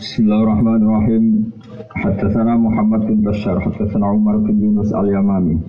Bismillahirrahmanirrahim. 0.00 1.52
sana 2.32 2.56
Muhammad 2.56 3.04
bin 3.04 3.20
Bashar, 3.20 3.60
haddatsana 3.60 4.08
Umar 4.16 4.40
bin 4.48 4.56
Yunus 4.56 4.96
al-Yamami. 4.96 5.60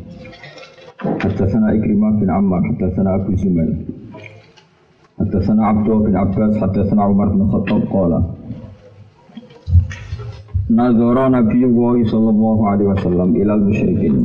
sana 1.36 1.76
Ikrimah 1.76 2.16
bin 2.16 2.32
Ammar, 2.32 2.64
sana 2.96 3.20
Abu 3.20 3.36
Zumail. 3.36 3.76
sana 5.44 5.76
Abdul 5.76 6.08
bin 6.08 6.16
Abbas, 6.16 6.56
haddatsana 6.64 7.12
Umar 7.12 7.36
bin 7.36 7.44
Khattab 7.52 7.84
qala. 7.92 8.24
Nazara 10.72 11.28
Nabiullah 11.28 12.00
sallallahu 12.08 12.62
alaihi 12.72 12.88
wasallam 12.88 13.36
ilal 13.36 13.68
musyrikin. 13.68 14.16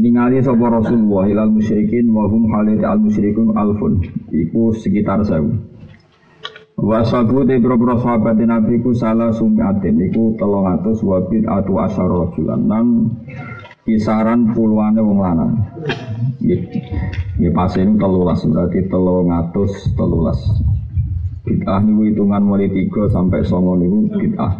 Ningali 0.00 0.40
sapa 0.40 0.80
Rasulullah 0.80 1.28
ilal 1.28 1.52
musyrikin 1.52 2.08
wa 2.08 2.24
hum 2.24 2.48
al-musyrikun 2.56 3.52
alfun. 3.52 4.00
Iku 4.32 4.72
sekitar 4.72 5.28
1000. 5.28 5.69
Wasabu 6.80 7.44
te 7.44 7.60
pira-pira 7.60 7.92
sahabat 8.00 8.40
Nabi 8.40 8.80
ku 8.80 8.96
salah 8.96 9.28
sumiatin 9.36 10.00
iku 10.00 10.32
300 10.40 10.96
wa 11.04 11.20
bid'atu 11.28 11.76
asyar 11.76 12.08
rajulan 12.08 12.64
nan 12.64 13.20
kisaran 13.84 14.56
puluhannya 14.56 15.04
wong 15.04 15.20
lanang. 15.20 15.60
pas 17.52 17.76
ini 17.76 18.00
terlulas 18.00 18.40
berarti 18.48 18.88
313. 18.88 19.92
Bid'ah 21.44 21.84
ini 21.84 22.16
hitungan 22.16 22.48
mulai 22.48 22.72
tiga 22.72 23.12
sampai 23.12 23.44
9 23.44 23.84
ini 23.84 24.00
bid'ah. 24.16 24.52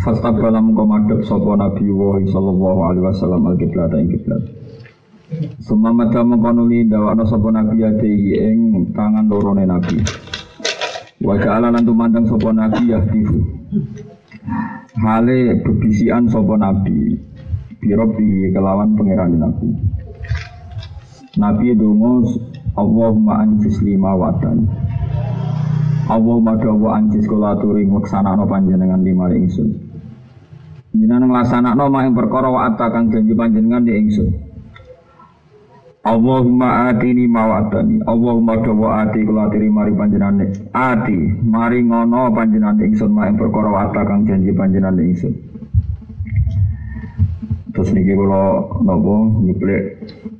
Fastabala 0.00 0.64
mung 0.64 0.72
komadab 0.72 1.28
sapa 1.28 1.60
Nabi 1.60 1.92
wa 1.92 2.16
sallallahu 2.24 2.80
alaihi 2.88 3.04
wasallam 3.04 3.52
al-kiblat 3.52 3.92
al-kiblat 3.92 4.48
Sumama 5.60 6.08
ta 6.08 6.24
mengkono 6.24 6.64
li 6.64 6.88
dawana 6.88 7.28
Nabi 7.28 7.84
ate 7.84 8.08
ing 8.32 8.96
tangan 8.96 9.28
lorone 9.28 9.68
Nabi. 9.68 10.17
Wajah 11.28 11.60
Allah 11.60 11.76
lan 11.76 11.84
tumandang 11.84 12.24
sopo 12.24 12.48
nabi 12.56 12.88
yahdifu 12.88 13.36
Hale 14.96 15.60
bebisian 15.60 16.24
sopo 16.32 16.56
nabi. 16.56 17.20
Birobi 17.84 18.48
kelawan 18.48 18.96
pangeran 18.96 19.36
nabi. 19.36 19.68
Nabi 21.36 21.76
dungo 21.76 22.24
Allahumma 22.72 23.44
anjis 23.44 23.76
lima 23.84 24.16
watan 24.16 24.72
Allahumma 26.08 26.56
dawa 26.56 26.96
anjis 26.96 27.28
kula 27.28 27.60
aturi 27.60 27.84
no 27.84 28.00
panjenengan 28.48 29.04
lima 29.04 29.28
ingsun. 29.28 29.68
Jenengan 30.96 31.76
no 31.76 31.92
maing 31.92 32.16
perkara 32.16 32.48
wa 32.48 32.72
kang 32.72 33.12
janji 33.12 33.36
panjenengan 33.36 33.84
di 33.84 33.92
ingsun 33.92 34.47
Allahumma 36.08 36.88
atini 36.88 37.28
mawadani 37.28 38.00
Allahumma 38.08 38.56
dawa 38.64 39.04
ati 39.04 39.28
kula 39.28 39.52
atiri 39.52 39.68
mari 39.68 39.92
panjenane 39.92 40.72
ati 40.72 41.18
mari 41.44 41.84
ngono 41.84 42.32
panjenane 42.32 42.88
ingsun 42.88 43.12
mak 43.12 43.36
perkara 43.36 43.68
wata 43.68 44.08
kang 44.08 44.24
janji 44.24 44.56
panjenane 44.56 45.04
ingsun. 45.04 45.36
Terus 47.76 47.92
niki 47.92 48.16
kula 48.16 48.72
napa 48.80 49.14
nyuplek 49.44 49.82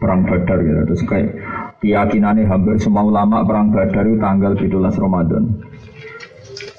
perang 0.01 0.25
Badar 0.25 0.59
gitu 0.65 0.81
terus 0.89 1.03
kayak 1.05 1.37
keyakinane 1.85 2.49
hampir 2.49 2.81
semua 2.81 3.05
ulama 3.05 3.45
perang 3.45 3.69
Badar 3.69 4.09
itu 4.09 4.17
tanggal 4.17 4.57
17 4.57 4.73
Ramadan. 5.05 5.43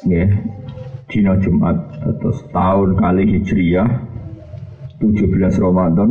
Nggih. 0.09 0.29
Dina 1.09 1.33
Jumat 1.41 1.77
terus 2.21 2.41
tahun 2.53 2.97
kali 2.97 3.37
Hijriyah 3.37 3.89
17 4.97 5.61
Ramadan. 5.61 6.09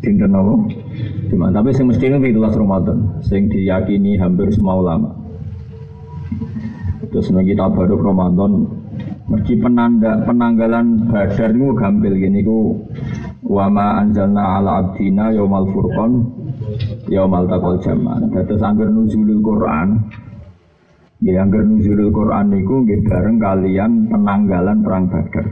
Dinten 0.00 0.32
napa 0.32 0.56
Cuma 1.30 1.46
tapi 1.54 1.70
yang 1.70 1.86
mesti 1.94 2.04
ini 2.10 2.34
itulah 2.34 2.50
Ramadan, 2.50 2.98
yang 3.30 3.44
diyakini 3.46 4.18
hampir 4.18 4.50
semua 4.50 4.82
ulama. 4.82 5.14
Terus 7.10 7.30
nih 7.30 7.54
kita 7.54 7.70
baru 7.70 7.94
Ramadan, 8.02 8.66
meski 9.30 9.54
penanda 9.62 10.26
penanggalan 10.26 11.06
badar 11.06 11.54
itu 11.54 11.70
gampil 11.78 12.12
gini 12.18 12.42
ku 12.42 12.82
wama 13.46 14.02
anjalna 14.02 14.58
ala 14.58 14.70
abdina 14.82 15.30
yaumal 15.30 15.70
furqan 15.70 16.26
yaumal 17.06 17.46
taqal 17.46 17.78
jaman. 17.78 18.26
Terus 18.34 18.62
angger 18.66 18.90
nuzulul 18.90 19.38
Quran, 19.38 19.88
Ya 21.20 21.44
angger 21.44 21.68
nuzulul 21.68 22.08
Quran 22.16 22.48
niku 22.48 22.80
nggih 22.80 23.04
bareng 23.04 23.36
kalian 23.36 24.08
penanggalan 24.08 24.80
perang 24.80 25.04
Badar. 25.12 25.46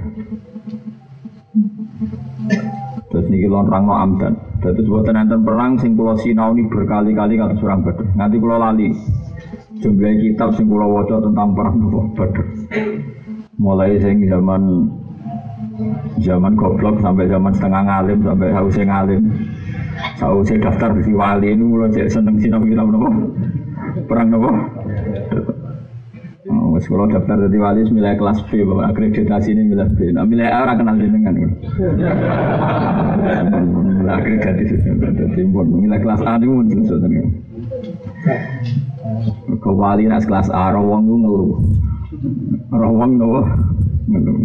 Terus 3.12 3.26
niki 3.28 3.46
lon 3.52 3.68
rangno 3.68 3.92
amdan. 3.92 4.47
Jadi 4.58 4.80
buatan 4.82 5.14
nanti 5.14 5.38
perang 5.38 5.78
sing 5.78 5.94
pulau 5.94 6.18
sinau 6.18 6.50
ini 6.50 6.66
berkali-kali 6.66 7.38
kata 7.38 7.54
surang 7.62 7.86
badar. 7.86 8.06
Nanti 8.18 8.36
pulau 8.42 8.58
lali 8.58 8.90
jumlah 9.78 10.14
kitab 10.18 10.58
sing 10.58 10.66
pulau 10.66 10.98
waca 10.98 11.22
tentang 11.22 11.54
perang 11.54 11.76
badar. 12.18 12.46
Mulai 13.54 14.02
sing 14.02 14.26
zaman 14.26 14.62
zaman 16.18 16.58
goblok 16.58 16.98
sampai 16.98 17.30
zaman 17.30 17.54
setengah 17.54 17.82
ngalim 17.86 18.18
sampai 18.26 18.48
hausnya 18.50 18.84
ngalim. 18.90 19.22
Hausnya 20.18 20.62
daftar 20.62 20.90
di 20.94 21.14
wali 21.14 21.54
ini 21.54 21.62
mulai 21.62 22.10
seneng 22.10 22.42
sinau 22.42 22.62
kitab 22.66 22.90
nopo 22.90 23.08
perang 24.10 24.26
nopo. 24.34 24.50
Wes 26.78 26.86
kalau 26.86 27.10
daftar 27.10 27.42
dari 27.42 27.58
wali 27.58 27.82
milih 27.90 28.22
kelas 28.22 28.38
B, 28.46 28.62
bapak 28.62 28.94
akreditasi 28.94 29.50
ini 29.50 29.66
milih 29.66 29.90
B. 29.98 30.14
Nah, 30.14 30.22
milih 30.22 30.46
A 30.46 30.62
orang 30.62 30.78
kenal 30.78 30.94
jenengan. 30.94 31.34
Milih 31.34 31.58
akreditasi 34.14 34.78
jadi 34.86 35.42
pun 35.50 35.66
milih 35.74 35.98
kelas 35.98 36.22
A 36.22 36.38
itu 36.38 36.46
pun 36.46 36.70
sesuatu. 36.70 37.10
Ke 39.58 39.70
wali 39.74 40.06
nas 40.06 40.22
kelas 40.22 40.54
A, 40.54 40.70
rawang 40.70 41.02
itu 41.02 41.18
ngeluh. 41.18 41.58
Rawang 42.70 43.18
nopo 43.18 43.42
ngeluh. 44.06 44.38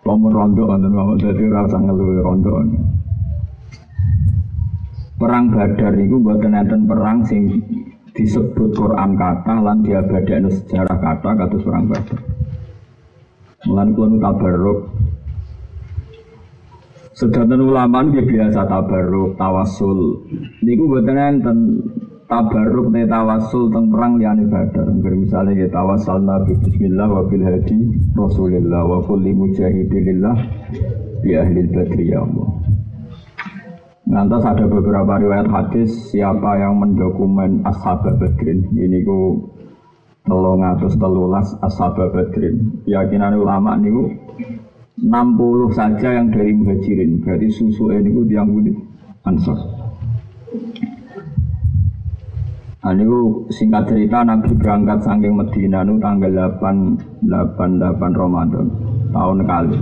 Pemen 0.00 0.32
rondo 0.32 0.72
dan 0.72 0.88
bapak 0.88 1.20
jadi 1.20 1.52
rasa 1.52 1.76
ngeluh 1.84 2.24
rondo. 2.24 2.64
Perang 5.20 5.52
Badar 5.52 5.92
itu 6.00 6.16
buat 6.16 6.40
nenten 6.40 6.88
perang 6.88 7.28
sing 7.28 7.60
disebut 8.14 8.70
Quran 8.74 9.14
kata 9.14 9.54
lan 9.62 9.82
diabadakno 9.86 10.50
sejarah 10.50 10.98
kata 10.98 11.30
kata 11.36 11.56
seorang 11.62 11.84
badar. 11.86 12.20
Mulan 13.68 13.88
kulo 13.92 14.16
tabarruk. 14.16 14.78
Sedanten 17.12 17.60
ulama 17.60 18.00
dia 18.08 18.24
biasa 18.24 18.64
tabarruk, 18.64 19.36
tawasul. 19.36 20.24
Niku 20.64 20.88
mboten 20.88 21.20
enten 21.20 21.58
tabarruk 22.24 22.88
ne 22.88 23.04
tawasul 23.04 23.68
teng 23.68 23.92
perang 23.92 24.16
liyane 24.16 24.48
badar. 24.48 24.88
Ngger 24.88 25.14
misale 25.20 25.52
ya 25.52 25.68
tawassul 25.68 26.24
nabi 26.24 26.56
bismillah 26.56 27.08
wa 27.10 27.22
bil 27.28 27.44
hadi 27.44 27.78
rasulillah 28.16 28.82
wa 28.86 28.98
kulli 29.04 29.36
mujahidillah 29.36 30.36
bi 31.20 31.30
ahli 31.36 31.60
badri 31.68 32.08
ya. 32.08 32.24
Nanti 34.10 34.42
ada 34.42 34.66
beberapa 34.66 35.22
riwayat 35.22 35.46
hadis 35.46 36.10
siapa 36.10 36.58
yang 36.58 36.82
mendokumen 36.82 37.62
ashab 37.62 38.02
badrin? 38.02 38.66
Ini 38.74 39.06
ku 39.06 39.38
telung 40.26 40.66
atus 40.66 40.98
telulas 40.98 41.54
ashab 41.62 41.94
badrin. 41.94 42.82
Keyakinan 42.82 43.38
ulama 43.38 43.78
niku 43.78 44.10
60 44.98 45.78
saja 45.78 46.18
yang 46.18 46.26
dari 46.34 46.50
muhajirin. 46.50 47.22
Berarti 47.22 47.54
susu 47.54 47.94
ini 47.94 48.10
ku 48.10 48.26
tiang 48.26 48.50
budi 48.50 48.74
ansor. 49.22 49.78
Nah, 52.80 52.90
ini 52.96 53.06
singkat 53.54 53.94
cerita 53.94 54.26
Nabi 54.26 54.58
berangkat 54.58 55.06
saking 55.06 55.38
Medina 55.38 55.86
nu 55.86 56.02
tanggal 56.02 56.58
8 56.58 57.30
8 57.30 57.78
8 57.78 57.94
Ramadan. 58.18 58.66
Tahun 59.14 59.38
kali. 59.46 59.78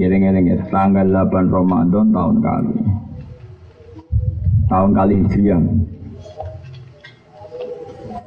Eling-eling 0.00 0.46
ya, 0.48 0.58
tanggal 0.72 1.04
8 1.04 1.52
Ramadan 1.52 2.06
tahun 2.08 2.36
kali. 2.40 2.76
Tahun 4.72 4.90
kali 4.96 5.14
Hijriah. 5.20 5.60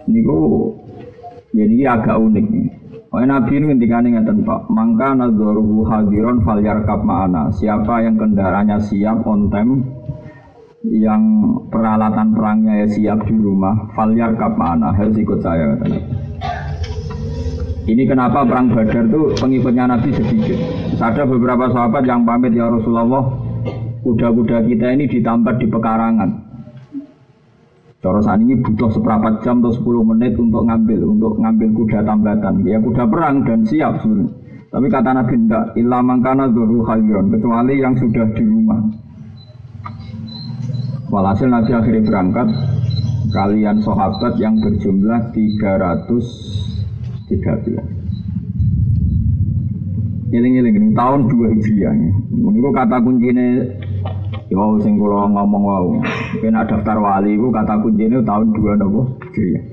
Niku 0.06 0.38
jadi 1.50 1.98
agak 1.98 2.22
unik 2.22 2.46
nih. 2.54 2.68
Oh, 3.16 3.24
Nabi 3.24 3.58
ini 3.58 3.80
ketika 3.80 4.04
ini 4.04 4.20
ngeten 4.20 4.44
Pak, 4.44 4.68
mangka 4.68 5.16
nadzoruhu 5.16 5.88
hadiron 5.88 6.44
fal 6.44 6.60
yarkab 6.60 7.00
ma'ana. 7.02 7.48
Siapa 7.48 8.04
yang 8.04 8.20
kendaraannya 8.20 8.76
siap 8.84 9.24
on 9.24 9.48
time, 9.48 9.88
yang 10.84 11.24
peralatan 11.72 12.36
perangnya 12.36 12.84
ya 12.84 12.88
siap 12.92 13.24
di 13.24 13.40
rumah, 13.40 13.88
fal 13.96 14.12
yarkab 14.12 14.60
ma'ana, 14.60 14.92
harus 14.92 15.16
ikut 15.16 15.40
saya 15.40 15.80
kata. 15.80 15.96
Ini 17.86 18.04
kenapa 18.10 18.42
perang 18.42 18.74
Badar 18.74 19.06
itu 19.06 19.30
pengikutnya 19.38 19.86
Nabi 19.86 20.10
sedikit. 20.10 20.58
Ada 20.98 21.22
beberapa 21.30 21.70
sahabat 21.70 22.02
yang 22.10 22.26
pamit 22.26 22.58
ya 22.58 22.66
Rasulullah, 22.66 23.30
kuda-kuda 24.02 24.66
kita 24.66 24.90
ini 24.98 25.06
ditambat 25.06 25.62
di 25.62 25.70
pekarangan. 25.70 26.30
Corosan 28.02 28.42
ini 28.46 28.58
butuh 28.62 28.90
seperempat 28.90 29.46
jam 29.46 29.62
atau 29.62 29.74
10 29.74 30.02
menit 30.14 30.34
untuk 30.38 30.66
ngambil, 30.66 31.10
untuk 31.10 31.42
ngambil 31.42 31.70
kuda 31.74 32.00
tambatan. 32.06 32.62
Ya 32.66 32.78
kuda 32.82 33.06
perang 33.06 33.46
dan 33.46 33.66
siap 33.66 34.02
sebenarnya. 34.02 34.34
Tapi 34.70 34.88
kata 34.92 35.10
Nabi 35.16 35.34
tidak, 35.46 35.66
ilah 35.80 36.02
mangkana 36.04 36.46
zuhru 36.52 36.84
khayron, 36.84 37.32
kecuali 37.32 37.80
yang 37.80 37.96
sudah 37.96 38.28
di 38.34 38.44
rumah. 38.44 38.82
Walhasil 41.08 41.48
Nabi 41.48 41.72
akhirnya 41.72 42.04
berangkat, 42.04 42.48
kalian 43.32 43.78
sahabat 43.80 44.36
yang 44.36 44.60
berjumlah 44.60 45.32
313. 47.30 47.82
Eling-eling 50.36 50.94
tahun 50.94 51.32
2 51.32 51.54
Hijriah. 51.58 51.94
Niku 52.34 52.70
kata 52.76 53.00
kuncine 53.00 53.66
yo 54.52 54.78
sing 54.84 55.00
kula 55.00 55.32
ngomong 55.32 55.64
wau. 55.64 55.90
Kena 56.44 56.68
daftar 56.68 57.00
wali 57.00 57.34
iku 57.34 57.50
kata 57.50 57.82
kuncine 57.82 58.20
tahun 58.22 58.52
2 58.52 58.82
napa 58.82 59.02
Hijriah. 59.32 59.64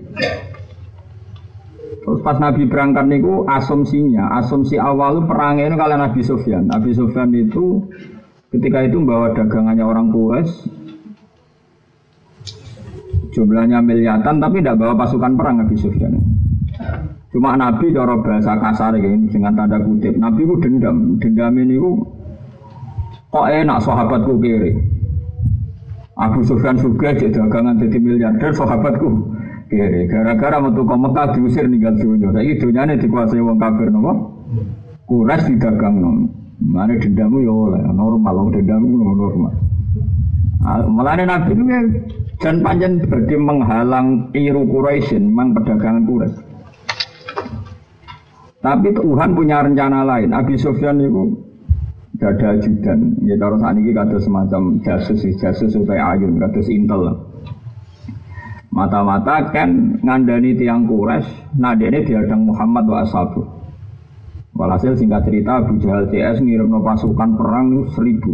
Terus 2.02 2.18
pas 2.26 2.34
Nabi 2.34 2.66
berangkat 2.66 3.06
niku 3.06 3.46
asumsinya, 3.46 4.34
asumsi 4.42 4.74
awal 4.74 5.22
perangnya 5.22 5.70
itu 5.70 5.78
kalian 5.78 6.02
Nabi 6.02 6.20
Sufyan. 6.26 6.66
Nabi 6.66 6.90
Sufyan 6.90 7.30
itu 7.30 7.86
ketika 8.50 8.82
itu 8.82 8.98
membawa 8.98 9.30
dagangannya 9.30 9.86
orang 9.86 10.10
Quraisy 10.10 10.82
jumlahnya 13.32 13.80
miliatan 13.80 14.42
tapi 14.42 14.60
tidak 14.60 14.76
bawa 14.82 14.98
pasukan 14.98 15.32
perang 15.38 15.62
Nabi 15.62 15.76
Sufyan. 15.78 16.41
Cuma 17.32 17.56
Nabi 17.56 17.96
cara 17.96 18.12
bahasa 18.20 18.52
kasar 18.60 18.92
ini 19.00 19.24
dengan 19.32 19.56
tanda 19.56 19.80
kutip. 19.80 20.20
Nabi 20.20 20.44
itu 20.44 20.54
dendam, 20.60 21.16
dendam 21.16 21.56
ini 21.56 21.80
itu 21.80 21.90
kok 23.32 23.48
enak 23.48 23.80
sahabatku 23.80 24.36
kiri. 24.36 24.76
Abu 26.12 26.44
Sufyan 26.44 26.76
juga 26.76 27.16
jadi 27.16 27.32
dagangan 27.32 27.80
jadi 27.80 27.96
miliarder 27.96 28.52
sahabatku 28.52 29.32
kiri. 29.72 30.12
Gara-gara 30.12 30.60
metu 30.60 30.84
ke 30.84 30.92
Mekah 30.92 31.26
diusir 31.32 31.64
ninggal 31.64 31.96
dunia. 31.96 32.28
Saya 32.36 32.52
dunia 32.52 32.82
ini 32.84 32.94
dikuasai 33.00 33.40
wong 33.40 33.56
kafir 33.56 33.88
nopo. 33.88 34.12
Kuras 35.08 35.48
didagang 35.48 36.04
nopo. 36.04 36.28
Mana 36.62 36.94
dendammu 37.00 37.42
ya 37.42 37.50
oleh 37.50 37.80
normal, 37.90 38.52
dendammu 38.52 39.16
normal. 39.16 39.52
Malah 40.62 41.16
Nabi 41.16 41.56
itu 41.56 41.64
dan 42.38 42.60
panjang 42.62 43.02
berarti 43.02 43.34
menghalang 43.34 44.30
iru 44.36 44.62
Quraisyin, 44.68 45.32
memang 45.32 45.58
perdagangan 45.58 46.06
Quraisy. 46.06 46.51
Tapi 48.62 48.94
Tuhan 48.94 49.34
punya 49.34 49.66
rencana 49.66 50.06
lain. 50.06 50.30
Abi 50.30 50.54
Sufyan 50.54 51.02
itu 51.02 51.34
dada 52.22 52.54
ajudan. 52.54 53.18
Ya 53.26 53.34
kalau 53.34 53.58
saat 53.58 53.74
ini 53.74 53.90
kata 53.90 54.22
semacam 54.22 54.78
jasus, 54.86 55.26
jasus 55.42 55.74
supaya 55.74 56.14
ayun, 56.14 56.38
kata 56.38 56.62
intel. 56.70 57.26
Mata-mata 58.72 59.52
kan 59.52 60.00
ngandani 60.00 60.56
tiang 60.56 60.88
Quraisy, 60.88 61.60
nah 61.60 61.76
ini 61.76 62.08
diadang 62.08 62.48
Muhammad 62.48 62.88
wa 62.88 63.04
ashabu. 63.04 63.44
Walhasil 64.56 64.96
singkat 64.96 65.28
cerita 65.28 65.60
Abu 65.60 65.76
Jahal 65.76 66.08
CS 66.08 66.40
ngirim 66.40 66.72
pasukan 66.80 67.36
perang 67.36 67.88
seribu. 67.92 68.32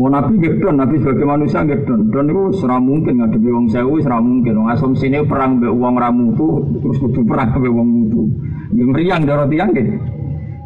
Oh 0.00 0.08
Nabi 0.08 0.40
gedon, 0.40 0.80
Nabi 0.80 0.96
sebagai 0.96 1.28
manusia 1.28 1.60
gedon. 1.60 2.08
Dan 2.08 2.32
itu 2.32 2.56
serah 2.56 2.80
mungkin 2.80 3.20
ngadepi 3.20 3.52
wong 3.52 3.68
sewu, 3.68 4.00
serah 4.00 4.16
mungkin. 4.16 4.64
Wong 4.64 4.72
asumsi 4.72 5.12
ini 5.12 5.20
perang 5.28 5.60
be 5.60 5.68
uang 5.68 6.00
ramu 6.00 6.32
itu, 6.32 6.48
terus 6.80 6.96
kudu 7.04 7.20
perang 7.28 7.52
be 7.60 7.68
uang 7.68 7.84
mutu. 7.84 8.24
Yang 8.72 8.88
meriang 8.96 9.28
darah 9.28 9.44
tiang 9.44 9.76
gitu. 9.76 9.92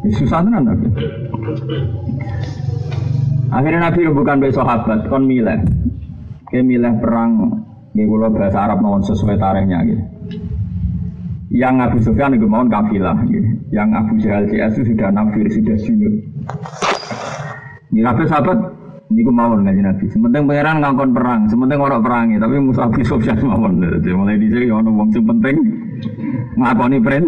Ya, 0.07 0.09
susah 0.15 0.39
tenan 0.39 0.71
Nabi. 0.71 0.87
Akhirnya 3.51 3.91
Nabi 3.91 3.99
bukan 4.07 4.39
be 4.39 4.47
sahabat, 4.55 5.11
kon 5.11 5.27
milih. 5.27 5.67
Ke 6.47 6.63
milih 6.63 7.03
perang, 7.03 7.59
di 7.91 8.07
pulau 8.07 8.31
bahasa 8.31 8.71
Arab 8.71 8.79
mohon 8.79 9.03
sesuai 9.03 9.35
tarikhnya 9.35 9.83
gitu. 9.83 10.03
Yang 11.51 11.75
Abu 11.91 11.97
Sufyan 12.07 12.39
itu 12.39 12.47
mohon 12.47 12.71
kafilah, 12.71 13.19
gitu. 13.27 13.51
yang 13.75 13.91
Abu 13.91 14.15
Jahal 14.23 14.47
CS 14.47 14.79
itu 14.79 14.95
sudah 14.95 15.11
nafir, 15.11 15.43
sudah 15.51 15.75
junud. 15.75 16.13
Di 17.91 18.03
sahabat 18.03 18.74
Niku 19.05 19.29
mawon 19.29 19.61
ngaji 19.61 19.81
Nabi. 19.85 20.05
Sementing 20.09 20.43
pangeran 20.49 20.81
ngangkon 20.81 21.11
perang, 21.13 21.41
sementing 21.45 21.77
orang 21.77 22.01
perangi, 22.01 22.35
tapi 22.41 22.57
musuh 22.57 22.89
Abi 22.89 23.05
Sufyan 23.05 23.37
mawon. 23.45 23.77
Jadi 23.77 24.09
mulai 24.17 24.41
di 24.41 24.49
sini 24.49 24.65
ono 24.73 24.89
wong 24.89 25.13
penting 25.13 25.55
ngakoni 26.57 26.97
print. 27.01 27.27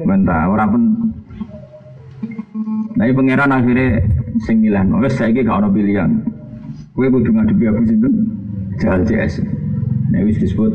Bentah 0.00 0.48
orang 0.48 0.68
pun. 0.70 0.82
Nah, 2.94 3.04
pangeran 3.10 3.50
akhirnya 3.52 4.00
sing 4.46 4.62
milan. 4.62 4.96
Wes 5.02 5.18
saiki 5.18 5.44
gak 5.44 5.60
ono 5.60 5.68
pilihan. 5.68 6.08
Kowe 6.94 7.06
kudu 7.10 7.30
ngadepi 7.34 7.64
Abu 7.68 7.82
Sinten 7.84 8.14
Jahal 8.78 9.02
CS. 9.02 9.42
Nah, 10.14 10.22
wis 10.22 10.38
disebut 10.38 10.72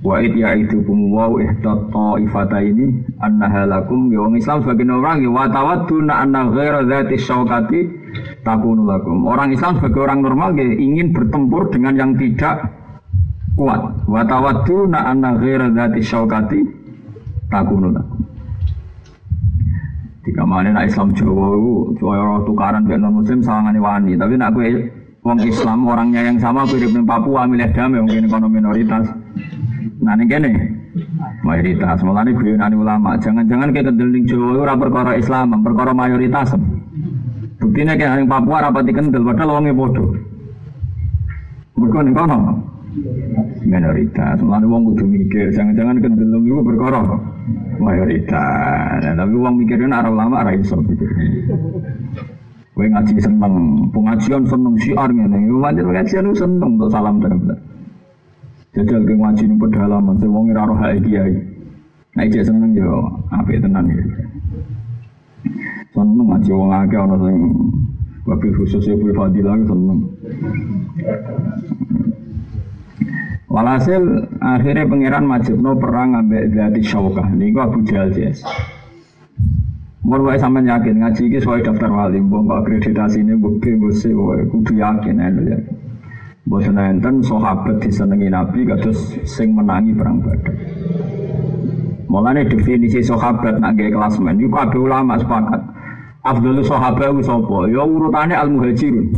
Wa 0.00 0.16
id 0.24 0.32
ya 0.32 0.56
itu 0.56 0.80
wa 0.88 1.28
ihdat 1.36 1.92
ifata 2.24 2.58
ini 2.64 3.04
annaha 3.20 3.68
lakum 3.68 4.08
ya 4.08 4.24
wong 4.24 4.40
Islam 4.40 4.64
sebagai 4.64 4.88
orang 4.88 5.20
ya 5.20 5.28
wa 5.28 5.44
tawadduna 5.44 6.24
anna 6.24 6.48
ghaira 6.48 6.80
dzati 6.88 7.20
syaukati 7.20 7.80
takunu 8.40 8.88
lakum. 8.88 9.28
Orang 9.28 9.52
Islam 9.52 9.76
sebagai 9.76 10.08
orang 10.08 10.24
normal 10.24 10.56
ya, 10.56 10.64
ingin 10.64 11.12
bertempur 11.12 11.68
dengan 11.68 12.00
yang 12.00 12.12
tidak 12.16 12.64
kuat. 13.60 14.08
Wa 14.08 14.24
tawadduna 14.24 15.04
anna 15.04 15.36
ghaira 15.36 15.68
dzati 15.68 16.00
syaukati 16.00 16.60
takunu 17.52 17.92
lakum. 17.92 18.24
Jika 20.24 20.48
mana 20.48 20.72
nak 20.72 20.88
Islam 20.88 21.12
Jawa 21.12 21.60
itu, 21.60 22.00
Jawa 22.00 22.40
tukaran 22.48 22.88
dengan 22.88 23.12
non 23.12 23.20
Muslim 23.20 23.44
sawangane 23.44 23.80
wani. 23.80 24.16
Tapi 24.16 24.36
nak 24.36 24.56
gue 24.56 24.88
wong 25.20 25.44
Islam 25.44 25.84
orangnya 25.84 26.24
yang 26.24 26.40
sama 26.40 26.64
gue 26.64 26.80
di 26.80 26.88
Papua 27.04 27.44
milih 27.44 27.68
damai 27.76 28.00
mungkin 28.00 28.28
ekonomi 28.28 28.60
minoritas. 28.60 29.19
Nah 30.00 30.16
ini 30.16 30.24
gini, 30.24 30.50
mayoritas. 31.44 32.00
Mulanya 32.00 32.32
nani 32.32 32.76
ulama. 32.76 33.20
Jangan-jangan 33.20 33.68
kita 33.68 33.92
kendeling 33.92 34.24
Jawa 34.24 34.64
ora 34.64 34.74
perkara 34.76 35.12
Islam, 35.20 35.60
perkara 35.60 35.92
mayoritas. 35.92 36.56
Buktinya 37.60 37.92
kayak 37.92 38.24
yang 38.24 38.28
Papua 38.28 38.64
rapat 38.64 38.88
kendel, 38.88 39.20
padahal 39.20 39.60
wongnya 39.60 39.76
bodoh. 39.76 40.16
Bukan 41.76 42.16
kono. 42.16 42.38
Minoritas. 43.60 44.40
Mulanya 44.40 44.66
wong 44.72 44.82
kudu 44.92 45.04
mikir. 45.04 45.52
Jangan-jangan 45.52 46.00
kendelung 46.00 46.44
itu 46.48 46.64
perkara 46.64 47.00
mayoritas. 47.76 49.00
Nah, 49.04 49.14
tapi 49.20 49.36
wong 49.36 49.54
mikirnya 49.60 50.00
arah 50.00 50.08
ulama 50.08 50.40
arah 50.40 50.56
mikirnya. 50.56 51.28
Kowe 52.72 52.88
ngaji 52.88 53.20
seneng, 53.20 53.54
pengajian 53.92 54.42
seneng 54.48 54.74
siar 54.80 55.12
ngene. 55.12 55.52
Wajar 55.60 55.84
pengajian 55.84 56.32
seneng 56.32 56.80
untuk 56.80 56.88
salam 56.88 57.20
benar 57.20 57.60
Jajal 58.70 59.02
ke 59.02 59.14
ngaji 59.18 59.44
ning 59.50 59.58
pedalaman 59.58 60.14
sing 60.22 60.30
wong 60.30 60.54
ora 60.54 60.62
roh 60.70 60.78
kiai. 60.78 61.34
Nah 62.14 62.22
iki 62.22 62.38
seneng 62.38 62.70
yo 62.70 63.02
apik 63.34 63.58
tenan 63.58 63.90
iki. 63.90 64.04
Seneng 65.90 66.26
ngaji 66.30 66.50
wong 66.54 66.70
akeh 66.70 66.98
ana 67.02 67.16
sing 67.18 67.36
wabil 68.30 68.50
khusus 68.54 68.86
ya 68.86 68.94
Bu 68.94 69.10
Fadilah 69.10 69.58
seneng. 69.66 69.98
Walhasil 73.50 74.30
akhirnya 74.38 74.86
pangeran 74.86 75.26
Majibno 75.26 75.74
perang 75.74 76.14
ambek 76.14 76.54
Zati 76.54 76.80
Syaukah. 76.86 77.26
Ini 77.34 77.50
Abu 77.58 77.82
Jahal 77.82 78.14
jes. 78.14 78.46
Mau 80.06 80.22
wae 80.22 80.38
sampean 80.38 80.70
yakin 80.70 81.02
ngaji 81.02 81.22
iki 81.26 81.38
sesuai 81.42 81.66
daftar 81.66 81.90
wali, 81.90 82.22
mbok 82.22 82.46
akreditasi 82.62 83.20
ini 83.26 83.34
bukti 83.34 83.74
bukti 83.74 84.14
kudu 84.14 84.72
yakin 84.78 85.18
ya. 85.18 85.58
Bosan 86.48 86.80
enten 86.80 87.20
sahabat 87.20 87.84
disenengi 87.84 88.32
Nabi 88.32 88.64
kados 88.64 88.96
sing 89.28 89.52
menangi 89.52 89.92
perang 89.92 90.24
Badar. 90.24 90.56
Mulane 92.08 92.48
definisi 92.48 93.04
sahabat 93.04 93.60
nak 93.60 93.76
gawe 93.76 93.90
klasmen 93.92 94.40
iku 94.40 94.50
kabeh 94.50 94.80
ulama 94.80 95.20
sepakat. 95.20 95.62
Abdul 96.26 96.64
sahabat 96.64 97.12
ku 97.12 97.22
sapa? 97.22 97.68
Ya 97.68 97.84
urutane 97.84 98.34
al 98.34 98.48
muhajirun. 98.50 99.14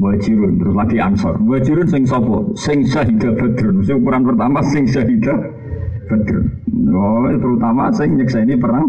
Muhajirun 0.00 0.52
terus 0.62 0.74
lagi 0.74 0.96
ansor. 1.02 1.34
Muhajirun 1.42 1.86
sing 1.90 2.06
sapa? 2.08 2.40
Sing 2.56 2.86
syahidah 2.86 3.34
Badr. 3.34 3.68
Sing 3.84 3.98
ukuran 4.00 4.22
pertama 4.22 4.58
sing 4.64 4.86
syahidah 4.86 5.38
Badr. 6.08 6.40
Oh, 6.94 7.26
terutama 7.26 7.90
sing 7.90 8.16
nyekseni 8.16 8.54
perang 8.56 8.86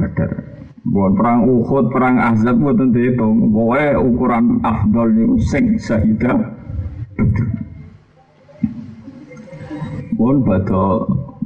Badar. 0.00 0.47
Bukan 0.88 1.12
perang 1.20 1.40
Uhud, 1.44 1.92
perang 1.92 2.16
Ahzab 2.16 2.56
tentu 2.64 2.84
dihitung. 2.96 3.52
Pokoknya 3.52 4.00
ukuran 4.00 4.44
afdol 4.64 5.08
itu 5.12 5.36
sing 5.44 5.76
syahidah 5.76 6.38
Bukan 10.18 10.36
pada 10.42 10.82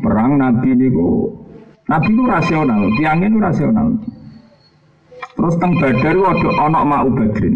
perang 0.01 0.41
Nabi 0.41 0.73
niku 0.73 1.29
Nabi 1.91 2.09
itu 2.09 2.25
rasional, 2.25 2.81
tiangnya 2.97 3.29
itu 3.29 3.39
rasional. 3.43 3.89
Terus 5.37 5.55
teng 5.61 5.77
Badar 5.77 6.15
itu 6.15 6.25
ada 6.25 6.51
anak 6.71 6.83
mau 6.89 7.09
Badrin. 7.11 7.55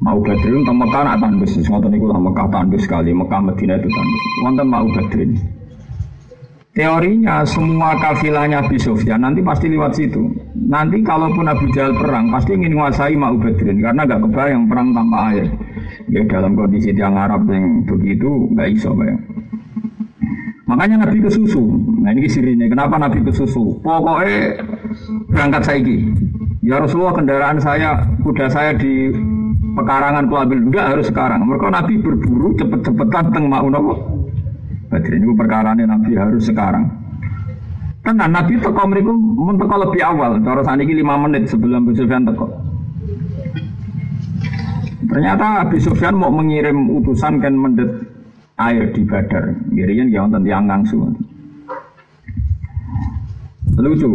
Mau 0.00 0.18
Badrin 0.24 0.64
teng 0.66 0.76
Mekah 0.80 1.02
nak 1.06 1.18
tandus, 1.22 1.54
ngoten 1.60 1.90
niku 1.92 2.10
lah 2.10 2.18
Mekah 2.18 2.48
tandus 2.50 2.82
sekali, 2.82 3.14
Mekah 3.14 3.40
Madinah 3.46 3.76
itu 3.78 3.88
tandus. 3.92 4.24
Wonten 4.42 4.66
mau 4.66 4.86
Badrin. 4.90 5.59
Teorinya 6.70 7.42
semua 7.42 7.98
kafilahnya 7.98 8.62
Abi 8.62 8.78
Sufyan 8.78 9.26
nanti 9.26 9.42
pasti 9.42 9.66
lewat 9.66 9.90
situ. 9.90 10.22
Nanti 10.54 11.02
kalaupun 11.02 11.50
Abu 11.50 11.66
Jahal 11.74 11.98
perang 11.98 12.30
pasti 12.30 12.54
ingin 12.54 12.78
menguasai 12.78 13.18
Ma'u 13.18 13.42
Badrin 13.42 13.82
karena 13.82 14.06
gak 14.06 14.22
kebayang 14.22 14.70
perang 14.70 14.94
tanpa 14.94 15.34
air. 15.34 15.50
Ya, 16.14 16.22
dalam 16.30 16.54
kondisi 16.54 16.94
tiang 16.94 17.18
Arab 17.18 17.50
yang 17.50 17.82
begitu 17.90 18.46
gak 18.54 18.70
iso 18.70 18.94
bayang. 18.94 19.18
Makanya 20.70 21.02
Nabi 21.02 21.18
ke 21.18 21.30
susu. 21.34 21.58
Nah 22.06 22.14
ini 22.14 22.30
sirinya. 22.30 22.70
Kenapa 22.70 23.02
Nabi 23.02 23.18
ke 23.26 23.34
susu? 23.34 23.74
Pokoknya 23.82 24.62
berangkat 25.26 25.66
saiki. 25.66 26.06
Ya 26.62 26.78
Rasulullah 26.78 27.18
kendaraan 27.18 27.58
saya, 27.58 27.98
kuda 28.22 28.46
saya 28.46 28.70
di 28.78 29.10
pekarangan 29.74 30.30
ku 30.30 30.38
ambil 30.38 30.70
enggak 30.70 30.94
harus 30.94 31.10
sekarang. 31.10 31.42
Mereka 31.50 31.66
Nabi 31.66 31.98
berburu 31.98 32.54
cepet-cepetan 32.54 33.34
teng 33.34 33.50
mau. 33.50 33.66
Badri 34.90 35.22
ini 35.22 35.30
perkara 35.38 35.70
Nabi 35.70 36.18
harus 36.18 36.50
sekarang. 36.50 36.90
Tenan 38.02 38.34
Nabi 38.34 38.58
teko 38.58 38.82
mriku 38.90 39.14
mun 39.14 39.54
teko 39.54 39.86
lebih 39.86 40.02
awal. 40.02 40.42
Cara 40.42 40.66
saniki 40.66 40.98
5 40.98 41.24
menit 41.30 41.46
sebelum 41.46 41.86
Abu 41.86 41.94
Sufyan 41.94 42.26
teko. 42.26 42.50
Ternyata 45.06 45.62
Abu 45.62 45.78
Sufyan 45.78 46.18
mau 46.18 46.34
mengirim 46.34 46.90
utusan 46.98 47.38
kan 47.38 47.54
mendet 47.54 47.86
air 48.58 48.90
di 48.90 49.06
Badar. 49.06 49.54
Girian 49.70 50.10
ya 50.10 50.26
wonten 50.26 50.42
tiyang 50.42 50.66
ngangsu. 50.66 50.98
Lucu. 53.78 54.10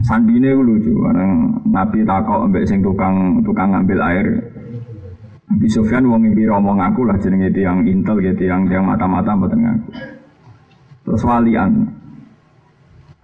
Sandine 0.00 0.56
lucu 0.56 0.96
karena 0.96 1.44
Nabi 1.68 2.02
takok 2.08 2.48
ambek 2.48 2.64
sing 2.64 2.80
tukang 2.82 3.44
tukang 3.46 3.70
ngambil 3.70 4.00
air. 4.00 4.26
Nabi 5.50 5.66
Sufyan 5.66 6.06
wong 6.06 6.30
iki 6.30 6.46
ngomong 6.46 6.78
aku 6.78 7.10
lah 7.10 7.18
jenenge 7.18 7.50
tiyang 7.50 7.82
intel 7.82 8.22
gitu 8.22 8.46
yang 8.46 8.70
tiang 8.70 8.86
mata-mata 8.86 9.34
mboten 9.34 9.58
ngaku. 9.66 9.90
Terus 11.02 11.22
walian. 11.26 11.90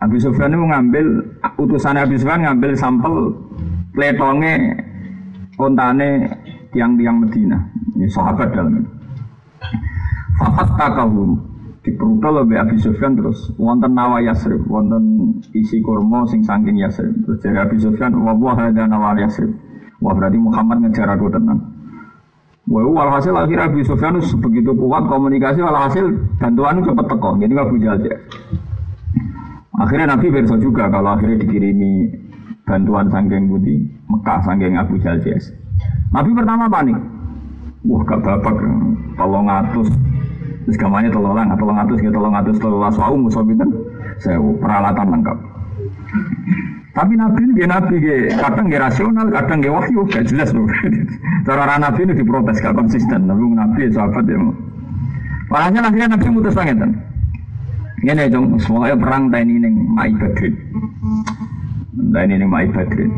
Abu 0.02 0.18
Sufyan 0.18 0.50
itu 0.50 0.66
ngambil 0.66 1.06
utusan 1.54 1.94
Abu 1.94 2.18
Sufyan 2.18 2.42
ngambil 2.42 2.74
sampel 2.74 3.30
pletonge 3.94 4.74
ontane 5.54 6.26
tiang-tiang 6.74 7.22
Medina. 7.22 7.62
Ini 7.94 8.10
sahabat 8.10 8.50
dalam 8.50 8.74
ini. 8.74 8.90
Fakat 10.36 10.68
takahum 10.76 11.38
diperutol 11.86 12.42
oleh 12.42 12.58
Abi 12.58 12.76
Sufyan 12.82 13.14
terus 13.14 13.54
wonten 13.54 13.94
nawa 13.94 14.18
Yasrib, 14.18 14.66
wonten 14.66 15.30
isi 15.54 15.78
kurma 15.78 16.26
sing 16.26 16.42
saking 16.42 16.82
Yasrib. 16.82 17.14
Terus 17.22 17.38
dari 17.38 17.56
Abi 17.62 17.78
Sufyan, 17.78 18.18
wah 18.18 18.58
ada 18.58 18.82
nawa 18.84 19.14
Yasrib. 19.14 19.54
Wah 20.02 20.12
berarti 20.12 20.36
Muhammad 20.42 20.84
ngejar 20.84 21.08
aku 21.08 21.30
tenang. 21.30 21.75
Wah, 22.66 22.82
walhasil 22.82 23.30
akhirnya 23.30 23.70
Abi 23.70 23.86
Sufyan 23.86 24.18
begitu 24.18 24.74
kuat 24.74 25.06
komunikasi, 25.06 25.62
walhasil 25.62 26.02
bantuan 26.42 26.82
cepat 26.82 27.06
teko. 27.06 27.30
Jadi 27.38 27.52
nggak 27.54 27.70
punya 27.70 27.88
aja. 27.94 28.12
Akhirnya 29.76 30.16
Nabi 30.16 30.26
berso 30.32 30.56
juga 30.58 30.90
kalau 30.90 31.14
akhirnya 31.14 31.46
dikirimi 31.46 32.10
bantuan 32.66 33.06
sangking 33.12 33.46
budi 33.46 33.86
Mekah 34.10 34.40
sangking 34.42 34.74
Abu 34.74 34.98
Jal 34.98 35.22
Nabi 36.10 36.30
pertama 36.34 36.66
panik. 36.66 36.98
Wah 37.86 38.02
gak 38.02 38.18
babak, 38.18 38.56
tolong 39.14 39.46
atus 39.46 39.86
Terus 40.66 40.82
gamanya 40.82 41.14
tolong 41.14 41.38
lang, 41.38 41.54
tolong 41.54 41.78
atus, 41.78 42.02
ya 42.02 42.10
tolong 42.10 42.34
atus, 42.34 42.58
tolong 42.58 42.82
laswau, 42.82 43.14
musuh 43.14 43.46
binten, 43.46 43.70
saya 44.18 44.34
peralatan 44.58 45.14
lengkap. 45.14 45.38
Tapi 46.96 47.12
Nabi 47.12 47.44
ini 47.44 47.68
Nabi 47.68 47.94
ge 48.00 48.16
kadang 48.40 48.72
ge 48.72 48.80
rasional, 48.80 49.28
kadang 49.28 49.60
ge 49.60 49.68
wahyu, 49.68 50.00
gak 50.08 50.32
jelas 50.32 50.48
loh. 50.56 50.64
Cara 51.46 51.68
orang 51.68 51.84
Nabi 51.84 52.08
ini 52.08 52.16
diprotes 52.16 52.56
gak 52.56 52.72
konsisten, 52.72 53.28
tapi 53.28 53.44
Nabi 53.52 53.92
sahabat 53.92 54.24
ya. 54.24 54.40
Walhasil 55.52 55.84
akhirnya 55.84 56.16
Nabi 56.16 56.26
mutus 56.32 56.56
kan. 56.56 56.96
Ini 58.00 58.32
dong, 58.32 58.56
semuanya 58.56 58.96
perang 58.96 59.28
tani 59.28 59.60
ini 59.60 59.68
Mai 59.68 60.12
Badrin. 60.16 60.54
Tani 62.16 62.32
ini 62.32 62.46
Mai 62.48 62.68
Badrin. 62.72 63.12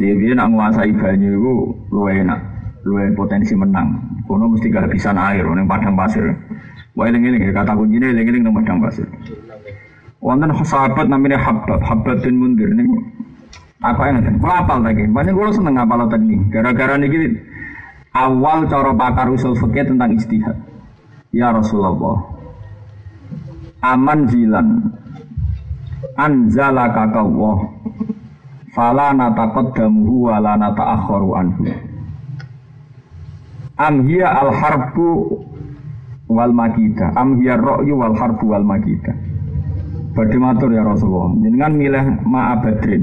Si 0.00 0.08
dia 0.08 0.32
nak 0.34 0.50
menguasai 0.50 0.90
banyu 0.96 1.38
itu 1.38 1.54
lu 1.92 2.00
enak, 2.08 2.40
lu 2.82 2.98
potensi 3.12 3.52
menang. 3.54 3.94
Kono 4.24 4.50
mesti 4.50 4.72
kehabisan 4.72 5.20
air 5.20 5.44
neng 5.44 5.68
padang 5.68 5.94
pasir. 5.94 6.32
Wah 6.96 7.06
ini 7.12 7.20
ini 7.28 7.52
kata 7.52 7.76
kuncinya 7.76 8.08
ini 8.10 8.24
ini 8.24 8.38
neng 8.40 8.56
padang 8.56 8.80
pasir. 8.80 9.06
Wonten 10.24 10.48
sahabat 10.64 11.04
namanya 11.12 11.36
Habab, 11.36 11.84
Habab 11.84 12.24
bin 12.24 12.40
Mundir 12.40 12.72
nih. 12.72 12.88
Apa 13.84 14.08
yang 14.08 14.24
nanti? 14.24 14.40
Kalau 14.40 14.56
apal 14.56 14.80
banyak 14.80 15.32
gue 15.36 15.48
seneng 15.52 15.76
apal 15.76 16.08
tadi. 16.08 16.40
Gara-gara 16.48 16.96
nih 16.96 17.12
awal 18.16 18.64
cara 18.70 18.96
pakar 18.96 19.28
usul 19.28 19.52
fikih 19.52 19.84
tentang 19.84 20.16
istihad. 20.16 20.56
Ya 21.34 21.52
Rasulullah, 21.52 22.24
aman 23.82 24.30
zilan 24.30 24.68
anzalaka 26.14 27.10
kawah 27.10 27.58
fala 28.70 29.10
nataqaddamuhu 29.12 30.30
wa 30.30 30.38
la 30.38 30.54
nata'akhkharu 30.54 31.28
anhu 31.34 31.62
am 33.82 33.94
hiya 34.06 34.30
al 34.30 34.50
harbu 34.54 35.42
wal 36.30 36.54
makida 36.54 37.10
am 37.18 37.42
hiya 37.42 37.58
ra'yu 37.58 37.98
wal 37.98 38.14
harbu 38.14 38.44
wal 38.46 38.62
makida 38.62 39.10
Badhe 40.14 40.38
matur 40.38 40.70
ya 40.70 40.86
Rasulullah. 40.86 41.34
Jenengan 41.42 41.72
milih 41.74 42.04
ma'abadrin. 42.22 43.02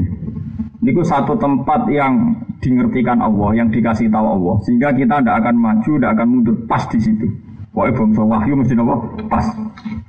Niku 0.81 1.03
satu 1.05 1.37
tempat 1.37 1.85
yang 1.91 2.39
dingertikan 2.63 3.21
Allah 3.21 3.53
yang 3.53 3.67
dikasih 3.69 4.09
tahu 4.09 4.25
Allah. 4.39 4.55
Sehingga 4.65 4.89
kita 4.95 5.21
tidak 5.21 5.35
akan 5.45 5.55
maju 5.59 5.91
tidak 5.99 6.11
akan 6.17 6.27
mundur 6.27 6.55
pas 6.65 6.83
di 6.87 6.99
situ. 7.03 7.27
Pokoknya 7.71 7.95
bangsa 7.95 8.23
wahyu 8.27 8.53
mesti 8.57 8.73
nopo 8.75 8.95
pas. 9.31 9.45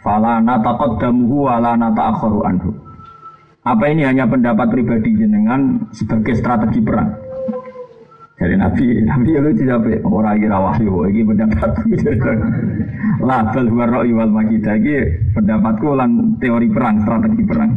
Fala 0.02 0.42
nataqaddamuhu 0.42 1.36
wa 1.46 1.62
la 1.62 1.72
nata'akhkharu 1.78 2.40
anhu. 2.46 2.70
Apa 3.62 3.84
ini? 3.94 4.02
Hanya 4.02 4.26
pendapat 4.26 4.74
pribadi 4.74 5.14
jenengan 5.14 5.86
sebagai 5.94 6.34
strategi 6.34 6.82
perang 6.82 7.21
dari 8.42 8.58
Nabi, 8.58 8.86
Nabi 9.06 9.38
lucu 9.38 9.62
sampai 9.62 10.02
orang 10.02 10.42
kira 10.42 10.58
wahyu, 10.58 11.06
ini 11.06 11.22
pendapatku. 11.22 11.94
Label 13.28 13.64
luar 13.70 13.88
roh 13.94 14.02
wal 14.18 14.34
makidah, 14.34 14.74
ini 14.82 15.30
pendapatku 15.30 15.94
lan 15.94 16.34
teori 16.42 16.66
perang, 16.74 17.06
strategi 17.06 17.42
perang. 17.46 17.70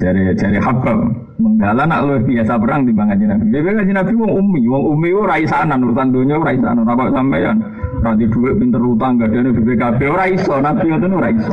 Dari 0.00 0.32
dari 0.32 0.56
Habab, 0.56 0.98
menggala 1.36 1.84
nak 1.84 2.00
lu 2.08 2.14
biasa 2.24 2.56
perang 2.56 2.88
di 2.88 2.96
bangga 2.96 3.14
Nabi. 3.36 3.44
Dia 3.52 3.60
bilang 3.60 3.84
Nabi 3.92 4.12
wong 4.16 4.32
umi, 4.40 4.62
wong 4.64 4.84
umi 4.96 5.08
itu 5.12 5.20
raisanan, 5.20 5.78
urusan 5.84 6.08
dunia 6.08 6.40
raisanan. 6.40 6.88
Apa 6.88 7.12
sampean? 7.12 7.56
Rati 8.02 8.24
duit 8.24 8.56
pinter 8.58 8.82
utang, 8.82 9.20
gak 9.20 9.30
ada 9.30 9.52
BPKB, 9.52 10.00
ora 10.10 10.26
iso. 10.32 10.58
Nabi 10.58 10.90
itu 10.90 11.06
ora 11.12 11.28
iso. 11.28 11.52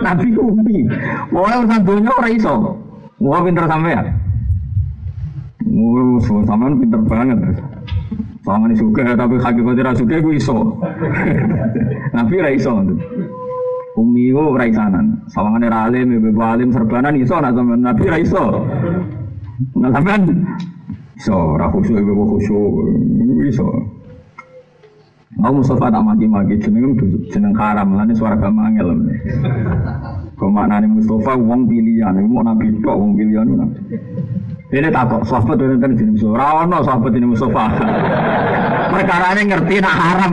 Nabi 0.00 0.28
umi, 0.40 0.78
wong 1.36 1.52
urusan 1.68 1.80
dunia 1.84 2.10
ora 2.16 2.28
iso. 2.32 2.54
Wong 3.20 3.40
pinter 3.44 3.68
sampean. 3.68 4.25
Mulu 5.76 6.16
sampean 6.24 6.80
pinter 6.80 7.04
banget. 7.04 7.36
Soalnya 8.40 8.72
ini 8.72 8.80
suka 8.80 9.12
tapi 9.12 9.36
ra 9.36 9.92
suka 9.92 10.16
gue 10.24 10.40
iso. 10.40 10.80
Nabi 12.16 12.34
ra 12.40 12.48
iso. 12.48 12.80
Umi 14.00 14.32
ku 14.32 14.56
ra 14.56 14.64
isanan. 14.64 15.20
Sawangane 15.28 15.68
ra 15.68 15.92
alim, 15.92 16.16
ibu 16.16 16.32
alim 16.40 16.72
serbanan 16.72 17.20
iso 17.20 17.36
nak 17.36 17.52
sampean 17.52 17.84
Nabi 17.84 18.04
ra 18.08 18.16
iso. 18.16 18.64
Nah 19.76 19.92
sampean 19.92 20.22
iso 21.20 21.36
ra 21.60 21.68
khusyuk 21.68 22.00
ibu 22.00 22.24
khusyuk 22.24 22.72
iso. 23.44 23.68
Mau 25.36 25.52
Mustafa 25.52 25.92
tak 25.92 26.00
mati-mati 26.00 26.56
jeneng 26.56 26.96
jeneng 27.28 27.52
haram 27.52 27.92
lan 27.92 28.08
suara 28.16 28.40
gamangel. 28.40 28.96
Kok 30.40 30.48
maknane 30.48 30.88
Mustafa 30.88 31.36
wong 31.36 31.68
pilihan, 31.68 32.16
mau 32.24 32.40
nabi 32.40 32.72
tok 32.80 32.96
wong 32.96 33.12
pilihan. 33.20 33.44
Ini 34.66 34.90
takut 34.90 35.22
sahabat 35.22 35.62
itu 35.62 35.78
kan 35.78 35.94
jenis 35.94 36.18
Mustafa. 36.18 36.42
Rawono 36.42 36.78
sahabat 36.82 37.12
ini 37.14 37.26
Mustafa. 37.30 37.64
Perkara 38.90 39.26
ini 39.38 39.42
ngerti 39.46 39.74
nak 39.78 39.94
haram 39.94 40.32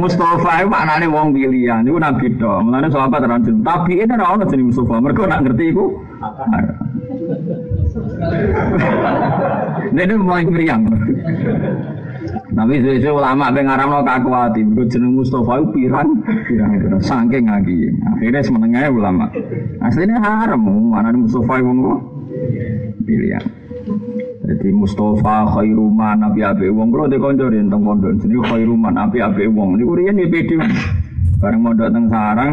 Mustafa 0.00 0.64
itu 0.64 0.68
maknanya 0.72 1.12
wong 1.12 1.36
pilihan, 1.36 1.84
itu 1.84 2.00
nabi 2.00 2.32
do. 2.40 2.48
Mulanya 2.64 2.88
sahabat 2.88 3.20
terang 3.20 3.44
Tapi 3.44 4.00
ini 4.00 4.14
rawono 4.16 4.48
jenis 4.48 4.72
Mustafa. 4.72 4.96
Mereka 4.96 5.28
nak 5.28 5.40
ngerti 5.44 5.64
itu. 5.68 5.84
Ini 9.92 10.14
mulai 10.16 10.48
meriang. 10.48 10.88
Tapi 12.50 12.74
sesuai 12.84 13.16
ulama 13.16 13.48
pengarang 13.48 13.88
lo 13.88 14.00
kakuati, 14.04 14.60
berikut 14.60 14.92
jeneng 14.92 15.16
Mustafa 15.16 15.56
itu 15.56 15.66
pirang, 15.72 16.08
pirang 16.20 17.46
lagi. 17.48 17.76
Akhirnya 18.12 18.40
semenengahnya 18.44 18.90
ulama. 18.92 19.26
Aslinya 19.80 20.20
haram, 20.20 20.60
mana 20.60 21.16
Mustafa 21.16 21.64
itu 21.64 21.72
mau 21.72 21.96
pilihan. 23.08 23.44
Jadi 24.40 24.68
Mustafa 24.74 25.46
khairuman 25.56 26.20
nabi 26.20 26.42
abe 26.42 26.66
wong 26.68 26.90
kalau 26.90 27.06
dikoncorin 27.06 27.70
tentang 27.70 27.86
pondok 27.86 28.12
jadi 28.18 28.36
khairuman 28.50 28.92
nabi 28.92 29.18
abe 29.22 29.44
wong. 29.46 29.78
Ini 29.78 29.84
kurian 29.86 30.16
di 30.18 30.26
pedi. 30.28 30.56
Bareng 31.40 31.64
mondok 31.64 31.88
teng 31.88 32.04
sarang, 32.12 32.52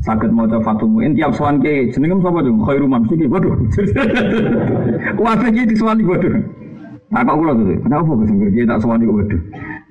sakit 0.00 0.32
mau 0.32 0.48
coba 0.48 0.80
Muin 0.88 1.12
tiap 1.12 1.36
soan 1.36 1.60
ke 1.60 1.92
jenengem 1.92 2.24
sapa 2.24 2.40
dong 2.40 2.64
khairuman 2.64 3.04
sih 3.10 3.28
waduh. 3.28 3.52
Wah 5.20 5.36
iki 5.44 5.68
diswani 5.68 6.08
waduh. 6.08 6.63
Nah, 7.14 7.22
kok 7.22 7.38
kula 7.38 7.52
tuh, 7.54 7.78
kenapa 7.78 8.10
kok 8.10 8.26
sing 8.26 8.36
kita 8.42 8.74
tak 8.74 8.80
sewani 8.82 9.06
kok 9.06 9.16
waduh. 9.22 9.42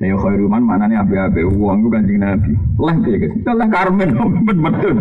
Lah 0.03 0.07
ya 0.11 0.15
khairu 0.19 0.45
man 0.51 0.63
manane 0.67 0.95
ape-ape 0.99 1.41
wong 1.55 1.79
ku 1.79 1.87
Kanjeng 1.87 2.19
Nabi. 2.19 2.51
Lah 2.75 2.95
piye 2.99 3.15
guys? 3.15 3.33
Lah 3.47 3.67
karmen 3.71 4.11
ben 4.45 4.57
betul. 4.59 4.91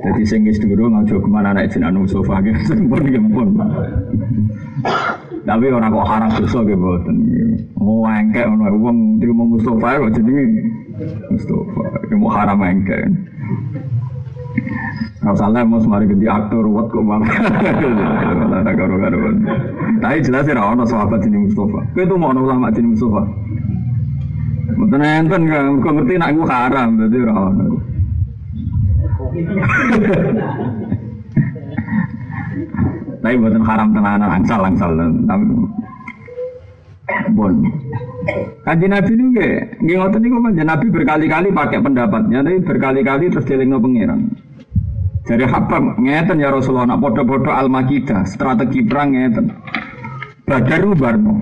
Jadi 0.00 0.22
sing 0.24 0.40
wis 0.48 0.56
durung 0.56 0.96
aja 0.96 1.12
ke 1.12 1.28
mana 1.28 1.52
anak 1.52 1.68
jeneng 1.68 2.08
sofa 2.08 2.40
ge 2.40 2.56
pun 2.88 3.04
gempun. 3.04 3.48
Tapi 5.44 5.64
orang 5.68 5.92
kok 5.92 6.08
haram 6.08 6.30
dosa 6.40 6.58
ge 6.64 6.72
mboten. 6.72 7.16
Mau 7.76 8.08
engkek 8.08 8.48
ono 8.48 8.72
wong 8.80 9.20
terima 9.20 9.44
Mustofa 9.44 10.00
kok 10.00 10.12
jenenge 10.16 10.64
Mustofa. 11.28 11.84
Mau 12.16 12.32
haram 12.32 12.64
engkek. 12.64 13.04
Kau 15.20 15.36
salah 15.36 15.60
mau 15.68 15.76
semari 15.76 16.08
ganti 16.08 16.24
aktor, 16.24 16.64
wat 16.64 16.88
kok 16.88 17.04
malah. 17.04 17.28
Ada 18.64 18.72
karo 18.72 18.94
karo. 18.96 19.18
Tapi 20.00 20.24
jelas 20.24 20.48
ya 20.48 20.64
ono 20.64 20.88
sahabat 20.88 21.20
ini 21.28 21.44
Mustafa. 21.44 21.80
Kau 21.92 22.00
itu 22.00 22.16
mau 22.16 22.32
ulama 22.32 22.72
ini 22.72 22.96
Mustafa. 22.96 23.22
Mungkin 24.80 25.04
enten 25.04 25.42
kan, 25.44 25.76
kau 25.84 25.92
ngerti 25.92 26.16
nak 26.16 26.32
gue 26.32 26.46
haram, 26.48 26.88
berarti 26.96 27.18
ono. 27.20 27.66
Tapi 33.20 33.34
buatan 33.36 33.64
haram 33.68 33.88
tenanan 33.92 34.30
angsal 34.40 34.64
angsal. 34.64 34.90
Bon. 37.36 37.54
Kanji 38.64 38.86
Nabi 38.86 39.12
itu 39.16 39.24
nggih, 39.34 39.52
nggih 39.84 39.96
ngoten 39.98 40.20
niku 40.22 40.38
Nabi 40.40 40.86
berkali-kali 40.88 41.48
pakai 41.52 41.82
pendapatnya, 41.82 42.40
tapi 42.40 42.62
berkali-kali 42.64 43.28
terus 43.28 43.44
dilingno 43.44 43.76
pangeran. 43.82 44.30
Dari 45.30 45.46
Habab 45.46 46.02
ngeten 46.02 46.42
ya 46.42 46.50
Rasulullah 46.50 46.90
nak 46.90 47.06
podo-podo 47.06 47.54
al-makidah, 47.54 48.26
strategi 48.26 48.82
perang 48.82 49.14
ngeten. 49.14 49.46
Badar 50.42 50.82
Barno. 50.98 51.34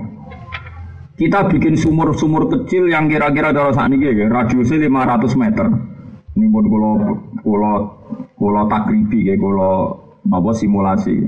Kita 1.17 1.49
bikin 1.49 1.73
sumur-sumur 1.73 2.53
kecil 2.53 2.85
yang 2.85 3.09
kira-kira 3.09 3.49
kalau 3.49 3.73
saat 3.73 3.89
ini 3.89 4.13
ya, 4.13 4.29
radiusnya 4.29 4.85
500 4.85 5.41
meter. 5.41 5.65
Ini 6.37 6.45
pun 6.53 6.65
kalau 6.69 6.91
kalau 7.41 7.75
kalau 8.37 8.63
takribi 8.69 9.25
ya, 9.25 9.35
kalau 9.41 9.97
apa 10.21 10.51
simulasi. 10.53 11.25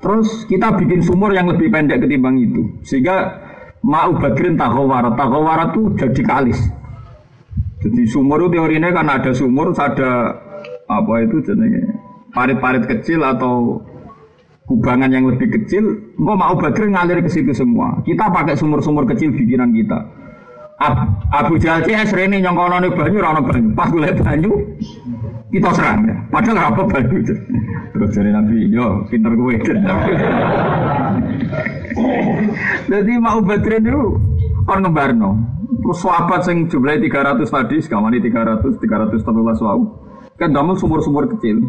Terus 0.00 0.48
kita 0.48 0.80
bikin 0.80 1.04
sumur 1.04 1.36
yang 1.36 1.44
lebih 1.52 1.68
pendek 1.68 2.00
ketimbang 2.00 2.40
itu. 2.40 2.80
Sehingga 2.88 3.36
mau 3.84 4.16
badrin 4.16 4.56
tahawara. 4.56 5.12
Tahawara 5.12 5.76
itu 5.76 5.92
jadi 6.00 6.22
kalis. 6.24 6.60
Jadi 7.84 8.08
sumur 8.08 8.48
itu 8.48 8.56
teorinya 8.56 8.88
kan 8.96 9.12
ada 9.12 9.30
sumur, 9.36 9.76
ada 9.76 10.40
apa 10.88 11.12
itu 11.24 11.40
jenenge 11.44 11.82
parit-parit 12.34 12.84
kecil 12.84 13.22
atau 13.22 13.80
kubangan 14.64 15.12
yang 15.12 15.28
lebih 15.28 15.48
kecil, 15.60 15.84
engkau 16.16 16.36
mau 16.36 16.56
badrin 16.56 16.96
ngalir 16.96 17.20
ke 17.20 17.30
situ 17.30 17.52
semua. 17.52 18.00
Kita 18.02 18.32
pakai 18.32 18.56
sumur-sumur 18.56 19.04
kecil 19.06 19.30
bikinan 19.32 19.70
kita. 19.76 20.00
Abu 21.30 21.56
Jahal 21.62 21.86
CS 21.86 22.10
Rene 22.12 22.42
nyongkono 22.42 22.90
banyu, 22.92 23.18
rano 23.22 23.40
banyu. 23.46 23.70
Pas 23.78 23.88
gue 23.88 24.10
banyu, 24.20 24.52
kita 25.54 25.70
serang 25.70 26.02
ya. 26.08 26.16
Padahal 26.34 26.74
apa 26.74 26.82
banyu. 26.82 27.22
Terus 27.94 28.10
dari 28.10 28.30
Nabi, 28.34 28.58
yo 28.74 29.06
pinter 29.06 29.32
gue. 29.38 29.54
Jadi 32.90 33.12
mau 33.22 33.38
batrin 33.38 33.86
itu 33.86 34.18
kon 34.66 34.82
ngebarno. 34.82 35.30
Terus 35.84 35.98
sahabat 36.00 36.42
sing 36.42 36.66
jumlahnya 36.66 37.06
300 37.06 37.46
tadi, 37.46 37.76
sekamani 37.78 38.18
300, 38.18 38.80
300 38.80 39.20
13 39.22 39.60
wau. 39.62 40.03
Kan 40.34 40.50
damel 40.50 40.74
sumur-sumur 40.74 41.30
kecil. 41.36 41.62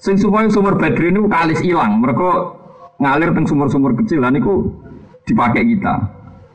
Sing 0.00 0.16
supaya 0.16 0.48
sumur 0.48 0.80
batrin 0.80 1.16
itu 1.16 1.28
kalis 1.28 1.60
hilang. 1.60 2.00
Mereka 2.00 2.28
ngalir 3.00 3.32
teng 3.36 3.48
sumur-sumur 3.48 3.96
kecil 4.00 4.24
dan 4.24 4.36
itu 4.36 4.72
dipakai 5.28 5.64
kita. 5.64 5.94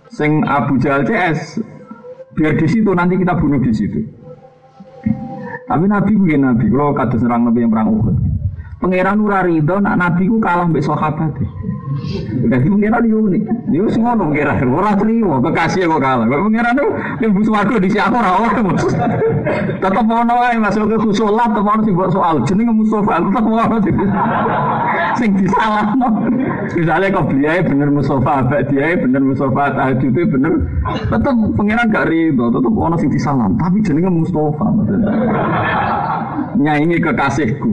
Sing 0.10 0.46
Abu 0.46 0.78
Jahal 0.78 1.06
CS 1.06 1.62
biar 2.36 2.58
di 2.60 2.68
situ 2.70 2.92
nanti 2.94 3.18
kita 3.18 3.38
bunuh 3.38 3.58
di 3.62 3.74
situ. 3.74 4.02
Tapi 5.66 5.86
Nabi 5.90 6.14
begini 6.14 6.46
Nabi, 6.46 6.70
kalau 6.70 6.94
kata 6.94 7.18
serang 7.18 7.50
Nabi 7.50 7.66
yang 7.66 7.74
perang 7.74 7.90
Uhud. 7.90 8.16
Pangeran 8.78 9.18
rido 9.50 9.82
nak 9.82 9.98
Nabi 9.98 10.30
ku 10.30 10.38
kalah 10.38 10.70
mbek 10.70 10.86
sahabat. 10.86 11.34
Jadi 12.50 12.66
pangeran 12.66 13.04
yo 13.06 13.18
unik. 13.30 13.44
Yo 13.70 13.86
semua 13.94 14.18
ngono 14.18 14.34
pangeran, 14.34 14.74
ora 14.74 14.92
trimo, 14.98 15.38
kekasih 15.38 15.86
kok 15.86 16.02
kalah. 16.02 16.26
Kok 16.26 16.42
pangeran 16.50 16.74
tuh 16.74 16.90
yang 17.22 17.32
bus 17.38 17.50
warga 17.50 17.76
di 17.78 17.90
siapa 17.94 18.16
ora 18.18 18.32
ora. 18.42 18.60
Tetep 19.78 20.06
ono 20.10 20.36
ae 20.42 20.58
masuk 20.58 20.90
ke 20.90 20.98
khusulat 20.98 21.54
tetep 21.54 21.66
ono 21.66 21.82
sing 21.86 21.96
soal 22.10 22.36
jenenge 22.42 22.74
Mustafa 22.74 23.22
tetep 23.22 23.46
ono 23.46 23.78
sing 25.16 25.30
disalahno. 25.38 26.08
Misalnya 26.74 27.14
kok 27.14 27.26
beliau 27.30 27.62
bener 27.62 27.90
Mustafa, 27.94 28.32
abak 28.42 28.62
dia 28.74 28.98
bener 28.98 29.22
Mustafa, 29.22 29.64
tahajud 29.78 30.12
itu 30.12 30.22
bener. 30.26 30.54
Tetep 31.06 31.34
pangeran 31.54 31.86
gak 31.94 32.10
rido, 32.10 32.50
tetep 32.50 32.74
ono 32.74 32.96
sing 32.98 33.10
disalah. 33.14 33.46
Tapi 33.62 33.78
jenenge 33.86 34.10
Mustafa. 34.10 34.68
Nyaingi 36.56 36.98
kekasihku. 36.98 37.72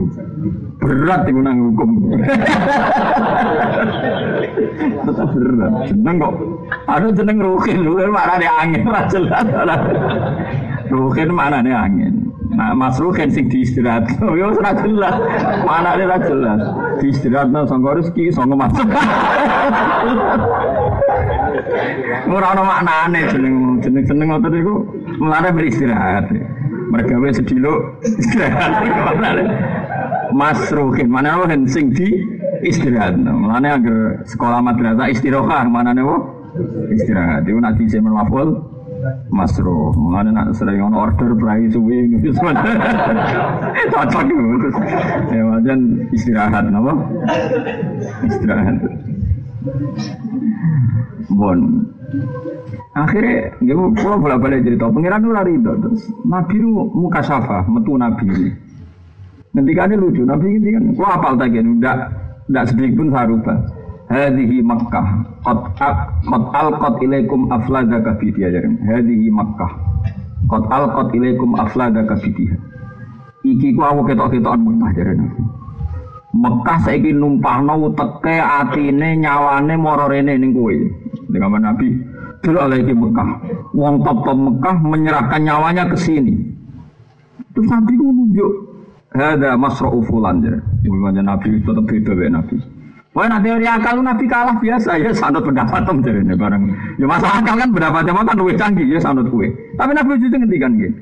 Berat 0.83 1.21
itu 1.31 1.39
nang 1.39 1.57
hukum. 1.71 1.89
Tetap 5.07 5.29
berat. 5.31 5.73
Jeneng 5.87 6.15
kok. 6.19 6.33
Ada 6.91 7.07
jeneng 7.15 7.37
rukin, 7.39 7.87
rukin 7.87 8.11
mana 8.11 8.35
nih 8.35 8.49
angin, 8.51 8.81
jelas. 9.07 9.47
Rukin 10.91 11.29
mana 11.31 11.63
nih 11.63 11.71
angin. 11.71 12.33
Nah, 12.53 12.69
Mas 12.77 13.01
Rukin 13.01 13.33
sing 13.33 13.49
diistirahat. 13.49 14.05
Yo 14.39 14.53
ora 14.53 14.77
jelas. 14.77 15.15
Mana 15.65 15.97
ora 15.97 16.17
jelas. 16.21 16.61
Diistirahatno 17.01 17.65
sangka 17.65 17.97
rezeki, 17.97 18.29
sangka 18.29 18.53
masuk. 18.53 18.87
Ora 22.29 22.47
ana 22.53 22.61
maknane 22.61 23.21
jeneng 23.33 23.81
jeneng 23.81 24.03
jeneng 24.05 24.27
ngoten 24.29 24.51
niku 24.53 24.75
mulane 25.17 25.49
beristirahat. 25.49 26.29
Mereka 26.93 27.17
wis 27.25 27.41
sedilo 27.41 27.97
istirahat. 28.05 28.85
Mas 30.33 30.59
Ruhin 30.73 31.07
mana 31.07 31.37
Ruhin 31.39 31.69
sing 31.69 31.93
di 31.93 32.09
istirahat. 32.65 33.15
Mana 33.21 33.77
agar 33.77 34.25
sekolah 34.25 34.59
madrasah 34.65 35.07
istirahat 35.13 35.69
mana 35.69 35.93
nih 35.93 36.03
istirahat. 36.97 37.45
Itu 37.45 37.61
nanti 37.61 37.85
saya 37.87 38.01
melapor 38.01 38.73
Masro, 39.27 39.91
mana 39.99 40.31
nak 40.31 40.55
sering 40.55 40.79
on 40.79 40.95
order 40.95 41.35
berai 41.35 41.67
suwi 41.67 42.07
itu 42.07 42.31
cocok 43.91 44.23
itu. 44.31 44.69
Ya 45.33 45.43
wajan 45.43 46.07
istirahat, 46.15 46.71
napa? 46.71 46.93
Istirahat. 48.23 48.79
Bon. 51.35 51.59
Akhirnya, 52.93 53.57
gue 53.59 54.15
bolak 54.21 54.39
balik 54.39 54.63
cerita. 54.63 54.85
Pengiran 54.87 55.25
itu 55.25 55.31
lari 55.33 55.53
itu 55.57 55.71
terus. 55.81 56.01
Nabi 56.29 56.55
itu 56.61 56.69
muka 56.93 57.25
syafa, 57.25 57.65
metu 57.65 57.97
Nabi 57.97 58.53
kan 59.53 59.93
lucu, 59.93 60.25
Nabi 60.25 60.57
kan, 60.65 60.83
gua 60.97 61.13
apal 61.13 61.37
tadi, 61.37 61.61
enggak, 61.61 62.09
enggak 62.49 62.65
sedikit 62.73 62.93
pun 62.97 63.07
sarubah. 63.13 63.57
Hadihi 64.09 64.59
Makkah, 64.65 65.07
qad 65.45 65.59
qad 65.77 66.43
alqat 66.53 67.01
ilaikum 67.01 67.49
afladaka 67.53 68.17
fi 68.17 68.33
diyarin. 68.33 68.81
Hadihi 68.81 69.29
Makkah, 69.29 69.71
qad 70.49 70.63
alqat 70.73 71.13
ilaikum 71.13 71.53
afladaka 71.53 72.17
fi 72.17 72.29
Iki 73.43 73.75
ku 73.75 73.81
aku 73.83 74.07
ketok-ketokan 74.07 74.61
Makkah 74.63 74.89
jare 74.95 75.13
Nabi. 75.19 75.43
Mekah 76.33 76.77
saiki 76.81 77.13
numpahno 77.13 77.93
teke 77.93 78.41
atine 78.41 79.21
nyawane 79.21 79.77
mara 79.77 80.09
rene 80.09 80.33
ning 80.33 80.49
kowe. 80.57 80.73
Dengan 81.29 81.61
Nabi 81.61 81.93
dulu 82.41 82.57
lagi 82.57 82.89
Mekah. 82.89 83.29
Wong 83.77 84.01
top-top 84.01 84.33
Mekah 84.33 84.75
menyerahkan 84.81 85.45
nyawanya 85.45 85.85
ke 85.93 85.97
sini. 85.99 86.33
Terus 87.53 87.69
Nabi 87.69 87.93
ku 87.93 88.09
nunjuk 88.09 88.51
ada 89.13 89.53
masra'u 89.53 90.01
fulan 90.05 90.41
ya. 90.41 90.57
Ibu 90.85 90.97
Nabi 91.21 91.61
tetap 91.61 91.85
beda 91.85 92.13
ya 92.17 92.29
Nabi. 92.33 92.57
Wah 93.13 93.29
nanti 93.29 93.45
teori 93.45 93.69
akal 93.69 94.01
Nabi 94.01 94.25
kalah 94.25 94.57
biasa 94.57 94.97
ya 94.97 95.13
sanut 95.13 95.45
pendapat 95.45 95.85
tem 95.85 96.01
jadi 96.01 96.25
ini 96.25 96.33
bareng. 96.33 96.63
Ya 96.97 97.05
masa 97.05 97.29
akal 97.29 97.61
kan 97.61 97.69
pendapatnya 97.69 98.25
kan 98.25 98.35
lebih 98.41 98.57
canggih 98.57 98.89
ya 98.89 98.97
sanut 98.97 99.29
kue. 99.29 99.53
Tapi 99.77 99.93
Nabi 99.93 100.17
itu 100.17 100.33
ngendikan 100.33 100.73
gitu. 100.81 100.97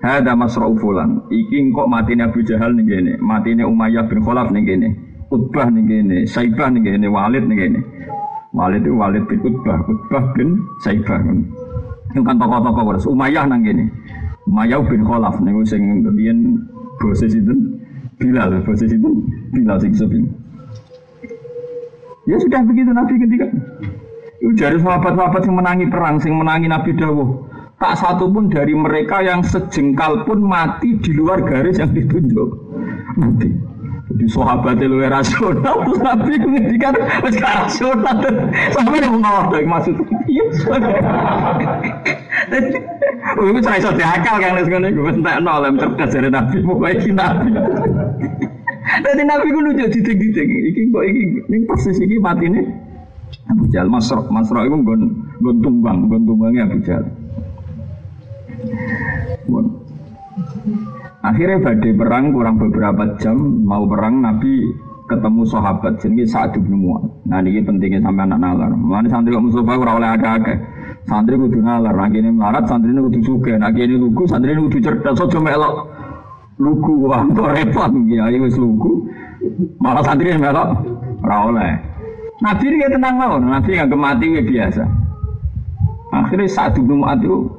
Hada 0.00 0.32
masra'u 0.32 0.76
fulan. 0.80 1.28
Iki 1.28 1.76
kok 1.76 1.88
mati 1.92 2.16
Abu 2.16 2.40
Jahal 2.40 2.72
nih 2.76 2.84
gini, 2.84 3.12
mati 3.20 3.52
Umayyah 3.52 4.08
bin 4.08 4.20
Khalaf 4.24 4.52
nih 4.52 4.64
gini, 4.64 4.88
Utbah 5.32 5.72
nih 5.72 5.82
gini, 5.88 6.18
Saibah 6.28 6.68
nih 6.72 6.84
gini, 6.84 7.08
Walid 7.08 7.48
nih 7.48 7.56
gini. 7.56 7.80
Walid 8.52 8.84
itu 8.84 8.92
Walid 8.96 9.24
bin 9.28 9.40
Utbah, 9.40 9.80
Utbah 9.88 10.24
bin 10.36 10.60
Saibah. 10.84 11.20
Itu 12.12 12.20
kan 12.24 12.36
tokoh-tokoh. 12.36 13.08
Umayyah 13.12 13.44
nang 13.48 13.64
gini. 13.64 13.88
Umayyah 14.48 14.84
bin 14.84 15.04
Khalaf 15.04 15.40
nih 15.40 15.52
sing 15.64 15.80
kemudian 16.04 16.60
proses 17.00 17.32
itu 17.36 17.54
Bilal, 18.16 18.64
proses 18.64 18.90
itu 18.92 19.08
Bilal 19.52 19.76
sing 19.80 19.92
sebelum. 19.92 20.28
Ya 22.26 22.36
sudah 22.42 22.60
begitu 22.66 22.90
Nabi 22.90 23.14
ketika 23.22 23.46
itu 24.42 24.52
dari 24.58 24.76
sahabat-sahabat 24.82 25.42
yang 25.46 25.56
menangi 25.56 25.86
perang, 25.88 26.16
yang 26.20 26.36
menangi 26.38 26.66
Nabi 26.68 26.90
Dawuh. 26.94 27.30
Tak 27.76 27.92
satu 28.00 28.32
pun 28.32 28.48
dari 28.48 28.72
mereka 28.72 29.20
yang 29.20 29.44
sejengkal 29.44 30.24
pun 30.24 30.40
mati 30.40 30.96
di 30.96 31.12
luar 31.12 31.44
garis 31.44 31.76
yang 31.76 31.92
ditunjuk. 31.92 32.50
Nanti. 33.20 33.75
Jadi 34.06 34.24
sahabat 34.30 34.78
itu 34.78 34.96
rasional, 35.02 35.76
terus 35.82 35.98
Nabi 35.98 36.38
menghentikan 36.38 36.94
masih 37.26 37.42
rasional. 37.42 38.16
Sampai 38.70 39.02
dia 39.02 39.10
menolak 39.10 39.50
dari 39.50 39.66
maksud. 39.66 39.98
Iya, 40.30 40.44
Oh, 43.36 43.50
itu 43.50 43.58
saya 43.58 43.82
sudah 43.82 44.08
akal 44.16 44.38
kan, 44.38 44.62
sekarang 44.62 44.94
gue 44.94 45.10
entek 45.10 45.42
nol, 45.42 45.66
cerdas 45.76 46.14
dari 46.14 46.30
Nabi, 46.30 46.62
mau 46.62 46.78
baik 46.78 47.10
Nabi. 47.10 47.50
Nanti 49.02 49.22
Nabi 49.26 49.50
ku 49.50 49.60
lucu 49.60 49.84
diting-diting. 49.90 50.48
Iki 50.70 50.80
kok 50.94 51.04
iki 51.04 51.22
ning 51.50 51.62
persis 51.66 51.98
iki 51.98 52.22
matine 52.22 52.62
Abu 53.50 53.66
Jahal 53.74 53.90
Masro, 53.90 54.22
Masro 54.30 54.62
itu 54.62 54.78
gon 54.86 55.02
gon 55.42 55.56
tumbang, 55.58 56.06
gon 56.06 56.22
tumbangnya 56.22 56.70
Abu. 56.70 56.78
Akhirnya 61.26 61.58
badai 61.58 61.90
perang 61.90 62.30
kurang 62.30 62.54
beberapa 62.62 63.18
jam 63.18 63.66
mau 63.66 63.82
perang 63.90 64.22
Nabi 64.22 64.62
ketemu 65.10 65.42
sahabat 65.46 65.98
jadi 65.98 66.22
saat 66.22 66.54
bin. 66.54 66.78
Nah 67.26 67.42
ini 67.42 67.66
pentingnya 67.66 67.98
sampai 67.98 68.30
anak 68.30 68.38
nalar. 68.38 68.70
Mana 68.74 69.10
santri 69.10 69.34
kok 69.34 69.42
Mustafa 69.42 69.74
ora 69.74 69.92
oleh 69.98 70.10
ada-ada. 70.14 70.54
Santri 71.06 71.38
kudu 71.38 71.62
nalar, 71.62 71.94
nah 71.94 72.10
ini 72.10 72.30
melarat 72.34 72.66
santri 72.66 72.90
kudu 72.90 73.22
suge, 73.22 73.54
nah 73.54 73.70
ini 73.70 73.94
lugu 73.94 74.26
santri 74.26 74.58
kudu 74.58 74.82
cerdas, 74.82 75.14
so 75.14 75.38
melok 75.38 75.86
lugu 76.58 77.06
wah 77.06 77.22
kok 77.30 77.54
repot 77.54 77.90
ya 78.10 78.26
wis 78.30 78.58
lugu. 78.58 79.06
Malah 79.82 80.02
santri 80.02 80.34
melok 80.34 80.82
ora 81.22 81.36
oleh. 81.46 81.72
Nabi 82.42 82.64
ini 82.68 82.86
tenang 82.90 83.14
mau, 83.18 83.34
Nabi 83.38 83.70
nggak 83.78 83.94
mati 83.94 84.26
biasa. 84.30 84.82
Akhirnya 86.10 86.46
saat 86.50 86.78
bin 86.78 87.02
Mu'ad 87.02 87.22
itu 87.22 87.50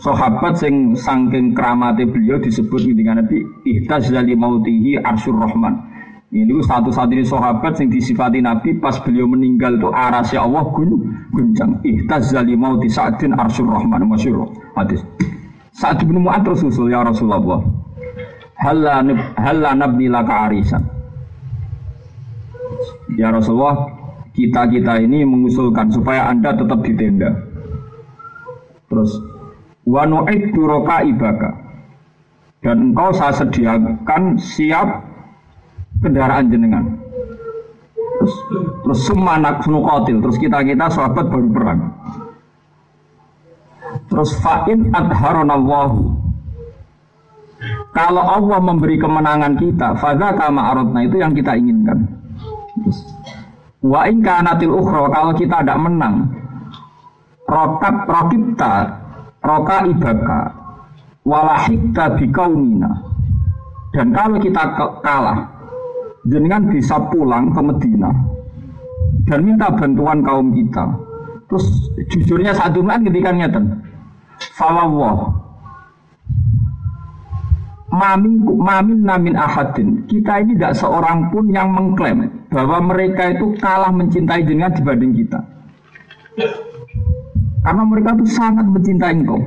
sahabat 0.00 0.60
sing 0.60 0.92
sangking 0.92 1.56
keramate 1.56 2.04
beliau 2.04 2.36
disebut 2.36 2.84
dengan 2.92 3.24
Nabi 3.24 3.40
ihtaz 3.64 4.12
dari 4.12 4.36
mautihi 4.36 5.00
arsyur 5.00 5.36
rahman. 5.40 5.96
Ini 6.26 6.58
satu 6.66 6.90
saat 6.90 7.08
ini 7.14 7.22
sahabat 7.22 7.78
yang 7.80 7.88
disifati 7.88 8.42
Nabi 8.42 8.76
pas 8.76 8.98
beliau 9.00 9.30
meninggal 9.30 9.78
itu 9.78 9.88
arasya 9.88 10.42
Allah 10.42 10.68
gun 10.74 10.90
guncang. 11.32 11.80
Ihtaz 11.86 12.34
dari 12.34 12.58
mauti 12.58 12.90
sa'din 12.90 13.32
arsyur 13.32 13.70
rahman. 13.70 14.04
Masyur 14.04 14.44
hadis. 14.74 15.00
Saat 15.76 16.02
bin 16.02 16.20
Mu'ad 16.20 16.44
terus 16.44 16.66
usul 16.66 16.88
ya 16.88 17.04
Rasulullah 17.04 17.60
halla 18.56 19.70
nabni 19.76 20.08
laka 20.08 20.50
arisan? 20.50 20.82
Ya 23.16 23.30
Rasulullah 23.30 23.86
kita-kita 24.36 25.00
ini 25.00 25.24
mengusulkan 25.24 25.88
supaya 25.88 26.28
anda 26.28 26.52
tetap 26.52 26.84
di 26.84 26.92
tenda 26.92 27.32
terus 28.92 29.16
wa 29.86 30.02
nu'iddu 30.02 30.66
ibaka 30.82 31.50
dan 32.66 32.90
engkau 32.90 33.14
saya 33.14 33.30
sediakan 33.38 34.34
siap 34.42 35.06
kendaraan 36.02 36.50
jenengan. 36.50 36.84
Terus 38.18 38.34
terus 38.82 39.00
semanak 39.06 39.62
nukotil 39.70 40.18
terus 40.18 40.34
kita 40.42 40.66
kita 40.66 40.90
sahabat 40.90 41.30
baru 41.30 41.48
perang. 41.54 41.80
Terus 44.10 44.34
fa'in 44.42 44.90
adharonallahu 44.90 46.00
kalau 47.94 48.24
Allah 48.26 48.58
memberi 48.60 48.98
kemenangan 48.98 49.54
kita 49.56 49.96
fadha 50.02 50.34
kama 50.34 50.74
arotna 50.74 51.06
itu 51.06 51.22
yang 51.22 51.30
kita 51.30 51.54
inginkan. 51.54 52.10
Terus 52.82 52.98
wa 53.86 54.10
in 54.10 54.26
kanatil 54.26 54.74
ukhra 54.74 55.06
kalau 55.14 55.32
kita 55.38 55.62
tidak 55.62 55.78
menang 55.78 56.34
rokat 57.46 57.94
rokipta 58.10 59.05
roka 59.46 59.86
ibaka 59.86 60.40
walahikta 61.22 62.18
bikaumina. 62.18 62.90
Dan 63.94 64.12
kalau 64.12 64.36
kita 64.42 64.62
kalah 65.00 65.46
jenengan 66.26 66.66
bisa 66.68 66.98
pulang 67.08 67.54
ke 67.54 67.60
Medina 67.62 68.10
dan 69.30 69.46
minta 69.46 69.70
bantuan 69.72 70.20
kaum 70.26 70.52
kita. 70.52 70.84
Terus 71.46 71.66
jujurnya 72.10 72.50
satu 72.52 72.82
man 72.82 73.06
ketika 73.06 73.30
nyeten 73.30 73.78
falawah 74.58 75.30
mamin 77.94 78.42
mamin 78.42 78.98
namin 79.06 79.34
ahadin. 79.38 80.04
Kita 80.10 80.42
ini 80.42 80.58
tidak 80.58 80.74
seorang 80.76 81.30
pun 81.30 81.48
yang 81.48 81.70
mengklaim 81.70 82.28
bahwa 82.50 82.82
mereka 82.82 83.32
itu 83.32 83.54
kalah 83.62 83.94
mencintai 83.94 84.42
jenengan 84.42 84.74
dibanding 84.74 85.14
kita 85.14 85.40
karena 87.66 87.82
mereka 87.82 88.14
itu 88.14 88.26
sangat 88.30 88.62
mencintai 88.62 89.26
engkau. 89.26 89.42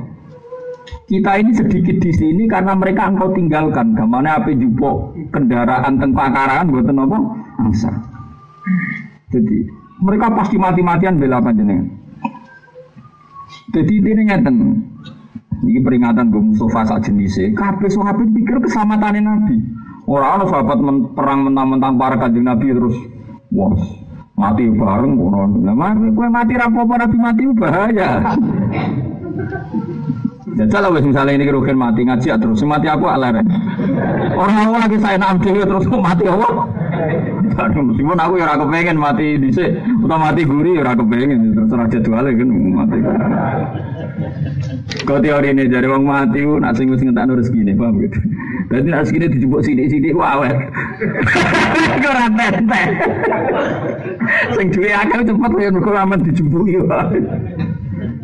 Kita 1.08 1.40
ini 1.40 1.56
sedikit 1.56 1.96
di 2.04 2.12
sini 2.12 2.44
karena 2.44 2.76
mereka 2.76 3.08
engkau 3.08 3.32
tinggalkan. 3.32 3.96
Ke 3.96 4.04
mana 4.04 4.36
apa 4.36 4.52
jupo 4.52 5.16
kendaraan 5.32 5.96
tentang 5.96 6.28
karangan 6.28 6.68
buat 6.68 6.84
apa? 6.84 7.18
Angsa. 7.64 7.90
Jadi 9.32 9.56
mereka 10.04 10.28
pasti 10.36 10.60
mati-matian 10.60 11.16
bela 11.16 11.40
panjenengan. 11.40 11.88
Jadi 13.72 13.92
ini 14.04 14.22
ngeten. 14.28 14.56
Ini 15.60 15.80
peringatan 15.80 16.28
gue 16.28 16.42
Mustafa 16.44 16.92
saat 16.92 17.02
jenisnya. 17.08 17.56
Kabeh 17.56 17.88
sahabat 17.88 18.28
pikir 18.36 18.56
keselamatan 18.64 19.24
Nabi. 19.24 19.56
Orang-orang 20.08 20.48
sahabat 20.48 20.78
perang 21.16 21.40
mentang-mentang 21.48 21.94
para 22.00 22.16
kanjeng 22.16 22.48
Nabi 22.48 22.72
terus. 22.72 22.96
Wah, 23.52 23.76
mati 24.40 24.64
bareng 24.72 25.12
kono. 25.20 25.42
Lah 25.60 25.76
mati 25.76 26.08
kowe 26.16 26.28
mati 26.32 26.52
ra 26.56 26.66
apa 26.72 26.94
nabi 26.96 27.16
mati 27.20 27.42
bahaya. 27.52 28.08
Jajal 30.56 30.80
lah 30.88 31.00
misalnya 31.04 31.36
ini 31.36 31.44
kerugian 31.44 31.76
mati 31.76 32.00
ngaji 32.02 32.26
ya 32.32 32.36
terus 32.40 32.64
mati 32.64 32.88
aku 32.88 33.04
aleren. 33.04 33.44
Orang 34.34 34.56
awal 34.56 34.80
lagi 34.88 34.96
saya 34.96 35.20
nak 35.20 35.44
dewi 35.44 35.60
terus 35.60 35.84
mati 35.92 36.24
apa? 36.24 36.48
Meskipun 37.60 38.16
aku 38.16 38.34
ya 38.40 38.56
aku 38.56 38.64
pengen 38.72 38.96
mati 38.96 39.36
dhisik 39.36 39.68
atau 39.76 40.16
mati 40.16 40.48
gurih 40.48 40.80
ya 40.80 40.96
pengen 40.96 41.52
terus 41.52 41.70
ora 41.76 41.84
jadwale 41.92 42.30
kan 42.32 42.48
mati. 42.48 42.98
Kau 45.06 45.18
teori 45.18 45.50
ini 45.50 45.66
dari 45.66 45.86
wong 45.88 46.04
mati 46.06 46.44
nak 46.44 46.76
sing 46.76 46.92
wis 46.92 47.02
ngetakno 47.02 47.38
rezekine 47.38 47.72
paham 47.74 47.98
gitu. 48.04 48.18
Dadi 48.70 48.86
nak 48.90 49.06
rezekine 49.06 49.26
dijupuk 49.32 49.60
sithik-sithik 49.64 50.12
ku 50.16 50.22
awet. 50.22 50.56
Ora 52.04 52.26
tenteng. 52.30 52.90
Sing 54.54 54.66
duwe 54.70 54.90
akeh 54.92 55.20
cepet 55.26 55.50
ya 55.58 55.68
mergo 55.72 55.90
aman 55.96 56.18
dijumpuki 56.22 56.78
wae. 56.84 57.18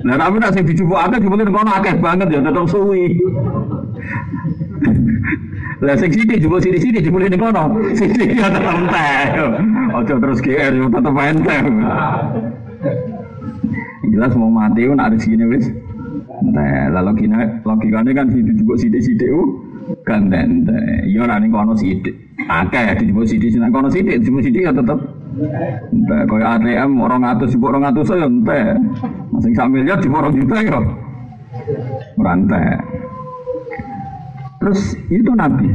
Nah, 0.04 0.14
tapi 0.20 0.36
nak 0.38 0.52
sing 0.54 0.64
dijupuk 0.68 0.98
akeh 0.98 1.18
dimulai 1.18 1.48
kono 1.48 1.70
akeh 1.72 1.94
banget 1.98 2.28
ya 2.30 2.40
tetep 2.44 2.64
suwi. 2.68 3.04
Lah 5.84 5.94
sing 5.96 6.10
sithik 6.12 6.40
jupuk 6.40 6.60
sithik-sithik 6.62 7.02
dimulai 7.04 7.32
ning 7.32 7.40
kono. 7.40 7.72
Sithik 7.96 8.36
ya 8.36 8.48
tetep 8.52 8.64
entek. 8.64 9.28
Aja 9.96 10.14
terus 10.20 10.38
GR 10.44 10.72
yo 10.76 10.86
tetep 10.92 11.14
enteng. 11.14 11.66
Jelas 14.12 14.32
mau 14.38 14.50
mati 14.50 14.86
nak 14.86 15.14
rezekine 15.14 15.46
wis. 15.50 15.66
Nah, 16.46 16.92
lalu 16.92 17.26
kina 17.26 17.62
logikanya 17.64 18.12
kan 18.12 18.26
situ 18.28 18.52
juga 18.60 18.74
sidik-sidik 18.78 19.30
u 19.32 19.42
kan 20.04 20.28
tente. 20.28 20.78
Iya 21.06 21.26
nih 21.26 21.48
kono 21.50 21.74
sidik. 21.74 22.14
Akeh 22.46 22.94
dijebuk 23.00 23.26
sidik 23.26 23.50
sing 23.50 23.62
kono 23.72 23.88
sidik 23.90 24.20
dijebuk 24.20 24.42
sidik 24.44 24.66
ya 24.66 24.72
tetep 24.74 25.00
Entah 25.92 26.24
kaya 26.24 26.56
ATM 26.56 26.96
orang 26.96 27.20
atus 27.28 27.52
ibu 27.52 27.68
orang 27.68 27.92
atus 27.92 28.08
saya 28.08 28.24
entah. 28.24 28.72
Masing 29.28 29.52
sambil 29.52 29.84
lihat 29.84 30.00
di 30.00 30.08
orang 30.08 30.32
juta 30.32 30.56
ya. 30.64 30.80
Merantai. 32.16 32.80
Terus 34.56 34.80
itu 35.12 35.30
Nabi. 35.36 35.68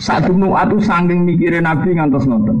Saat 0.00 0.28
atu 0.32 0.76
sangking 0.80 1.28
mikirin 1.28 1.68
Nabi 1.68 1.92
ngantos 1.92 2.24
nonton. 2.24 2.56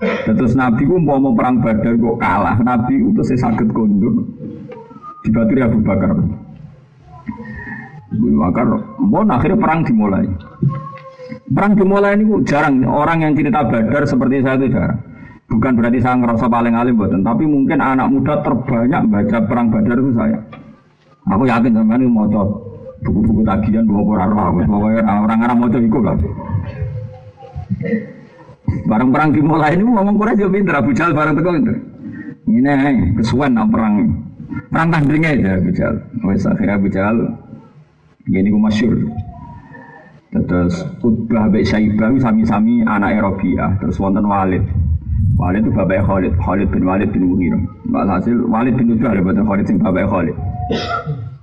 Terus 0.00 0.52
Nabi 0.52 0.84
ku 0.84 1.00
mau 1.00 1.16
mau 1.16 1.32
perang 1.32 1.64
badar 1.64 1.96
kok 1.96 2.16
kalah. 2.20 2.56
Nabi 2.60 3.00
itu 3.00 3.22
saya 3.24 3.48
sakit 3.48 3.68
kondur. 3.72 4.12
Dibaturi 5.24 5.60
Abu 5.64 5.80
Bakar. 5.80 6.12
Abu 8.12 8.28
Bakar, 8.36 8.66
mau 9.00 9.24
akhirnya 9.24 9.56
perang 9.56 9.80
dimulai. 9.82 10.28
Perang 11.46 11.72
dimulai 11.74 12.14
ini 12.18 12.24
jarang 12.44 12.84
orang 12.84 13.24
yang 13.24 13.32
cerita 13.34 13.64
badar 13.64 14.02
seperti 14.04 14.44
saya 14.44 14.60
itu 14.60 14.68
jarang. 14.76 15.00
Bukan 15.46 15.78
berarti 15.78 15.98
saya 16.02 16.18
ngerasa 16.18 16.46
paling 16.50 16.74
alim 16.74 16.98
buatan, 16.98 17.22
tapi 17.22 17.46
mungkin 17.46 17.78
anak 17.78 18.10
muda 18.10 18.42
terbanyak 18.42 19.02
baca 19.06 19.38
perang 19.46 19.70
badar 19.70 19.96
itu 19.96 20.12
saya. 20.18 20.38
Aku 21.26 21.42
yakin 21.46 21.70
sama 21.74 21.94
ini 21.98 22.06
mau 22.06 22.26
buku-buku 23.02 23.42
tagihan 23.46 23.86
dua 23.86 24.02
orang 24.18 24.30
orang 24.34 25.26
orang-orang 25.26 25.56
mau 25.58 25.68
ikut 25.70 26.02
lah. 26.02 26.16
Barang 28.86 29.10
perang 29.10 29.30
dimulai 29.34 29.74
ini 29.74 29.82
ngomong 29.82 30.14
kurang 30.18 30.38
jauh 30.38 30.50
pinter, 30.50 30.74
Abu 30.74 30.90
Jal 30.94 31.10
barang 31.14 31.34
teko 31.38 31.50
itu. 31.54 31.74
Ini 32.46 32.70
kesuwen 33.18 33.58
nak 33.58 33.70
perang. 33.74 33.94
Perang 34.70 34.88
tandingnya 34.94 35.34
aja 35.34 35.50
Abu 35.58 35.70
Jal. 35.74 35.94
Wes 36.22 36.46
akhirnya 36.46 36.78
Abu 36.78 36.88
Jal. 36.90 37.16
Gini 38.26 38.50
gue 38.50 38.62
masyur. 38.62 38.94
Terus 40.34 40.84
Utbah 41.00 41.48
Bek 41.48 41.64
Syaibah 41.66 42.12
sami-sami 42.22 42.86
anak 42.86 43.18
Erobiah. 43.18 43.74
Terus 43.82 43.98
wonten 43.98 44.26
Walid. 44.26 44.62
Walid 45.36 45.68
itu 45.68 45.72
bapak 45.72 46.00
Khalid, 46.06 46.32
Khalid 46.40 46.68
bin 46.72 46.82
Walid 46.88 47.12
bin 47.12 47.28
Mughirah. 47.28 47.60
hasil 48.08 48.36
Walid 48.48 48.74
bin 48.76 48.94
Utbah 48.96 49.12
buatan 49.20 49.44
Khalid 49.44 49.66
sing 49.68 49.76
bapak 49.82 50.08
Khalid. 50.08 50.36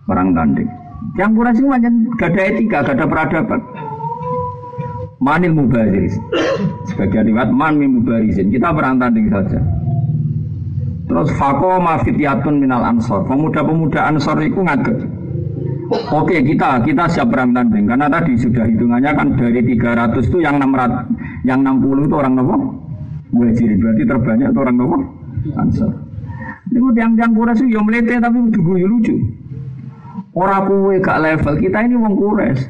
Perang 0.07 0.33
tanding. 0.33 0.69
Yang 1.13 1.61
sih 1.61 1.65
macam 1.67 1.93
gak 2.17 2.31
ada 2.33 2.41
etika, 2.49 2.77
gak 2.81 2.95
ada 2.97 3.05
peradaban. 3.05 3.59
Manil 5.23 5.55
mubariz. 5.55 6.19
Sebagian 6.91 7.31
riwayat 7.31 7.49
man 7.55 7.79
mubarizin. 7.79 8.51
Kita 8.51 8.75
perang 8.75 8.99
tanding 8.99 9.31
saja. 9.31 9.59
Terus 11.07 11.31
fako 11.39 11.79
mafitiyatun 11.79 12.59
minal 12.59 12.83
ansor. 12.83 13.23
Pemuda-pemuda 13.23 14.11
ansor 14.11 14.35
itu 14.43 14.59
ngaget. 14.59 14.99
Oke 16.11 16.41
kita 16.43 16.83
kita 16.83 17.03
siap 17.07 17.31
perang 17.31 17.55
tanding 17.55 17.85
karena 17.87 18.09
tadi 18.09 18.33
sudah 18.35 18.65
hitungannya 18.65 19.11
kan 19.13 19.27
dari 19.37 19.61
300 19.61 20.25
itu 20.25 20.37
yang 20.41 20.57
600 20.57 21.45
yang 21.45 21.59
60 21.61 22.07
itu 22.07 22.15
orang 22.17 22.33
nopo 22.39 22.55
muhajirin 23.29 23.77
berarti 23.77 24.03
terbanyak 24.07 24.47
itu 24.49 24.59
orang 24.63 24.75
nopo 24.79 24.97
ansor. 25.55 25.91
Yang 26.73 27.13
yang 27.19 27.31
kurang 27.35 27.55
sih 27.55 27.67
yang 27.69 27.85
melete 27.85 28.17
tapi 28.17 28.37
lucu 28.41 28.59
lucu. 28.89 29.15
Orang 30.33 30.65
kue 30.65 30.97
gak 30.97 31.21
level 31.21 31.55
kita 31.61 31.85
ini 31.85 31.93
wong 31.93 32.17
kures. 32.17 32.65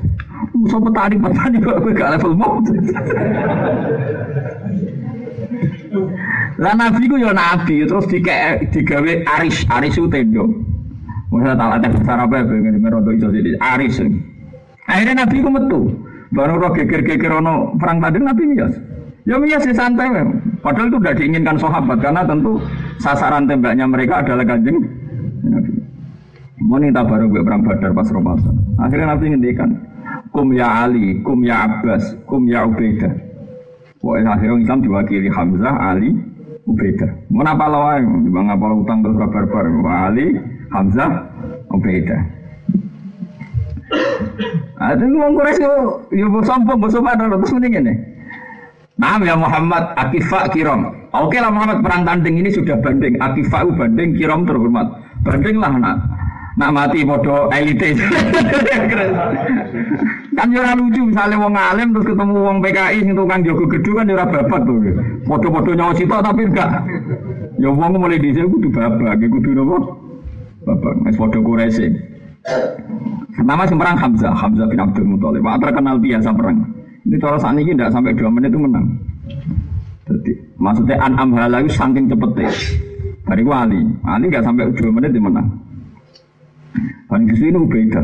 Musa 0.53 0.77
petani 0.77 1.15
petani 1.17 1.57
kok 1.59 1.77
kue 1.81 1.93
gak 1.97 2.11
level 2.17 2.33
mau. 2.37 2.61
Lah 6.61 6.73
nabi 6.77 7.09
ku 7.09 7.17
ya 7.17 7.33
nabi 7.33 7.85
terus 7.85 8.05
dike 8.05 8.69
digawe 8.69 9.13
aris 9.39 9.65
aris 9.69 9.97
itu 9.97 10.07
tendo. 10.09 10.45
Masa 11.33 11.57
tak 11.57 11.81
ada 11.81 11.87
besar 11.89 12.17
apa 12.21 12.33
ya 12.37 12.43
pengen 12.45 12.77
merondo 12.77 13.09
iso 13.09 13.27
sini 13.33 13.57
aris. 13.57 13.97
Akhirnya 14.85 15.25
nabi 15.25 15.41
ku 15.41 15.49
metu. 15.49 15.81
Baru 16.33 16.57
roh 16.57 16.73
geger-geger 16.73 17.29
ono 17.29 17.73
perang 17.77 18.01
tadi 18.01 18.17
nabi 18.21 18.43
miyas. 18.45 18.73
Ya 19.25 19.37
miyas 19.41 19.65
ya 19.65 19.73
santai. 19.73 20.09
Padahal 20.61 20.89
itu 20.89 20.97
sudah 21.01 21.13
diinginkan 21.17 21.57
sahabat 21.57 21.97
karena 22.01 22.21
tentu 22.23 22.61
sasaran 23.01 23.49
tembaknya 23.49 23.85
mereka 23.89 24.21
adalah 24.21 24.45
kanjeng. 24.45 24.77
Mau 26.63 26.79
nih 26.79 26.95
baru 26.95 27.27
gue 27.27 27.43
perang 27.43 27.61
Badar 27.65 27.91
pas 27.91 28.07
Ramadan. 28.07 28.55
Akhirnya 28.79 29.11
Nabi 29.11 29.35
ngendikan, 29.35 29.69
kum 30.33 30.49
ya 30.51 30.89
Ali, 30.89 31.21
kum 31.21 31.45
ya 31.45 31.69
Abbas, 31.69 32.17
kum 32.25 32.49
ya 32.49 32.65
Ubaidah. 32.65 33.13
Pokoknya 34.01 34.35
akhirnya 34.35 34.65
Islam 34.65 34.79
diwakili 34.83 35.29
Hamzah, 35.31 35.75
Ali, 35.79 36.11
Ubaidah. 36.67 37.11
Mau 37.31 37.45
apa 37.45 37.65
lawan? 37.69 38.27
Bang 38.33 38.51
apa 38.51 38.67
utang 38.75 38.99
terus 39.05 39.15
barbar? 39.15 39.65
Ali, 40.09 40.35
Hamzah, 40.73 41.29
Ubaidah. 41.71 42.21
Ada 44.83 45.05
ngomong 45.05 45.37
Quraisy 45.37 45.63
yo 45.63 46.01
yo 46.11 46.27
sombong 46.43 46.81
padha 46.81 47.29
terus 47.29 47.53
mending 47.55 47.73
ini. 47.79 47.93
Nah 48.97 49.21
ya 49.21 49.37
Muhammad 49.37 49.93
Akifa 49.95 50.49
Kiram. 50.51 50.91
Oke 51.13 51.37
lah 51.37 51.53
Muhammad 51.53 51.85
perang 51.85 52.01
tanding 52.03 52.41
ini 52.41 52.49
sudah 52.49 52.75
banding. 52.81 53.15
Akifa 53.21 53.63
banding 53.69 54.17
Kiram 54.17 54.43
terhormat. 54.43 54.89
Banding 55.23 55.61
lah 55.61 55.71
nak. 55.77 55.97
Nak 56.57 56.73
mati 56.73 57.05
bodoh 57.05 57.53
elite. 57.53 57.95
kan 60.33 60.49
ora 60.49 60.73
lucu 60.73 61.01
misalnya 61.05 61.37
wong 61.37 61.53
alim 61.53 61.87
terus 61.93 62.05
ketemu 62.13 62.37
wong 62.41 62.57
PKI 62.61 62.97
sing 63.05 63.13
tukang 63.13 63.41
jogo 63.45 63.65
gedung 63.69 63.95
kan 64.01 64.11
ora 64.13 64.25
babat 64.25 64.61
tuh. 64.65 64.77
Foto-foto 65.29 65.69
nyawa 65.73 65.93
sitok 65.93 66.21
tapi 66.21 66.41
enggak. 66.45 66.69
Ya 67.61 67.69
wong 67.69 67.95
mulai 67.95 68.17
dhisik 68.17 68.49
kudu 68.49 68.67
babak, 68.73 69.21
kudu 69.21 69.49
napa? 69.53 69.77
Babak. 70.65 70.93
Wis 71.05 71.15
padha 71.15 71.39
Quraisy. 71.39 71.87
Pertama 73.33 73.65
sing 73.65 73.77
perang 73.81 73.97
Hamzah, 73.97 74.33
Hamzah 74.35 74.67
bin 74.69 74.79
Abdul 74.79 75.05
Muthalib. 75.09 75.41
Wah 75.41 75.57
terkenal 75.57 75.97
biasa 75.97 76.29
perang. 76.33 76.57
Ini 77.03 77.17
kalau 77.19 77.35
saat 77.35 77.57
ini 77.59 77.75
tidak 77.75 77.91
sampai 77.91 78.15
dua 78.15 78.29
menit 78.31 78.53
itu 78.53 78.59
menang. 78.61 78.85
Jadi 80.07 80.31
maksudnya 80.55 80.95
an'am 81.03 81.29
halayu 81.35 81.67
saking 81.67 82.07
cepetnya. 82.07 82.51
Dari 83.23 83.43
wali, 83.43 83.81
wali 84.03 84.25
nggak 84.27 84.43
sampai 84.43 84.71
dua 84.75 84.91
menit 84.91 85.11
itu 85.15 85.21
menang. 85.23 85.47
Dan 87.09 87.27
di 87.27 87.35
sini 87.35 87.59
beda. 87.59 88.03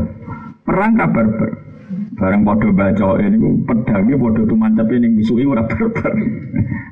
Perang 0.64 0.92
kabar 0.96 1.26
ber. 1.26 1.69
Barang 2.14 2.42
podo 2.46 2.68
baca 2.70 3.18
ini 3.18 3.38
pedangnya 3.66 4.14
podo 4.14 4.40
tuh 4.46 4.58
mantap 4.58 4.86
ini 4.92 5.22
ora 5.46 5.66
berber. 5.66 6.12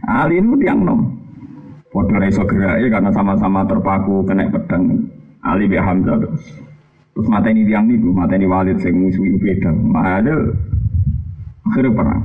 Ali 0.09 0.43
ini 0.43 0.59
tiang 0.59 0.83
nom. 0.83 1.01
Podo 1.93 2.15
reso 2.19 2.43
gerak 2.45 2.83
ya 2.83 2.89
karena 2.91 3.11
sama-sama 3.15 3.63
terpaku 3.67 4.27
kena 4.27 4.51
pedang. 4.51 5.07
Ali 5.45 5.71
bi 5.71 5.79
Hamzah 5.79 6.19
terus. 6.19 6.45
Terus 7.15 7.27
ini 7.51 7.67
tiang 7.67 7.91
nih, 7.91 7.99
mata 8.15 8.35
ini 8.39 8.47
walid 8.47 8.79
sing 8.79 8.95
musuhnya 8.95 9.39
beda. 9.43 9.71
Ada 9.99 10.35
akhirnya 11.67 11.91
perang. 11.95 12.23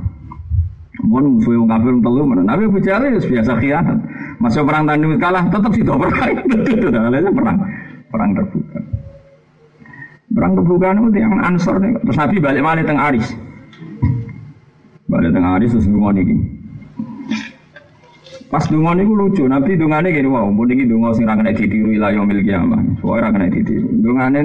Mohon 1.02 1.24
musuh 1.36 1.52
yang 1.58 1.66
kafir 1.66 1.94
telu 1.98 2.22
mana? 2.22 2.42
Nabi 2.46 2.70
bicara 2.70 3.10
ya 3.10 3.18
biasa 3.18 3.52
khianat. 3.58 3.98
Masuk 4.38 4.62
perang 4.70 4.86
tanding 4.86 5.18
kalah 5.18 5.44
tetap 5.50 5.70
sih 5.74 5.82
perang. 5.82 6.34
Itu 6.70 6.88
perang 7.34 7.58
perang 8.14 8.30
terbuka. 8.38 8.83
Perang 10.34 10.58
terbuka 10.58 10.90
itu 10.90 11.18
yang 11.22 11.38
ansor 11.38 11.78
nih. 11.78 11.94
Terus 12.02 12.18
Nabi 12.18 12.36
balik 12.42 12.62
mana 12.66 12.82
tengah 12.82 13.06
Aris. 13.14 13.28
Balik 15.06 15.30
tengah 15.30 15.50
Aris 15.56 15.70
terus 15.70 15.86
ngomong 15.86 16.18
ini. 16.18 16.36
Pas 18.50 18.66
dungo 18.70 18.94
niku 18.94 19.14
lucu, 19.18 19.42
Nabi 19.46 19.74
dungane 19.74 20.14
gini 20.14 20.30
wow, 20.30 20.46
pun 20.46 20.70
iki 20.70 20.86
dungo 20.86 21.10
sing 21.10 21.26
ra 21.26 21.34
kena 21.34 21.50
ditiru 21.50 21.90
ila 21.94 22.14
yaumil 22.14 22.38
kiamah. 22.42 22.82
Soale 23.02 23.22
ra 23.22 23.34
kena 23.34 23.50
ditiru. 23.50 23.88
Dungane 23.98 24.38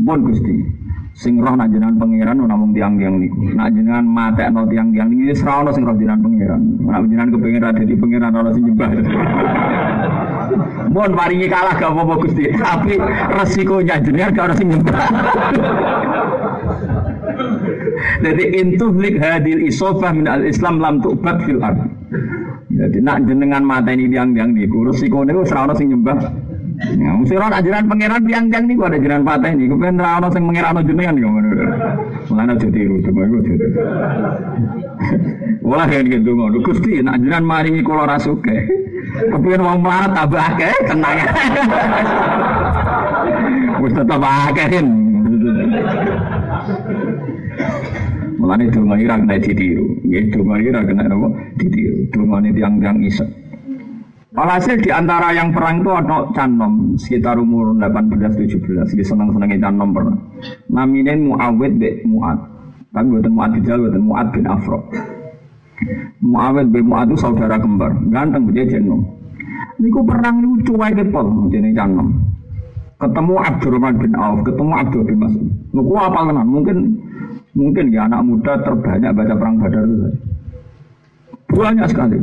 pun 0.00 0.20
Gusti. 0.24 0.81
Sing 1.12 1.36
roh 1.44 1.52
nak 1.52 1.68
jenengan 1.68 2.00
pangeran 2.00 2.40
namung 2.40 2.72
tiang-tiang 2.72 3.20
niku. 3.20 3.52
Nak 3.52 3.68
jenengan 3.76 4.04
matekno 4.08 4.64
tiang-tiang 4.64 5.12
niki 5.12 5.28
wis 5.28 5.44
ra 5.44 5.60
ono 5.60 5.70
sing 5.70 5.84
roh 5.84 5.92
jenengan 5.92 6.24
pangeran. 6.24 6.60
Nak 6.80 7.00
jenengan 7.04 7.28
kepengin 7.36 7.60
ra 7.60 7.70
dadi 7.76 7.94
pangeran 8.00 8.32
ono 8.32 8.50
sing 8.56 8.62
nyembah. 8.64 8.88
Mohon 10.92 11.12
paringi 11.16 11.48
kalah 11.48 11.74
gak 11.80 11.88
apa-apa 11.88 12.14
Gusti, 12.20 12.44
tapi 12.52 13.00
resikonya 13.32 13.96
jenengan 14.00 14.32
gak 14.32 14.44
ono 14.48 14.54
sing 14.56 14.68
nyembah. 14.72 14.96
Jadi 18.22 18.44
intuhlik 18.56 19.14
hadil 19.20 19.68
isofah 19.68 20.12
min 20.16 20.26
al-Islam 20.26 20.80
lam 20.80 21.00
tu'bad 21.04 21.36
fil 21.44 21.60
ard. 21.60 21.76
Jadi 22.72 22.98
nak 23.04 23.28
jenengan 23.28 23.60
mata 23.60 23.92
ini 23.92 24.08
tiang-tiang 24.08 24.56
niku 24.56 24.88
resiko 24.88 25.28
niku 25.28 25.44
ora 25.44 25.68
ono 25.68 25.74
sing 25.76 25.92
nyembah. 25.92 26.18
Ya, 26.82 27.14
mesti 27.14 27.38
ora 27.38 27.62
ajaran 27.62 27.86
pangeran 27.86 28.26
tiang-tiang 28.26 28.66
niku 28.66 28.90
ada 28.90 28.98
ajaran 28.98 29.22
patah 29.22 29.54
ini. 29.54 29.70
Kepen 29.70 30.02
ora 30.02 30.18
ono 30.18 30.28
sing 30.34 30.42
pangeran 30.42 30.82
jenengan 30.82 31.14
niku 31.14 31.28
ngono. 31.30 31.48
Mulane 32.26 32.52
aja 32.58 32.68
tiru 32.74 32.98
cuma 33.06 33.22
iku 33.22 33.36
aja. 33.38 33.54
Wala 35.70 35.84
kan 35.86 36.10
gitu 36.10 36.30
ngono. 36.34 36.58
Gusti 36.66 36.98
nak 36.98 37.22
ajaran 37.22 37.44
maringi 37.46 37.86
kula 37.86 38.10
rasuke. 38.10 38.66
Kepen 39.30 39.62
wong 39.62 39.78
melarat 39.78 40.10
tambah 40.10 40.42
akeh 40.42 40.74
tenang. 40.90 41.18
Wis 43.86 43.94
tetep 43.94 44.22
akeh 44.22 44.66
Mulane 48.42 48.64
donga 48.74 48.96
ira 48.98 49.14
kena 49.22 49.38
ditiru. 49.38 49.86
Nggih 50.02 50.34
donga 50.34 50.58
ira 50.58 50.80
kena 50.82 51.06
apa? 51.06 51.28
Ditiru. 51.62 52.10
Dongane 52.10 52.50
tiang-tiang 52.50 52.98
isek. 53.06 53.30
Walhasil 54.32 54.80
di 54.80 54.88
antara 54.88 55.28
yang 55.36 55.52
perang 55.52 55.84
itu 55.84 55.92
ada 55.92 56.24
Canom 56.32 56.96
sekitar 56.96 57.36
umur 57.36 57.76
18-17 57.76 58.64
Dia 58.96 59.04
senang-senangnya 59.04 59.68
Canom 59.68 59.92
pernah. 59.92 60.16
Naminin 60.72 61.28
Muawid 61.28 61.76
bin 61.76 62.00
Mu'ad. 62.08 62.40
Tapi 62.92 63.08
buatan 63.12 63.32
Mu'ad 63.32 63.50
Bijal, 63.60 63.78
buatan 63.84 64.02
Mu'ad 64.04 64.26
bin 64.32 64.44
Afro 64.48 64.78
Muawid 66.24 66.66
bin 66.72 66.84
Mu'ad 66.88 67.12
itu 67.12 67.16
saudara 67.20 67.60
kembar. 67.60 67.92
Ganteng 68.08 68.48
dia 68.56 68.64
Canom 68.64 69.04
Ini 69.76 69.88
ku 69.92 70.00
perang 70.00 70.40
ini 70.40 70.64
cuai 70.64 70.92
kepol 70.96 71.52
Jadi 71.52 71.70
Canom. 71.76 72.08
Ketemu 72.96 73.34
Abdurrahman 73.34 73.94
bin 74.00 74.12
Auf 74.16 74.38
Ketemu 74.48 74.72
Abdul 74.78 75.02
bin 75.04 75.18
Mas'ud. 75.20 75.48
Lu 75.76 75.92
apa 75.98 76.20
kenal? 76.24 76.46
Mungkin 76.48 76.76
Mungkin 77.52 77.92
ya 77.92 78.08
anak 78.08 78.24
muda 78.24 78.52
terbanyak 78.64 79.12
baca 79.12 79.34
perang 79.36 79.60
Badar 79.60 79.84
itu 79.84 79.96
saja. 80.08 80.31
Banyak 81.52 81.86
sekali. 81.92 82.16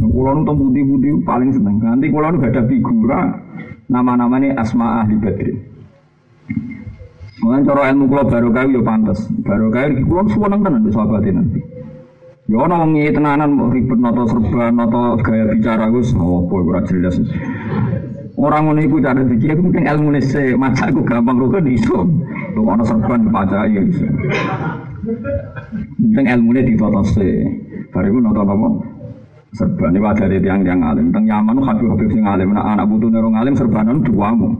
Kulo 0.00 0.30
nu 0.32 0.48
putih-putih 0.48 1.22
paling 1.28 1.52
seneng. 1.52 1.76
Nanti 1.80 2.08
kulo 2.08 2.32
nu 2.32 2.40
ada 2.40 2.64
figura 2.64 3.36
nama-namanya 3.92 4.56
Asma 4.56 5.04
Ahli 5.04 5.16
Badri. 5.20 5.52
Mungkin 7.44 7.68
cara 7.68 7.92
ilmu 7.92 8.08
kulo 8.08 8.22
baru 8.24 8.48
kau 8.48 8.68
ya 8.72 8.80
pantas. 8.80 9.28
Baru 9.44 9.68
kau 9.68 9.92
kulo 10.08 10.22
seneng 10.32 10.60
tenan 10.64 10.82
di 10.84 10.90
sahabat 10.90 11.24
nanti. 11.28 11.60
Ya 12.46 12.62
ana 12.62 12.78
wong 12.78 12.94
tenanan 12.94 13.58
ribet 13.74 13.98
noto 13.98 14.22
serba 14.30 14.70
noto 14.70 15.18
gaya 15.18 15.50
bicara 15.50 15.90
Gus 15.90 16.14
oh 16.14 16.46
boy 16.46 16.62
ora 16.62 16.80
jelas. 16.86 17.18
Orang 18.38 18.70
ngono 18.70 18.80
iku 18.86 19.02
cara 19.02 19.24
dikira 19.26 19.58
mungkin 19.58 19.82
ilmu 19.82 20.14
nese 20.14 20.54
macaku 20.54 21.02
gampang 21.02 21.42
rukun 21.42 21.66
iso. 21.66 22.06
Tuh 22.54 22.64
ana 22.70 22.86
serban 22.86 23.34
baca 23.34 23.66
ya 23.66 23.82
iso. 23.82 24.06
Penting 25.98 26.26
ilmune 26.30 26.62
ditata 26.62 27.02
se. 27.02 27.26
Bariku 27.96 28.20
nonton 28.20 28.44
apa? 28.44 28.68
Serban 29.56 29.96
ini 29.96 30.04
wadah 30.04 30.28
dari 30.28 30.44
tiang-tiang 30.44 30.84
alim. 30.84 31.08
Teng 31.16 31.24
Yaman 31.24 31.64
habib-habib 31.64 32.12
sing 32.12 32.28
alim. 32.28 32.52
Nah, 32.52 32.76
anak 32.76 32.92
butuh 32.92 33.08
nerong 33.08 33.40
alim 33.40 33.56
serbanan 33.56 34.04
duamu. 34.04 34.52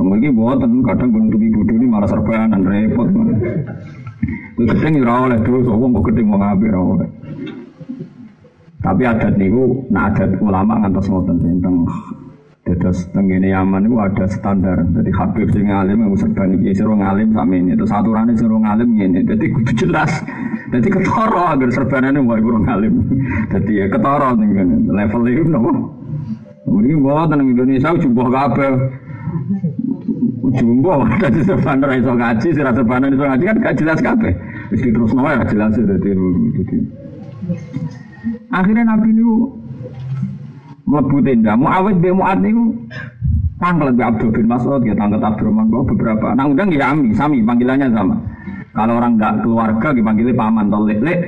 Mungkin 0.00 0.32
buatan 0.32 0.80
kadang 0.80 1.12
bentuk 1.12 1.40
ibu 1.44 1.60
ini 1.68 1.84
malah 1.84 2.08
serbanan 2.08 2.64
repot. 2.64 3.04
Itu 4.56 4.64
gedeng 4.64 4.96
ya 4.96 5.12
oleh 5.28 5.38
dulu, 5.44 5.58
so 5.64 5.72
wong 5.76 5.92
gedeng 6.08 6.32
mau 6.32 6.40
ngabir 6.40 6.72
oleh. 6.72 7.08
Tapi 8.80 9.02
adat 9.04 9.36
niku, 9.36 9.84
nah 9.92 10.08
adat 10.08 10.40
ulama 10.40 10.80
ngantos 10.80 11.04
ngoten 11.08 11.36
tentang 11.36 11.84
Terus 12.78 13.08
tenggine 13.10 13.50
Yaman 13.50 13.88
itu 13.88 13.96
ada 13.98 14.26
standar. 14.30 14.78
Jadi 14.84 15.10
Habib 15.16 15.48
sing 15.50 15.66
ngalim 15.66 15.98
yang 16.06 16.14
serban 16.14 16.54
iki 16.54 16.76
sira 16.76 16.94
ngalim 16.94 17.34
sami 17.34 17.56
ini. 17.58 17.72
Terus 17.74 17.90
aturane 17.90 18.32
sira 18.38 18.56
ngalim 18.56 18.88
ngene. 18.94 19.20
Jadi 19.26 19.44
kudu 19.50 19.72
jelas. 19.74 20.12
Jadi 20.70 20.88
ketara 20.90 21.58
agar 21.58 21.70
serbanane 21.74 22.20
wae 22.22 22.38
kurang 22.38 22.64
ngalim. 22.68 22.94
Jadi 23.50 23.72
ya 23.80 23.86
ketara 23.90 24.36
ning 24.38 24.50
kene. 24.54 24.76
Level 24.86 25.22
iki 25.26 25.42
nopo? 25.50 25.72
Mungkin 26.70 26.96
mboten 27.02 27.40
Indonesia 27.42 27.90
jumbo 27.98 28.30
kabeh. 28.30 28.72
Jumbo 30.50 31.06
dadi 31.18 31.40
serban 31.46 31.82
ora 31.82 31.94
iso 31.94 32.12
ngaji, 32.14 32.48
sira 32.54 32.70
serban 32.74 33.06
iso 33.10 33.24
ngaji 33.26 33.44
kan 33.46 33.56
gak 33.62 33.76
jelas 33.78 33.98
kabeh. 33.98 34.32
Wis 34.70 34.80
diterusno 34.82 35.26
wae 35.26 35.42
jelas 35.50 35.74
dadi. 35.74 36.10
Akhirnya 38.50 38.82
Nabi 38.82 39.14
niku 39.14 39.59
mlebu 40.90 41.16
tenda. 41.22 41.54
Muawid 41.54 42.02
bin 42.02 42.18
Mu'ad 42.18 42.38
niku 42.42 42.74
Tanggal 43.60 43.92
lebih 43.92 44.04
Abdul 44.08 44.32
bin 44.32 44.48
Mas'ud, 44.48 44.80
ya 44.88 44.96
tanggal 44.96 45.20
Abdurrahman 45.20 45.68
beberapa. 45.68 46.32
Nah 46.32 46.48
undang 46.48 46.72
ya 46.72 46.96
Ami, 46.96 47.12
Sami, 47.12 47.44
panggilannya 47.44 47.92
sama. 47.92 48.16
Kalau 48.72 48.96
orang 48.96 49.20
nggak 49.20 49.44
keluarga, 49.44 49.92
dipanggilnya 49.92 50.32
paman 50.32 50.72
atau 50.72 50.88
lek. 50.88 51.20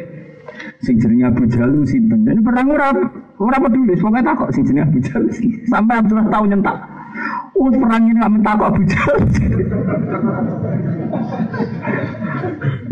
Sing 0.81 0.97
jenenge 0.97 1.29
Abu 1.29 1.45
Jalu 1.45 1.85
sinten. 1.85 2.25
Ini 2.25 2.41
perang 2.41 2.73
ora 2.73 2.89
ora 3.37 3.57
peduli, 3.61 3.93
tak 4.01 4.35
kok 4.41 4.51
sing 4.57 4.65
jenenge 4.65 4.89
Abu 4.89 4.99
Jalu. 5.05 5.29
Sampai 5.69 6.01
Abdullah 6.01 6.27
tahu 6.33 6.45
nyentak. 6.49 6.77
Oh 7.53 7.69
perang 7.71 8.03
ini 8.09 8.17
nggak 8.19 8.33
minta 8.33 8.53
kok 8.57 8.69
Abu. 8.73 8.81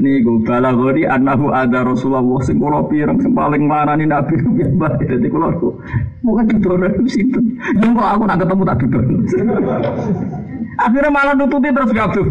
Nih 0.00 0.14
gue 0.24 0.40
bala 0.48 0.70
gori 0.72 1.04
anahu 1.04 1.52
ada 1.52 1.84
Rasulullah 1.84 2.24
sing 2.44 2.56
kula 2.56 2.88
pirang 2.88 3.20
sing 3.20 3.32
paling 3.36 3.68
marani 3.68 4.08
Nabi 4.08 4.40
mbah 4.40 4.96
dadi 4.96 5.28
kula 5.28 5.52
aku 5.52 5.76
bukan 6.24 6.44
didoro 6.48 6.88
sinten. 7.08 7.56
Yang 7.80 7.92
kok 7.98 8.08
aku 8.16 8.22
nak 8.24 8.38
ketemu 8.40 8.62
tak 8.64 8.78
didoro. 8.84 9.14
Akhirnya 10.80 11.10
malah 11.12 11.34
nututi 11.36 11.68
terus 11.68 11.92
gak 11.92 12.16
Abdul 12.16 12.30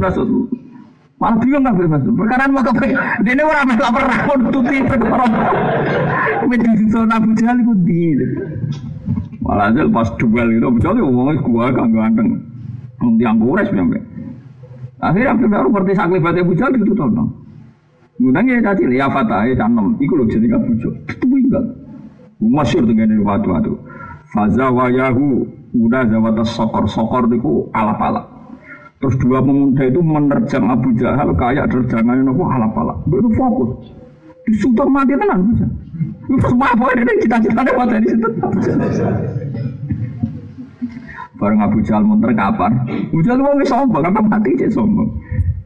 Malah 1.20 1.36
bingung 1.44 1.68
kan 1.68 1.76
Mas. 1.76 2.04
Perkara 2.08 2.48
mau 2.48 2.64
kepe. 2.64 2.96
Dene 3.28 3.44
ora 3.44 3.68
melok 3.68 3.92
pernah 3.92 4.20
pun 4.24 4.40
nututi 4.40 4.76
perkara. 4.88 5.28
Mesti 6.48 6.86
zona 6.96 7.20
Abu 7.20 7.36
Jahal 7.36 7.60
iku 7.60 7.76
di. 7.84 8.16
Malah 9.40 9.72
pas 9.96 10.10
duel 10.20 10.60
itu 10.60 10.66
Abu 10.68 10.80
Jahal 10.84 11.00
ngomongnya 11.00 11.40
gua 11.40 11.72
kang 11.72 11.90
ganteng. 11.96 12.28
Wong 13.00 13.16
diang 13.16 13.40
kures 13.40 13.72
sampe. 13.72 14.00
Akhirnya 15.00 15.32
Abdul 15.32 15.48
baru 15.48 15.68
ngerti 15.72 15.94
saklibat 15.96 16.36
Abu 16.36 16.54
Jahal 16.60 16.76
itu 16.76 16.92
tono. 16.92 17.24
Ngundang 18.20 18.52
ya 18.52 18.60
tadi 18.60 18.84
ya 18.92 19.08
fatah 19.08 19.48
ya 19.48 19.56
canom. 19.56 19.96
Iku 19.96 20.14
lho 20.20 20.28
jadi 20.28 20.48
Abu 20.52 20.76
Jahal. 20.84 20.96
Itu 21.08 21.26
enggak. 21.32 21.66
Masyur 22.40 22.84
dengan 22.84 23.16
waktu-waktu. 23.24 23.74
Faza 24.36 24.68
wa 24.68 24.92
yahu 24.92 25.48
udah 25.76 26.04
zawat 26.04 26.36
sokor 26.44 26.84
sokor 26.92 27.24
itu 27.32 27.72
alap-alap. 27.72 28.28
Terus 29.00 29.16
dua 29.24 29.40
pemuda 29.40 29.88
itu 29.88 30.04
menerjang 30.04 30.68
Abu 30.68 30.92
Jahal 31.00 31.32
kayak 31.40 31.72
terjangan 31.72 32.20
nopo 32.28 32.44
alap-alap. 32.44 33.00
Itu 33.08 33.32
fokus. 33.40 33.88
Disutur 34.44 34.92
mati 34.92 35.16
tenan 35.16 35.48
bisa. 35.56 35.68
Semua 36.30 36.70
apa 36.72 36.94
ini 36.94 37.14
cita-citanya 37.26 37.72
mati 37.74 37.98
di 38.06 38.08
situ. 38.14 38.30
Bareng 41.40 41.60
Abu 41.64 41.80
Jahal 41.82 42.04
munter 42.04 42.36
kapan? 42.36 42.84
Abu 42.86 43.24
Jahal 43.24 43.40
mau 43.40 43.56
sombong, 43.64 44.04
apa 44.04 44.20
mati 44.20 44.60
dia 44.60 44.68
sombong. 44.70 45.10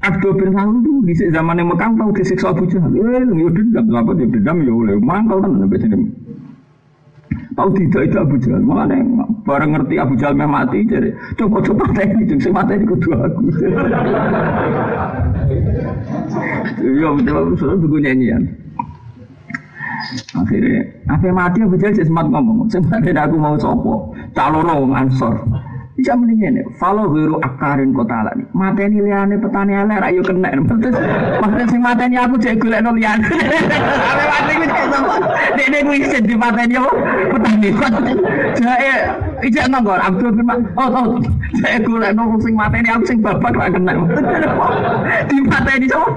Abdul 0.04 0.36
bin 0.36 0.52
Salul 0.52 0.84
itu 0.84 0.92
di 1.08 1.14
zaman 1.32 1.58
yang 1.64 1.72
Mekah 1.72 1.96
tahu 1.96 2.12
disiksa 2.14 2.52
Abu 2.52 2.68
Jahal. 2.68 2.92
Eh, 2.94 3.24
ya 3.24 3.48
dendam, 3.50 3.86
apa 3.96 4.12
dia 4.14 4.28
dendam 4.28 4.58
ya 4.62 4.72
oleh 4.76 4.96
mangkal 5.00 5.40
kan 5.42 5.64
sampai 5.64 5.80
sini. 5.80 6.08
Tahu 7.54 7.70
tidak 7.78 8.02
itu 8.12 8.18
Abu 8.20 8.36
Jahal. 8.38 8.62
Mana 8.62 9.00
bareng 9.48 9.72
ngerti 9.74 9.96
Abu 9.98 10.14
Jahal 10.20 10.36
memang 10.38 10.68
mati 10.68 10.84
jadi 10.86 11.10
coba 11.40 11.64
coba 11.64 11.84
ini 12.04 12.24
jeng 12.28 12.54
mati 12.54 12.74
ini 12.78 12.86
kedua 12.88 13.18
aku. 13.28 13.42
Iya 16.84 17.10
betul 17.16 17.56
sudah 17.56 17.76
buku 17.80 17.98
nyanyian. 18.04 18.63
Akhirnya, 20.14 20.82
apa 21.10 21.28
mati 21.34 21.64
Abu 21.66 21.76
Jahal 21.80 21.98
sempat 21.98 22.26
ngomong, 22.30 22.70
sempat 22.70 23.02
aku 23.06 23.36
mau 23.38 23.58
sopo, 23.58 24.14
calon 24.38 24.94
ansor. 24.94 25.42
Bisa 25.94 26.18
mendingin 26.18 26.58
ya. 26.58 26.66
Follow 26.82 27.14
hero 27.14 27.38
akarin 27.46 27.94
kota 27.94 28.26
lah 28.26 28.34
nih. 28.34 28.50
Mateni 28.58 28.98
liane 28.98 29.38
petani 29.38 29.78
elek 29.78 30.02
rayu 30.02 30.26
kena. 30.26 30.50
Maksudnya 30.58 31.66
sing 31.70 31.82
mateni 31.86 32.18
aku 32.18 32.34
cek 32.42 32.58
gulek 32.58 32.82
no 32.82 32.98
liane. 32.98 33.22
Apa 33.22 34.24
mati 34.26 34.54
gue 34.58 34.70
cek 34.74 34.86
sama. 34.90 35.22
Dede 35.54 35.86
gue 35.86 35.98
isi 36.02 36.18
di 36.26 36.34
mateni 36.34 36.82
apa? 36.82 36.92
Petani. 37.30 37.70
Jae. 38.58 38.94
Ijak 39.46 39.70
nonggor. 39.70 40.02
Abdul 40.02 40.34
bin 40.34 40.50
Oh 40.50 40.90
tau. 40.90 41.14
Cek 41.62 41.86
gulek 41.86 42.12
no 42.18 42.42
sing 42.42 42.58
mateni 42.58 42.90
aku 42.90 43.06
sing 43.06 43.22
bapak 43.22 43.54
lah 43.54 43.70
kena. 43.70 43.94
Di 45.30 45.38
mateni 45.46 45.86
sama 45.94 46.10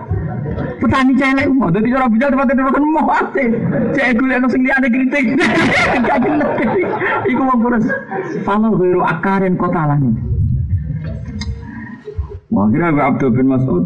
petani 0.81 1.13
celek 1.17 1.47
mau 1.53 1.69
jadi 1.69 1.89
cara 1.93 2.07
bijak 2.09 2.29
tempat 2.33 2.49
itu 2.53 2.63
kan 2.63 2.85
mau 2.85 3.09
ate 3.13 3.45
cek 3.93 4.09
gue 4.17 4.27
lihat 4.29 4.45
sing 4.49 4.63
liane 4.65 4.89
kritik 4.89 5.25
gak 6.07 6.19
iku 7.29 7.43
mau 7.43 7.57
kurus. 7.61 7.87
Kalau 8.45 8.77
biru 8.77 9.01
akarin 9.05 9.55
kota 9.59 9.83
lagi 9.85 10.11
Wah, 12.47 12.71
kira 12.71 12.95
gue 12.95 13.05
Abdul 13.05 13.31
bin 13.35 13.51
Mas'ud 13.51 13.85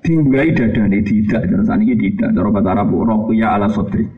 tinggai 0.00 0.56
dadane 0.56 1.04
tidak. 1.04 1.44
Terus 1.44 1.68
ini 1.76 1.94
tidak. 1.94 2.32
Cara 2.32 2.48
kata 2.50 2.68
Arab 2.72 2.90
rokuya 2.90 3.54
ala 3.54 3.68
sotri 3.68 4.08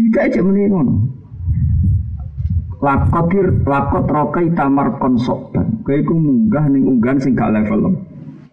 tidak 0.00 0.32
aja 0.32 0.40
mendingan 0.40 0.88
lakotir 2.80 3.46
lakot 3.68 4.06
rokai 4.08 4.48
tamar 4.56 4.96
konsoban 4.96 5.84
kayak 5.84 6.08
gue 6.08 6.16
munggah 6.16 6.64
nih 6.72 6.80
unggahan 6.80 7.20
sing 7.20 7.36
gak 7.36 7.52
level 7.52 7.92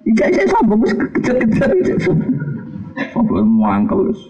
Ijak 0.07 0.29
saya 0.31 0.47
sombong, 0.55 0.87
kejar-kejar 1.19 1.69
ijak. 1.83 2.07
Apa 3.11 3.43
muangkel 3.43 4.09
wis. 4.09 4.21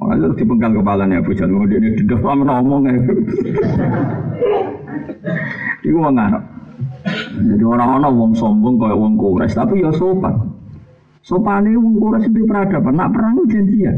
Makanya 0.00 0.32
harus 0.32 0.36
dipenggal 0.40 0.70
kepalanya 0.80 1.20
Abu 1.20 1.36
Jahal. 1.36 1.68
Dia 1.68 1.76
ini 1.76 1.92
tidak 2.02 2.24
lama 2.24 2.44
ngomong 2.48 2.82
ya. 2.88 2.94
Iku 5.84 5.96
wong 6.00 6.16
ngarep. 6.16 6.44
Jadi 7.36 7.64
orang-orang 7.64 8.12
wong 8.16 8.32
sombong 8.32 8.80
kayak 8.80 8.96
wong 8.96 9.14
kures, 9.20 9.52
tapi 9.52 9.84
ya 9.84 9.92
sopan. 9.92 10.56
Sopan 11.20 11.68
ini 11.68 11.76
wong 11.76 12.00
kures 12.00 12.24
itu 12.24 12.48
peradaban. 12.48 12.96
Nak 12.96 13.12
perang 13.12 13.44
janjian. 13.44 13.96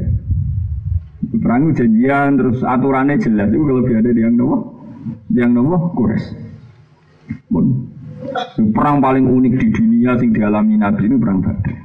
Perang 1.39 1.71
janjian, 1.71 2.29
terus 2.35 2.59
aturannya 2.67 3.17
jelas. 3.23 3.49
Itu 3.55 3.63
ada 3.89 4.11
yang 4.11 4.35
nopo, 4.35 4.57
yang 5.31 5.55
nopo 5.55 5.95
kures. 5.95 6.35
Perang 8.73 9.03
paling 9.03 9.27
unik 9.27 9.55
di 9.59 9.67
dunia 9.75 10.15
yang 10.17 10.31
dialami 10.31 10.75
Nabi 10.79 11.03
ini 11.11 11.17
perang 11.19 11.43
Badar. 11.43 11.77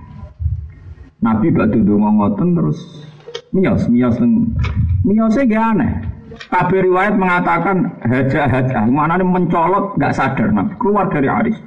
Nabi 1.17 1.50
batu 1.50 1.82
dongo 1.82 2.10
ngoten 2.13 2.54
terus 2.54 2.80
mios 3.50 3.89
mios 3.89 4.17
miosnya 5.02 5.43
gak 5.50 5.65
aneh. 5.73 5.93
Kabir 6.38 6.86
riwayat 6.86 7.17
mengatakan 7.17 7.97
haja 8.06 8.45
haja 8.45 8.86
mana 8.86 9.17
mencolot 9.17 9.97
nggak 9.97 10.13
sadar 10.13 10.54
nabi 10.54 10.78
keluar 10.78 11.10
dari 11.10 11.26
Aris. 11.26 11.58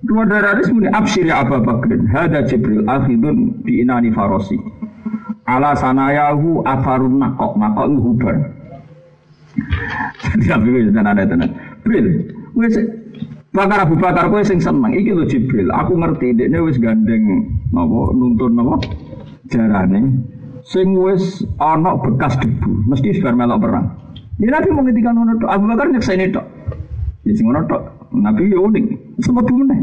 Keluar 0.00 0.24
dari 0.24 0.46
Aris 0.48 0.72
muni 0.72 0.88
absir 0.88 1.28
ya 1.28 1.44
Abu 1.44 1.60
Bakrin 1.60 2.08
hada 2.08 2.48
Jibril 2.48 2.88
akhidun 2.88 3.60
di 3.68 3.84
inani 3.84 4.08
farosi. 4.16 4.56
Ala 5.44 5.76
sanayahu 5.76 6.64
afarun 6.64 7.20
nakok 7.20 7.60
nakok 7.60 7.92
hubar. 8.00 8.36
Jadi 10.24 10.46
Nabi 10.48 10.68
itu 10.88 10.90
ada 10.96 11.24
tenan. 11.28 11.50
Bril, 11.84 12.06
wes 12.56 12.76
Bakar 13.50 13.82
Abu 13.82 13.98
Bakar 13.98 14.30
kowe 14.30 14.38
sing 14.46 14.62
seneng 14.62 14.94
iki 14.94 15.10
lho 15.10 15.26
Jibril. 15.26 15.74
Aku 15.74 15.98
ngerti 15.98 16.38
dekne 16.38 16.62
wis 16.62 16.78
gandeng 16.78 17.50
napa 17.74 18.14
nuntun 18.14 18.54
napa 18.54 18.78
jarane 19.50 20.22
sing 20.62 20.94
wis 20.94 21.42
ana 21.58 21.98
bekas 21.98 22.38
debu, 22.38 22.86
mesti 22.86 23.10
sudah 23.18 23.34
melok 23.34 23.58
perang. 23.66 23.86
Ya 24.38 24.54
Nabi 24.54 24.70
mau 24.70 24.86
ngendikan 24.86 25.18
ngono 25.18 25.34
tok. 25.42 25.50
Abu 25.50 25.64
Bakar 25.66 25.90
nyekseni 25.90 26.30
tok. 26.30 26.46
Ya 27.26 27.32
sing 27.34 27.50
ngono 27.50 27.66
tok. 27.66 27.82
Nabi 28.14 28.54
yo 28.54 28.70
unik. 28.70 29.18
Semua 29.18 29.42
bu 29.42 29.52
meneh. 29.52 29.78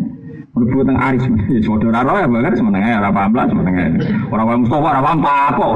Mlebu 0.56 0.88
teng 0.88 0.98
Aris. 0.98 1.24
Ya 1.52 1.60
saudara 1.60 2.08
ora 2.08 2.24
ya 2.24 2.30
Bakar 2.32 2.56
semeneng 2.56 2.88
ae 2.88 2.96
ora 2.96 3.12
paham 3.12 3.36
lah 3.36 3.46
semeneng 3.52 3.76
ae. 3.76 3.90
Ora 4.32 4.48
wae 4.48 4.58
Mustofa 4.64 4.88
ora 4.96 5.02
paham 5.04 5.20
apa. 5.28 5.68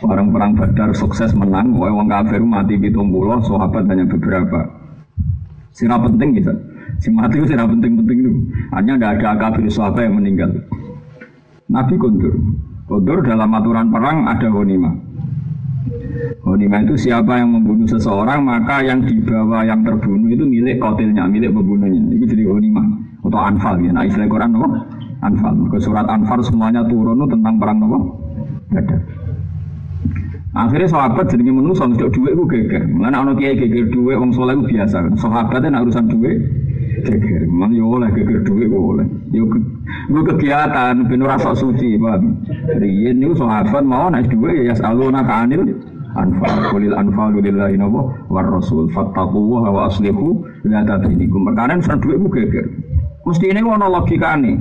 Orang 0.00 0.32
perang 0.32 0.56
Badar 0.56 0.96
sukses 0.96 1.36
menang, 1.36 1.76
wong 1.76 1.92
wong 1.92 2.08
kafir 2.08 2.40
mati 2.40 2.80
pitung 2.80 3.12
puluh, 3.12 3.36
sahabat 3.44 3.84
hanya 3.84 4.08
beberapa. 4.08 4.64
Sira 5.76 6.00
penting 6.00 6.40
gitu. 6.40 6.52
Si 7.04 7.12
mati 7.12 7.36
itu 7.36 7.52
sira 7.52 7.68
penting-penting 7.68 8.16
itu. 8.24 8.32
Hanya 8.72 8.96
tidak 8.96 9.10
ada 9.20 9.30
kafir 9.36 9.68
sahabat 9.68 10.08
yang 10.08 10.16
meninggal. 10.16 10.50
Nabi 11.68 11.94
kondur. 12.00 12.32
Kondur 12.88 13.20
dalam 13.22 13.52
aturan 13.52 13.92
perang 13.92 14.24
ada 14.24 14.48
honima. 14.48 14.90
Honima 16.42 16.80
itu 16.80 16.96
siapa 16.96 17.36
yang 17.36 17.52
membunuh 17.54 17.86
seseorang 17.86 18.40
maka 18.40 18.80
yang 18.80 19.04
dibawa 19.04 19.62
yang 19.68 19.84
terbunuh 19.84 20.32
itu 20.32 20.42
milik 20.48 20.80
kotilnya, 20.80 21.28
milik 21.28 21.52
pembunuhnya. 21.52 22.00
Itu 22.16 22.24
jadi 22.24 22.48
honima 22.48 22.82
atau 23.20 23.36
anfal 23.38 23.76
ya. 23.84 23.92
Nah 23.92 24.08
istilah 24.08 24.26
Quran 24.32 24.56
apa? 24.56 24.68
Anfal. 25.28 25.54
Ke 25.68 25.76
surat 25.76 26.08
Anfal 26.08 26.40
semuanya 26.40 26.80
turun 26.88 27.20
tentang 27.28 27.60
perang 27.60 27.78
apa? 27.84 27.98
Badar. 28.72 29.19
Akhirnya 30.50 30.90
sahabat 30.90 31.30
jadi 31.30 31.46
menungso 31.46 31.86
untuk 31.86 32.10
duit 32.10 32.34
gue 32.34 32.46
geger. 32.50 32.82
Mana 32.90 33.22
ono 33.22 33.38
kiai 33.38 33.54
geger 33.54 33.86
duit, 33.94 34.18
wong 34.18 34.34
soleh 34.34 34.58
gue 34.58 34.66
biasa. 34.66 35.14
Sahabatnya 35.14 35.78
nak 35.78 35.86
urusan 35.86 36.10
duit 36.10 36.42
geger. 37.06 37.46
Mana 37.46 37.70
yo 37.70 37.86
oleh 37.86 38.10
geger 38.10 38.42
duit 38.42 38.66
gue 38.66 38.82
oleh. 38.82 39.06
Yo 39.30 39.46
gue 39.46 40.22
kegiatan, 40.34 41.06
penuh 41.06 41.30
rasa 41.30 41.54
suci, 41.54 41.94
bang. 41.94 42.34
Riyen 42.82 43.22
itu 43.22 43.38
sahabat 43.38 43.86
mau 43.86 44.10
naik 44.10 44.26
duit 44.26 44.66
ya 44.66 44.74
nak 44.74 45.30
anil 45.30 45.70
anfal 46.18 46.74
kulil 46.74 46.98
anfal 46.98 47.30
lillahi 47.30 47.78
nawa 47.78 48.10
war 48.26 48.42
rasul 48.42 48.90
fattaqullaha 48.90 49.70
wa 49.70 49.86
aslihu 49.86 50.42
la 50.66 50.82
tadinikum. 50.82 51.46
Perkara 51.46 51.78
urusan 51.78 52.02
duit 52.02 52.18
gue 52.26 52.30
geger. 52.42 52.66
Mesti 53.22 53.54
ini 53.54 53.62
ono 53.62 53.86
logikane. 53.86 54.58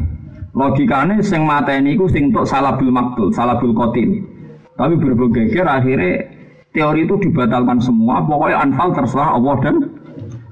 Logikane 0.54 1.18
sing 1.26 1.50
mateni 1.50 1.98
iku 1.98 2.06
sing 2.06 2.30
salah 2.30 2.78
salabul 2.78 2.94
maktul, 2.94 3.34
salabul 3.34 3.74
qatil. 3.74 4.38
Tapi 4.80 4.96
geger 5.36 5.68
akhirnya 5.68 6.24
teori 6.72 7.04
itu 7.04 7.20
dibatalkan 7.20 7.84
semua. 7.84 8.24
Pokoknya 8.24 8.64
anfal 8.64 8.96
terserah 8.96 9.36
Allah 9.36 9.56
dan 9.60 9.76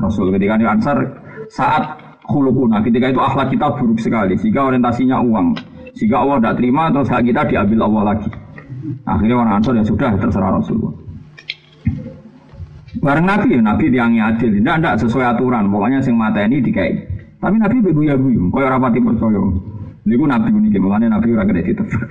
Rasul. 0.04 0.36
Ketika 0.36 0.60
di 0.60 0.68
Ansar 0.68 0.98
saat 1.48 1.96
khulukuna, 2.28 2.84
ketika 2.84 3.08
itu 3.08 3.24
akhlak 3.24 3.56
kita 3.56 3.72
buruk 3.80 4.04
sekali. 4.04 4.36
Jika 4.36 4.68
orientasinya 4.68 5.24
uang. 5.24 5.56
Jika 5.96 6.16
Allah 6.20 6.38
tidak 6.44 6.56
terima, 6.60 6.84
terus 6.92 7.08
hak 7.08 7.24
kita 7.24 7.42
diambil 7.48 7.80
Allah 7.88 8.04
lagi. 8.14 8.30
Akhirnya 9.08 9.36
orang 9.40 9.54
Ansar 9.64 9.74
ya 9.80 9.86
sudah 9.88 10.12
terserah 10.20 10.52
Rasulullah. 10.60 10.94
Bareng 12.98 13.26
Nabi 13.30 13.56
ya, 13.56 13.62
Nabi 13.64 13.84
tiangnya 13.88 14.24
adil. 14.36 14.60
Tidak, 14.60 14.76
tidak 14.84 14.96
sesuai 15.08 15.26
aturan. 15.38 15.72
Pokoknya 15.72 16.04
sing 16.04 16.20
mata 16.20 16.44
ini 16.44 16.60
dikai. 16.60 16.92
Tapi 17.38 17.56
Nabi 17.62 17.80
beguya 17.80 18.18
guyu, 18.18 18.50
kau 18.50 18.60
rapati 18.60 19.00
percaya. 19.00 19.40
Niku 20.04 20.26
Nabi 20.26 20.50
ini, 20.52 20.74
makanya 20.82 21.16
Nabi 21.16 21.28
ora 21.32 21.46
gede 21.46 21.62
ditebak. 21.72 22.10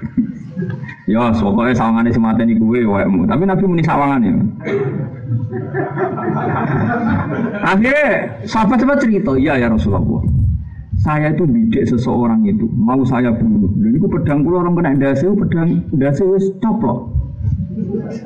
Ya, 1.07 1.31
pokoknya 1.33 1.75
sawangannya 1.77 2.11
si 2.13 2.21
mata 2.21 2.43
ini 2.43 2.57
gue, 2.57 2.81
waemu. 2.87 3.29
Tapi 3.29 3.43
Nabi 3.45 3.65
muni 3.69 3.83
sawangannya. 3.85 4.33
Akhirnya 7.67 8.09
sahabat-sahabat 8.47 8.99
cerita, 9.03 9.33
iya 9.37 9.61
ya 9.61 9.69
Rasulullah. 9.69 10.25
Saya 10.97 11.31
itu 11.31 11.45
bidik 11.45 11.85
seseorang 11.87 12.43
itu, 12.49 12.67
mau 12.73 12.99
saya 13.05 13.31
bunuh. 13.31 13.69
Dan 13.79 14.01
itu 14.01 14.07
pedang 14.09 14.41
pulau 14.43 14.65
orang 14.65 14.75
kena 14.81 15.13
dasi, 15.13 15.29
pedang 15.29 15.85
dasi 15.93 16.25
wis 16.25 16.49
coplok. 16.65 17.13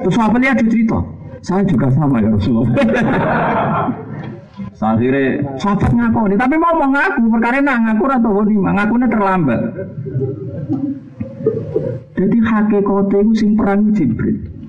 Terus 0.07 0.17
apa 0.17 0.39
lihat 0.39 0.63
cerita? 0.63 1.03
Saya 1.43 1.67
juga 1.67 1.91
sama 1.91 2.23
ya 2.23 2.31
Rasulullah. 2.31 2.71
Akhirnya 4.81 5.45
sahabat 5.61 5.93
ngaku 5.93 6.21
nih, 6.33 6.39
tapi 6.41 6.57
mau 6.57 6.73
ngaku 6.73 7.21
perkara 7.37 7.61
nah 7.61 7.77
ngaku 7.85 8.05
atau 8.09 8.33
ngaku 8.49 8.95
terlambat. 9.13 9.61
Jadi 12.17 12.37
hakikatnya 12.37 13.19
itu 13.25 13.33
sing 13.33 13.51
perang 13.57 13.97
Jibril. 13.97 14.61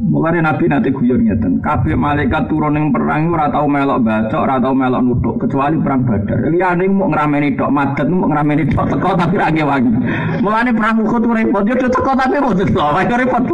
Mulai 0.00 0.40
Nabi 0.40 0.64
nanti 0.64 0.88
guyon 0.88 1.28
ngeten, 1.28 1.60
kabeh 1.60 1.92
malaikat 1.92 2.48
turun 2.48 2.72
yang 2.72 2.88
perang 2.88 3.36
ora 3.36 3.52
tau 3.52 3.68
melok 3.68 4.00
baca, 4.00 4.32
ora 4.32 4.56
tau 4.56 4.72
melok 4.72 5.02
nutuk 5.04 5.34
kecuali 5.44 5.76
perang 5.76 6.08
Badar. 6.08 6.48
Liyane 6.48 6.88
mau 6.88 7.12
ngrameni 7.12 7.52
tok, 7.52 7.68
madet 7.68 8.08
mau 8.08 8.24
ngrameni 8.32 8.64
tok 8.72 8.96
teko 8.96 9.12
tapi 9.12 9.36
ra 9.36 9.52
wangi. 9.52 9.92
Mulane 10.40 10.72
perang 10.72 11.04
Uhud 11.04 11.24
repot, 11.28 11.68
yo 11.68 11.74
teko 11.76 12.12
tapi 12.16 12.40
mboten 12.40 12.68
tok, 12.72 12.90
wae 12.96 13.12
repot. 13.12 13.44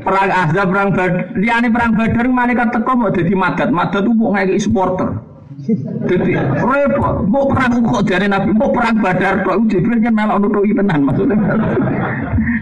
Perang 0.00 0.28
Ahzab, 0.32 0.66
perang 0.72 0.88
Badar, 0.96 1.10
liyane 1.36 1.68
perang 1.68 1.92
Badar 1.92 2.24
malaikat 2.24 2.68
teko 2.72 2.92
mau 2.96 3.12
dadi 3.12 3.34
madet, 3.36 3.68
madet 3.68 4.02
ku 4.08 4.12
mau 4.16 4.32
ngeki 4.32 4.56
supporter. 4.56 5.35
Jadi 5.66 6.30
repot, 6.62 7.26
mau 7.26 7.50
perang 7.50 7.82
kok 7.82 8.06
dari 8.06 8.30
Nabi, 8.30 8.54
mau 8.54 8.70
perang 8.70 9.02
Badar 9.02 9.42
tok 9.42 9.66
Jibril 9.66 9.98
kan 9.98 10.14
melok 10.14 10.38
nutuki 10.46 10.70
tenan 10.78 11.02
maksudnya. 11.02 11.34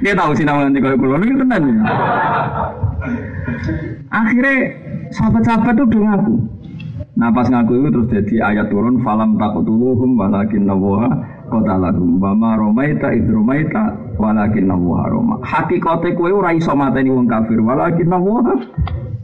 Dia 0.00 0.16
tahu 0.16 0.32
sih 0.32 0.48
namanya 0.48 0.80
kalau 0.80 0.96
kulo 0.96 1.20
ini 1.20 1.36
tenan. 1.36 1.62
Akhirnya 4.08 4.56
sahabat-sahabat 5.12 5.74
itu 5.76 5.84
udah 5.84 6.00
ngaku. 6.00 6.34
Nah 7.14 7.28
pas 7.30 7.46
ngaku 7.46 7.72
itu 7.78 7.88
terus 7.92 8.08
jadi 8.10 8.34
ayat 8.42 8.66
turun 8.72 9.04
falam 9.04 9.36
takutuluhum 9.36 10.16
walakin 10.16 10.64
nawaha 10.64 11.12
kotalahum 11.52 12.18
wama 12.18 12.56
romaita 12.58 13.12
id 13.12 13.28
romaita 13.30 13.94
walakin 14.18 14.66
nawaha 14.66 15.12
roma 15.12 15.38
hakikate 15.44 16.16
kowe 16.16 16.26
ora 16.26 16.56
iso 16.56 16.74
wong 16.74 17.28
kafir 17.30 17.60
walakin 17.62 18.08
nawaha 18.10 18.54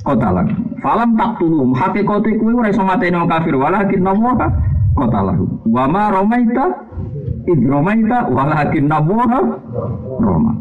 kotalahum 0.03 0.81
falam 0.81 1.17
taktuluhum 1.17 1.77
hakikate 1.77 2.37
kowe 2.41 2.53
ora 2.57 2.69
iso 2.73 2.83
mateni 2.85 3.17
wong 3.21 3.29
kafir 3.29 3.55
walakin 3.57 4.01
nawaha 4.01 4.49
kotalahum 4.97 5.51
wama 5.69 6.09
romaita 6.09 6.67
id 7.45 7.61
romaita 7.69 8.29
walakin 8.33 8.87
nawaha 8.89 9.41
roma 10.21 10.53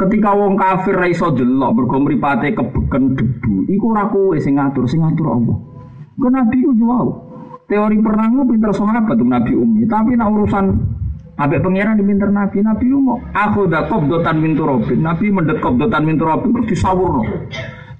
Ketika 0.00 0.32
wong 0.32 0.56
kafir 0.56 0.96
ra 0.96 1.04
iso 1.12 1.28
delok 1.28 1.76
mergo 1.76 2.00
mripate 2.00 2.56
kebeken 2.56 3.20
debu, 3.20 3.68
iku 3.68 3.92
ora 3.92 4.08
kowe 4.08 4.32
sing 4.40 4.56
ngatur, 4.56 4.88
sing 4.88 5.04
ngatur 5.04 5.28
Allah. 5.28 5.60
Kok 6.16 6.30
Nabi 6.32 6.56
ku 6.64 6.72
wow. 6.88 7.06
Teori 7.68 8.00
perang 8.00 8.32
ku 8.32 8.48
pinter 8.48 8.72
tuh 8.72 9.28
Nabi 9.28 9.52
Umi, 9.52 9.84
tapi 9.84 10.16
nak 10.16 10.32
urusan 10.32 10.64
Abe 11.40 11.56
pangeran 11.56 11.96
di 11.96 12.04
pinter 12.04 12.28
Nabi, 12.28 12.60
Nabi 12.60 12.84
mau 12.92 13.16
aku 13.32 13.64
udah 13.64 13.88
kop 13.88 14.04
dotan 14.04 14.44
mintu 14.44 14.68
robin, 14.68 15.00
Nabi 15.00 15.32
mendekop 15.32 15.72
dotan 15.80 16.04
mintu 16.04 16.28
robin 16.28 16.52
terus 16.52 16.68
disawurno. 16.68 17.24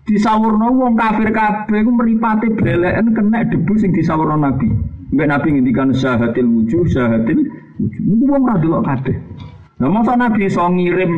Disawurno 0.08 0.66
wong 0.74 0.96
kafir 0.96 1.30
kabeh 1.30 1.80
ku 1.86 1.90
mripate 1.94 2.50
beleken 2.56 3.14
kena 3.14 3.44
debu 3.46 3.72
sing 3.78 3.90
disawurno 3.92 4.36
Nabi. 4.40 4.68
Mbak 5.10 5.26
Nabi 5.26 5.48
ngendikan 5.58 5.90
syahatil 5.90 6.46
wujuh, 6.46 6.86
syahatil 6.86 7.46
wujuh. 7.78 8.02
Niku 8.06 8.24
wong 8.30 8.42
ra 8.46 8.56
delok 8.58 8.82
kabeh. 8.86 9.16
Lah 9.80 9.88
masa 9.90 10.14
Nabi 10.14 10.46
iso 10.46 10.62
ngirim 10.66 11.12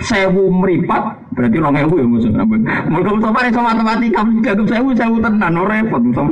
sewu 0.00 0.48
meripat 0.48 1.20
berarti 1.36 1.56
rong 1.60 1.76
ewu 1.76 1.94
ya 2.00 2.06
musuh 2.08 2.32
apa? 2.32 2.54
Musuh 2.88 3.12
musuh 3.12 3.28
apa 3.28 3.52
sama 3.52 3.76
matematika 3.76 4.20
juga 4.24 4.50
tuh 4.56 4.66
sewu 4.68 4.88
sewu 4.96 5.16
tenan 5.20 5.52
no 5.52 5.68
repot 5.68 6.00
musuh 6.00 6.24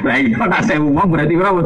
lah 0.00 0.16
iya 0.16 0.40
nak 0.48 0.64
sewu 0.64 0.88
uang 0.96 1.08
berarti 1.12 1.34
berapa 1.36 1.60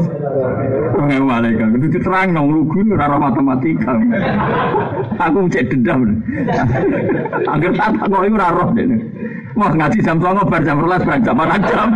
rong 0.98 1.10
ewu 1.14 1.24
malaikat 1.30 1.68
itu 1.78 1.86
diterang 1.98 2.34
nong 2.34 2.48
lugu 2.50 2.80
ora 2.90 3.16
matematika. 3.18 3.92
Aku 5.14 5.46
cek 5.46 5.70
dendam 5.70 6.22
agar 7.46 7.70
tak 7.78 7.90
kok 8.02 8.22
iku 8.26 8.34
ora 8.34 8.48
roh 8.50 8.68
dene 8.74 8.98
mau 9.54 9.70
ngaji 9.70 10.02
jam 10.02 10.18
09.00 10.18 10.50
bar 10.50 10.62
jam 10.66 10.76
12 10.82 11.06
bar 11.06 11.18
jam 11.22 11.34
4 11.38 11.70
jam 11.70 11.88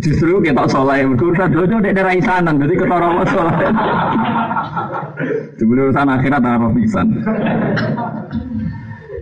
Justru 0.00 0.40
kita 0.40 0.64
soleh, 0.70 1.04
urusan 1.04 1.48
dojo 1.52 1.76
dek 1.82 1.94
daerah 1.94 2.14
isanan, 2.14 2.58
jadi 2.62 2.74
ketara 2.78 3.08
mau 3.12 3.26
soleh. 3.26 3.56
Sebelum 5.56 5.82
urusan 5.90 6.08
akhirat 6.08 6.42
apa 6.42 6.68
pisan. 6.76 7.06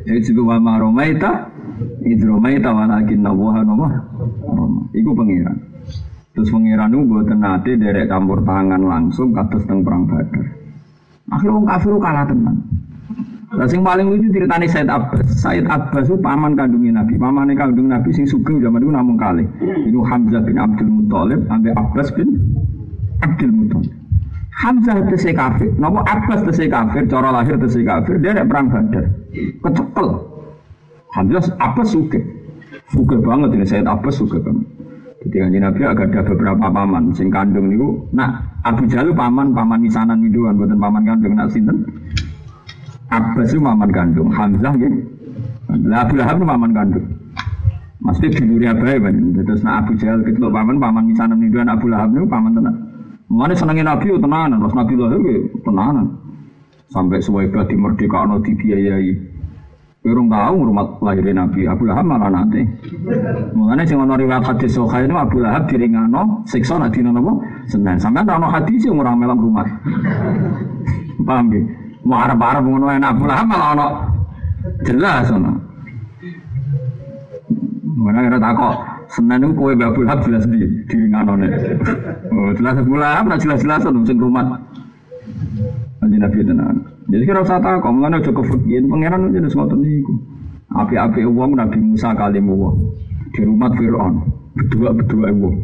Jadi 0.05 0.21
juga 0.29 0.55
wa 0.55 0.57
maromaita, 0.61 1.49
idromaita 2.05 2.71
walakin 2.71 3.21
nawaha 3.25 3.61
nama. 3.65 3.89
Iku 4.93 5.11
pengiran. 5.17 5.59
Terus 6.35 6.51
pengiran 6.51 6.91
itu 6.91 7.07
buat 7.07 7.31
nate 7.31 7.79
derek 7.79 8.11
campur 8.11 8.43
tangan 8.43 8.83
langsung 8.83 9.31
kados 9.31 9.63
teng 9.71 9.87
perang 9.87 10.05
badar. 10.11 10.47
Akhirnya 11.31 11.57
orang 11.57 11.67
kafir 11.71 11.95
kalah 12.03 12.25
tenan. 12.27 12.57
Nah, 13.55 13.67
sing 13.71 13.87
paling 13.87 14.11
lucu 14.11 14.27
ceritanya 14.35 14.67
Said 14.67 14.91
Abbas. 14.91 15.27
Said 15.31 15.65
Abbas 15.71 16.11
itu 16.11 16.19
paman 16.19 16.59
kandungnya 16.59 17.03
Nabi. 17.03 17.15
Paman 17.15 17.55
kandung 17.55 17.87
Nabi 17.87 18.11
sing 18.11 18.27
sugeng 18.27 18.59
zaman 18.59 18.83
itu 18.83 18.91
namun 18.91 19.15
kali. 19.15 19.45
Itu 19.87 20.03
Hamzah 20.03 20.43
bin 20.43 20.59
Abdul 20.59 20.91
Muthalib 20.91 21.47
sampai 21.47 21.71
Abbas 21.79 22.09
bin 22.19 22.29
Abdul 23.23 23.53
Muthalib. 23.55 23.95
Hamzah 24.55 25.03
tese 25.11 25.35
kafir, 25.35 25.71
nopo 25.79 26.03
Abbas 26.07 26.47
tese 26.47 26.71
kafir, 26.71 27.07
cara 27.11 27.35
lahir 27.35 27.59
tese 27.59 27.83
kafir, 27.83 28.23
dia 28.23 28.35
ada 28.35 28.47
perang 28.47 28.71
Badar. 28.71 29.07
Kecekel. 29.35 30.09
Hamzah 31.15 31.43
Abbas 31.59 31.89
suke. 31.91 32.21
Suke 32.91 33.17
banget 33.23 33.55
ini 33.55 33.67
Said 33.67 33.87
Abbas 33.87 34.19
suke 34.19 34.39
banget. 34.43 34.67
Kan 35.25 35.57
Nabi 35.57 35.81
agak 35.89 36.13
ada 36.13 36.21
beberapa 36.21 36.69
paman 36.69 37.09
sing 37.17 37.33
kandung 37.33 37.73
niku. 37.73 37.97
Nah, 38.13 38.45
Abu 38.61 38.85
Jalil 38.85 39.17
paman 39.17 39.57
paman 39.57 39.81
misanan 39.81 40.21
miduan 40.21 40.53
buatan 40.61 40.77
paman 40.77 41.01
kandung 41.01 41.33
nak 41.33 41.49
sinten. 41.49 41.81
Abbas 43.15 43.51
itu 43.55 43.61
maman 43.63 43.91
kandung, 43.95 44.29
Hamzah 44.35 44.75
gitu. 44.75 44.99
Lah 45.87 46.07
Abu 46.07 46.15
Lahab 46.19 46.39
itu 46.43 46.47
maman 46.47 46.71
kandung. 46.75 47.07
Mesti 48.05 48.27
dulure 48.37 48.69
abae 48.69 49.01
kan. 49.01 49.15
Terus 49.33 49.65
nak 49.65 49.87
Abu 49.87 49.97
Jahal 49.97 50.21
kecelok 50.21 50.53
paman, 50.53 50.77
paman 50.77 51.09
misalnya 51.09 51.41
nih 51.41 51.49
dua 51.49 51.65
Abu 51.65 51.87
Lahab 51.89 52.13
itu 52.13 52.27
paman 52.29 52.53
tenan. 52.53 52.75
Mana 53.33 53.57
senengin 53.57 53.89
Nabi 53.89 54.13
itu 54.13 54.21
tenanan, 54.21 54.61
terus 54.61 54.77
Nabi 54.77 54.93
lahir 55.01 55.19
itu 55.25 55.59
tenanan. 55.65 56.07
Sampai 56.93 57.19
suwaiba 57.19 57.65
di 57.65 57.75
merdeka 57.75 58.29
no 58.29 58.39
dibiayai. 58.45 59.33
Kurang 60.05 60.29
tahu 60.29 60.69
rumah 60.69 60.85
lahir 61.01 61.25
Nabi 61.33 61.65
Abu 61.65 61.89
Lahab 61.89 62.05
malah 62.05 62.29
nanti. 62.29 62.61
Mengenai 63.57 63.89
sing 63.89 63.97
ono 63.97 64.21
riwayat 64.21 64.45
hadis 64.45 64.77
Sahih 64.77 65.09
itu 65.09 65.17
Abu 65.17 65.41
Lahab 65.41 65.65
diringano 65.65 66.45
siksa 66.45 66.77
nak 66.77 66.93
dina 66.93 67.09
napa? 67.09 67.33
Senin. 67.73 67.97
Sampeyan 67.97 68.37
ono 68.37 68.53
hadis 68.53 68.85
yang 68.85 69.01
orang 69.01 69.17
melam 69.17 69.41
rumah. 69.41 69.65
Paham? 71.25 71.49
Mau 72.05 72.21
harap-harap 72.21 72.61
ngono 72.61 72.93
enak 72.93 73.13
pula 73.17 73.41
malah 73.49 73.69
ono 73.73 73.87
jelas 74.85 75.33
ono. 75.33 75.53
Mana 77.97 78.29
kira 78.29 78.37
takok 78.37 78.75
Senin 79.09 79.41
itu 79.47 79.57
kue 79.57 79.73
babul 79.73 80.05
hab 80.05 80.21
jelas 80.25 80.45
di 80.45 80.61
di 80.85 80.97
nganone. 81.09 81.49
Oh 82.29 82.53
jelas 82.61 82.77
pula 82.85 83.25
apa 83.25 83.41
jelas 83.41 83.65
jelas 83.65 83.89
ono 83.89 84.05
sing 84.05 84.21
rumah. 84.21 84.45
Nanti 86.05 86.17
nabi 86.21 86.45
tenan. 86.45 86.77
Jadi 87.09 87.25
kira 87.25 87.41
usah 87.41 87.61
takok 87.61 87.89
mengenai 87.89 88.21
aja 88.21 88.31
kefikiran 88.33 88.85
pangeran 88.93 89.21
itu 89.33 89.41
jelas 89.41 89.55
ngotot 89.57 89.79
niku. 89.81 90.15
Api-api 90.75 91.23
uang 91.23 91.55
Nabi 91.55 91.79
Musa 91.79 92.11
kali 92.19 92.43
uang 92.43 92.77
di 93.31 93.41
rumah 93.47 93.71
Fir'aun 93.79 94.15
berdua 94.59 94.91
berdua 94.91 95.31
uang. 95.31 95.57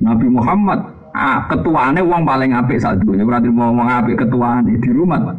Nabi 0.00 0.26
Muhammad 0.26 0.95
Ah, 1.16 1.48
ketuane 1.48 2.04
wong 2.04 2.28
paling 2.28 2.52
apik 2.52 2.76
saat 2.76 3.00
dunia 3.00 3.24
berarti 3.24 3.48
mau 3.48 3.72
wong 3.72 3.88
apik 3.88 4.20
ketuane 4.20 4.76
di 4.76 4.90
rumah. 4.92 5.32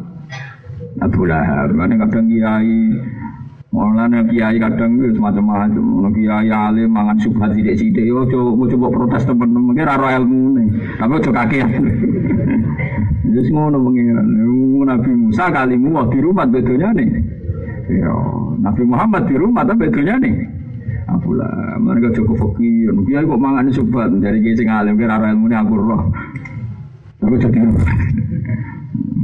Abu 0.98 1.22
Lahab, 1.30 1.70
kan 1.78 1.94
kadang 1.94 2.26
kiai 2.26 2.98
Mulane 3.68 4.24
kiai 4.32 4.56
kadang 4.56 4.96
itu 4.96 5.20
semacam-macam. 5.20 5.84
Ono 6.00 6.08
kiai 6.10 6.48
alim 6.48 6.88
mangan 6.88 7.20
subhat 7.20 7.52
sithik-sithik 7.52 8.00
yo 8.00 8.24
coba 8.24 8.64
coba 8.64 8.86
protes 8.90 9.28
temen-temen 9.28 9.76
ora 9.76 10.16
ilmu 10.16 10.56
nih. 10.56 10.66
Tapi 10.96 11.12
ojo 11.20 11.30
kakean. 11.30 11.70
Wis 13.36 13.48
ngono 13.52 13.76
pengiran. 13.76 14.26
Nabi 14.88 15.10
Musa 15.12 15.52
kalimu 15.52 16.00
di 16.08 16.18
rumah 16.24 16.48
bedonya 16.48 16.96
nih. 16.96 17.08
Ya, 17.92 18.12
Nabi 18.56 18.82
Muhammad 18.88 19.28
di 19.28 19.36
rumah 19.36 19.68
tapi 19.68 19.84
bedonya 19.84 20.16
Apalah, 21.08 21.80
mereka 21.80 22.12
cukup 22.20 22.36
fakir. 22.36 22.92
Dia 23.08 23.24
kok 23.24 23.40
mangan 23.40 23.72
sobat 23.72 24.12
dari 24.20 24.44
kiai 24.44 24.60
sing 24.60 24.68
alim 24.68 25.00
kira 25.00 25.16
ilmu 25.16 25.48
aku 25.48 25.74
roh. 25.80 26.02
Aku 27.24 27.34
jadi. 27.40 27.64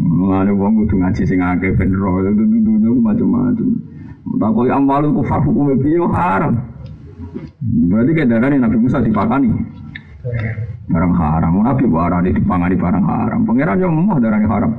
Mulane 0.01 0.53
wong 0.57 0.80
kudu 0.80 0.97
ngaji 0.97 1.22
sing 1.28 1.45
akeh 1.45 1.76
ben 1.76 1.93
roh 1.93 2.24
itu 2.24 2.41
dunya 2.41 2.89
macam-macam. 2.89 3.68
Takoi 4.41 4.72
amal 4.72 5.05
ku 5.12 5.20
farhu 5.28 5.53
kume 5.53 5.76
piye 5.76 6.01
haram. 6.09 6.57
Berarti 7.61 8.24
darah 8.32 8.49
Nabi 8.49 8.76
Musa 8.80 9.05
dipakani. 9.05 9.53
Barang 10.89 11.12
haram, 11.12 11.53
Nabi 11.61 11.85
barang 11.85 12.20
dipangani 12.32 12.76
barang 12.80 13.05
haram. 13.05 13.41
Pangeran 13.45 13.76
yang 13.76 13.93
mau 13.93 14.16
darahnya 14.16 14.49
haram. 14.49 14.72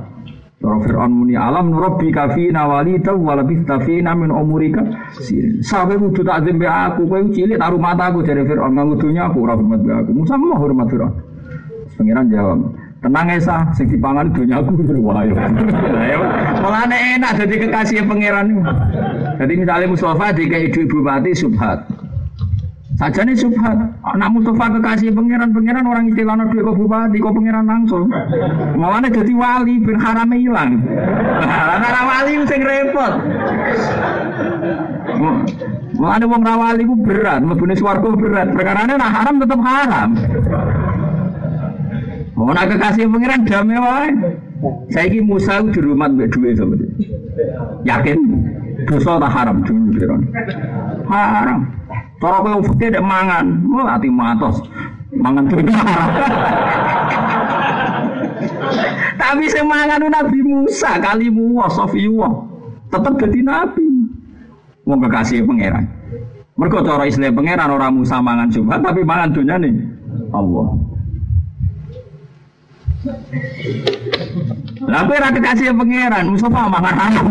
Cara 0.56 0.80
Fir'aun 0.80 1.12
muni 1.12 1.36
alam 1.36 1.68
nurabbi 1.68 2.08
kafi 2.08 2.48
nawali 2.48 2.96
taw 3.04 3.12
wala 3.12 3.44
bistafina 3.44 4.16
min 4.16 4.32
umurika 4.32 4.80
Sampai 5.60 6.00
kudu 6.00 6.24
tak 6.24 6.48
zembe 6.48 6.64
aku 6.64 7.04
kowe 7.04 7.20
cilik 7.28 7.60
taruh 7.60 7.76
mataku 7.76 8.24
dari 8.24 8.40
Fir'aun 8.40 8.72
nganggo 8.72 8.96
dunya 8.96 9.28
aku 9.28 9.44
ora 9.44 9.52
hormat 9.52 9.80
be 9.84 9.92
aku. 9.92 10.10
Musa 10.16 10.40
mau 10.40 10.56
hormat 10.56 10.88
Fir'aun. 10.88 11.12
Pangeran 11.96 12.28
jawab, 12.28 12.60
tenang 13.00 13.28
Esa, 13.32 13.72
sing 13.72 13.88
dipangan 13.88 14.28
dunya 14.32 14.60
aku 14.60 14.80
wah 15.04 15.24
ya. 15.24 15.44
Mulane 16.60 16.96
enak 17.20 17.32
jadi 17.40 17.56
kekasih 17.68 18.04
pangeran. 18.08 18.48
Jadi 19.36 19.52
misalnya 19.60 19.92
Mustafa 19.92 20.32
dikai 20.32 20.72
ibu 20.72 20.98
mati 21.04 21.36
subhat. 21.36 21.84
Saja 22.96 23.28
nih 23.28 23.36
subhat. 23.36 23.76
Anak 24.08 24.28
Mustafa 24.32 24.72
kekasih 24.72 25.12
pangeran, 25.12 25.52
pangeran 25.52 25.84
orang 25.84 26.08
istilah 26.08 26.32
duit 26.48 26.64
kok 26.64 26.76
bupati, 26.80 27.20
kok 27.20 27.34
pangeran 27.36 27.68
langsung. 27.68 28.08
Mawane 28.72 29.12
jadi 29.12 29.32
wali, 29.36 29.84
ben 29.84 30.00
harame 30.00 30.36
hilang. 30.40 30.80
Anak 31.76 32.04
wali 32.08 32.32
sing 32.48 32.60
repot. 32.64 33.12
Mulane 35.96 36.24
wong 36.24 36.40
rawali 36.40 36.82
ku 36.88 36.96
berat, 36.96 37.44
mlebune 37.44 37.76
swarga 37.76 38.08
berat. 38.16 38.48
Perkarane 38.56 38.92
nak 38.96 39.12
haram 39.12 39.34
tetap 39.44 39.60
haram. 39.60 40.10
Mau 42.32 42.52
nak 42.56 42.64
kekasih 42.72 43.12
pangeran 43.12 43.44
damai 43.44 43.76
wae. 43.76 44.08
Saiki 44.90 45.20
Musa 45.20 45.60
di 45.60 45.78
rumah 45.80 46.08
mbek 46.08 46.32
dhuwit 46.32 46.56
sama 46.56 46.76
Yakin 47.84 48.18
dosa 48.88 49.20
tak 49.20 49.32
haram 49.32 49.60
dulu 49.62 50.16
Haram. 51.06 51.60
Cara 52.16 52.40
kowe 52.40 52.64
fikir 52.72 52.96
dek 52.96 53.04
mangan, 53.04 53.60
mau 53.62 53.84
ati 53.84 54.08
matos. 54.08 54.64
Mangan 55.12 55.44
dunia. 55.46 55.76
Tapi 59.20 59.44
semangan 59.52 60.00
Nabi 60.08 60.40
Musa 60.44 60.96
kalimu 61.00 61.60
wa 61.60 61.68
Sofiyuwa 61.68 62.28
tetap 62.90 63.14
jadi 63.18 63.40
nabi. 63.42 63.86
Wong 64.86 65.02
kekasih 65.02 65.42
pangeran. 65.42 65.84
Mergo 66.56 66.80
cara 66.80 67.04
istilah 67.04 67.34
pangeran 67.34 67.68
orang 67.74 68.00
Musa 68.00 68.22
mangan 68.22 68.48
Subhan 68.48 68.80
tapi 68.80 69.02
mangan 69.02 69.34
dunia 69.34 69.58
nih 69.60 69.74
Allah. 70.30 70.68
Lah 74.86 75.02
kowe 75.06 75.16
ora 75.18 75.30
kekasih 75.34 75.74
pangeran, 75.74 76.24
Mustafa 76.30 76.70
mangan 76.70 76.94
haram. 76.94 77.26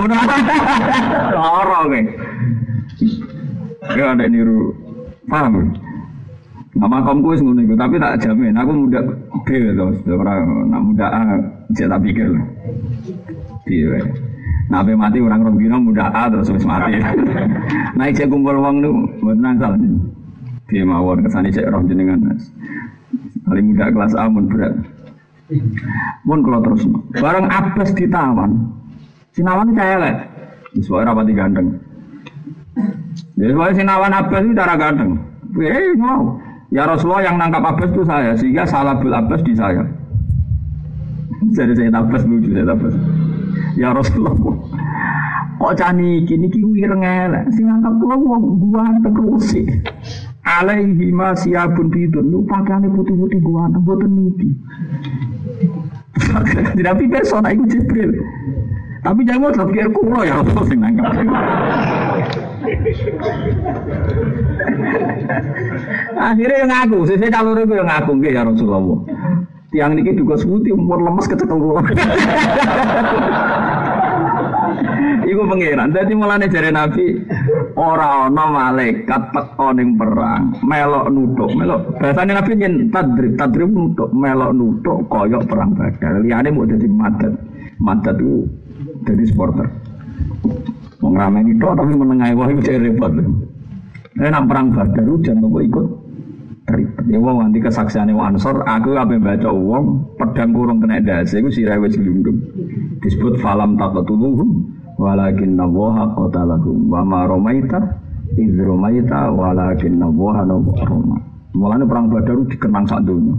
Loro 1.36 1.80
kowe. 1.88 2.02
Ya 3.96 4.04
ada 4.12 4.26
niru 4.26 4.74
paham. 5.30 5.72
Nama 6.76 7.00
kamu 7.08 7.32
wis 7.32 7.40
ngono 7.40 7.64
iku, 7.64 7.76
tapi 7.80 7.96
tak 7.96 8.20
jamin 8.20 8.52
aku 8.52 8.72
muda 8.76 9.00
B 9.48 9.48
to, 9.48 9.88
ora 10.12 10.44
nak 10.44 10.82
muda 10.84 11.08
A, 11.08 11.24
cek 11.72 11.88
tak 11.88 12.04
pikir. 12.04 12.36
Iya. 13.64 14.04
Nah, 14.68 14.84
mati 14.84 15.24
orang 15.24 15.46
rong 15.46 15.56
dino 15.56 15.80
muda 15.80 16.12
A 16.12 16.28
terus 16.28 16.52
wis 16.52 16.68
mati. 16.68 17.00
nah, 17.96 18.12
cek 18.12 18.28
kumpul 18.28 18.60
wong 18.60 18.84
nu 18.84 19.08
mboten 19.24 19.40
nangsal. 19.40 19.80
Piye 20.68 20.84
mawon 20.84 21.24
kesane 21.24 21.48
cek 21.48 21.72
roh 21.72 21.80
jenengan. 21.88 22.20
Paling 23.48 23.66
muda 23.72 23.94
kelas 23.96 24.18
A 24.20 24.28
mun 24.28 24.52
berat. 24.52 24.76
Mun 26.26 26.40
kalau 26.42 26.60
terus 26.66 26.82
bareng 27.14 27.48
Abbas 27.50 27.94
ditawan. 27.94 28.52
Sinawan 29.36 29.76
saya 29.78 29.96
lah. 30.02 30.16
Suara 30.82 31.12
rapati 31.14 31.34
ganteng. 31.38 31.78
Jadi 33.36 33.52
soalnya 33.54 33.76
Sinawan 33.78 34.14
Abbas 34.16 34.42
itu 34.42 34.54
cara 34.58 34.74
ganteng. 34.76 35.12
Eh 35.62 35.94
mau. 35.96 36.40
Ya 36.74 36.90
Rasulullah 36.90 37.24
yang 37.24 37.38
nangkap 37.38 37.62
Abbas 37.62 37.94
itu 37.94 38.04
saya, 38.04 38.34
sehingga 38.36 38.66
salah 38.66 38.98
bil 38.98 39.14
Abbas 39.14 39.46
di 39.46 39.54
saya. 39.54 39.86
Jadi 41.54 41.78
saya 41.78 41.94
Abbas 41.94 42.26
lucu 42.26 42.52
saya 42.52 42.74
Abbas. 42.74 42.96
Ya 43.78 43.94
Rasulullah, 43.94 44.34
kok 45.56 45.74
cani 45.80 46.24
kini 46.28 46.48
kini 46.52 46.84
ireng 46.84 47.04
elek, 47.04 47.48
sing 47.56 47.68
nangkap 47.68 47.96
kula 48.00 48.16
wong 48.20 48.60
gua 48.60 48.88
terus 49.04 49.56
alaihi 50.44 51.12
ma 51.12 51.36
siabun 51.36 51.92
bidun 51.92 52.32
lu 52.32 52.44
pakaiane 52.48 52.88
putih-putih 52.92 53.40
gua 53.44 53.68
mboten 53.72 54.12
niki. 54.16 54.50
Tidak 56.76 56.94
pikir 57.00 57.22
sona 57.24 57.52
iku 57.54 57.64
Jibril. 57.70 58.12
Tapi 59.06 59.22
jangan 59.22 59.54
mau 59.54 59.70
pikir 59.70 59.88
kulo 59.94 60.26
ya 60.26 60.42
apa 60.42 60.66
sing 60.66 60.82
nangkap. 60.82 61.14
Akhirnya 66.16 66.66
yang 66.66 66.72
ngaku, 66.74 67.06
saya 67.06 67.30
calon 67.30 67.62
itu 67.62 67.78
yang 67.78 67.86
ngaku 67.86 68.12
ya 68.26 68.42
Rasulullah. 68.42 68.98
Tiang 69.70 69.94
niki 69.94 70.16
juga 70.18 70.40
sebuti 70.40 70.72
umur 70.72 71.04
lemes 71.04 71.28
kecekel 71.28 71.60
kula. 71.60 71.84
Iku 75.30 75.42
pangeran. 75.46 75.92
Dadi 75.92 76.14
mulane 76.16 76.48
jare 76.48 76.72
Nabi 76.72 77.20
ora 77.76 78.32
ana 78.32 78.44
malaikat 78.48 79.36
teko 79.36 79.76
ning 79.76 80.00
perang, 80.00 80.56
melok 80.64 81.12
nutuk, 81.12 81.52
melok. 81.54 81.82
Bahasane 82.00 82.32
Nabi 82.32 82.52
nyen 82.56 82.88
tadrib, 82.90 83.36
tadrib 83.36 83.70
nutuk, 83.70 84.10
melok 84.16 84.52
nutuk 84.56 85.06
koyok 85.12 85.44
perang 85.46 85.76
Badar. 85.76 86.24
Liyane 86.24 86.50
mau 86.56 86.64
dadi 86.64 86.88
madat. 86.88 87.34
Madat 87.76 88.16
itu 88.16 88.48
jadi 89.04 89.24
supporter. 89.28 89.68
Wong 91.04 91.14
ramai 91.20 91.44
itu 91.44 91.68
tapi 91.68 91.92
menengahi 91.92 92.34
wah 92.34 92.48
itu 92.48 92.72
repot. 92.80 93.12
Nah, 94.16 94.32
nang 94.32 94.48
perang 94.48 94.72
Badar 94.72 95.04
hujan 95.04 95.44
kok 95.44 95.64
ikut 95.68 95.88
ribet. 96.66 97.06
Ya 97.12 97.20
wong 97.22 97.46
nanti 97.46 97.62
kesaksian 97.62 98.10
wong 98.10 98.36
Ansor, 98.36 98.64
aku 98.66 98.98
apa 98.98 99.20
baca 99.22 99.50
uang 99.54 100.18
pedang 100.18 100.56
kurung 100.56 100.82
kena 100.82 101.04
dasi, 101.04 101.38
aku 101.38 101.54
sirah 101.54 101.78
wis 101.78 101.94
gelundung. 102.00 102.42
Disebut 103.04 103.38
falam 103.38 103.78
taqatuluhum 103.78 104.75
walakin 104.96 105.60
nawaha 105.60 106.12
qatalahum 106.16 106.88
wa 106.88 107.02
ma 107.04 107.28
romaita 107.28 107.80
idh 108.36 108.60
romaita 108.60 109.32
walakin 109.32 110.00
nawaha 110.00 110.44
roma. 110.88 111.18
Mulanya 111.56 111.88
perang 111.88 112.12
Badar 112.12 112.36
dikenang 112.52 112.84
sak 112.84 113.08
dunia. 113.08 113.36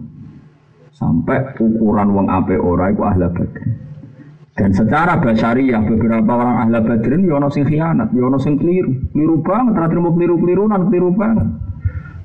Sampai 0.97 1.53
ukuran 1.61 2.17
wong 2.17 2.27
ape 2.33 2.57
ora 2.57 2.89
iku 2.89 3.05
ahla 3.05 3.29
badar. 3.29 3.69
Dan 4.57 4.73
secara 4.73 5.21
basyariah 5.21 5.85
beberapa 5.85 6.33
orang 6.33 6.65
ahla 6.65 6.81
badrin 6.81 7.29
yono 7.29 7.53
sing 7.53 7.69
khianat, 7.69 8.09
yono 8.17 8.41
sing 8.41 8.57
keliru, 8.57 8.89
keliru 9.13 9.45
banget, 9.45 9.77
terakhir 9.77 10.01
mau 10.01 10.17
keliru 10.17 10.65
nan 10.65 10.89
keliru 10.89 11.13
banget. 11.13 11.45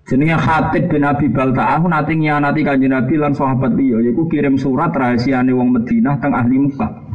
Jenenge 0.07 0.39
Khatib 0.39 0.87
bin 0.87 1.03
Abi 1.03 1.27
Balta'ah 1.27 1.83
nanti 1.83 2.15
nyianati 2.15 2.63
kanjeng 2.63 2.95
Nabi 2.95 3.19
lan 3.19 3.35
sahabat 3.35 3.75
liya 3.75 3.99
yaiku 3.99 4.25
kirim 4.31 4.55
surat 4.55 4.95
rahasiane 4.95 5.51
wong 5.51 5.75
Madinah 5.75 6.15
teng 6.23 6.31
ahli 6.31 6.55
Mekah. 6.57 7.10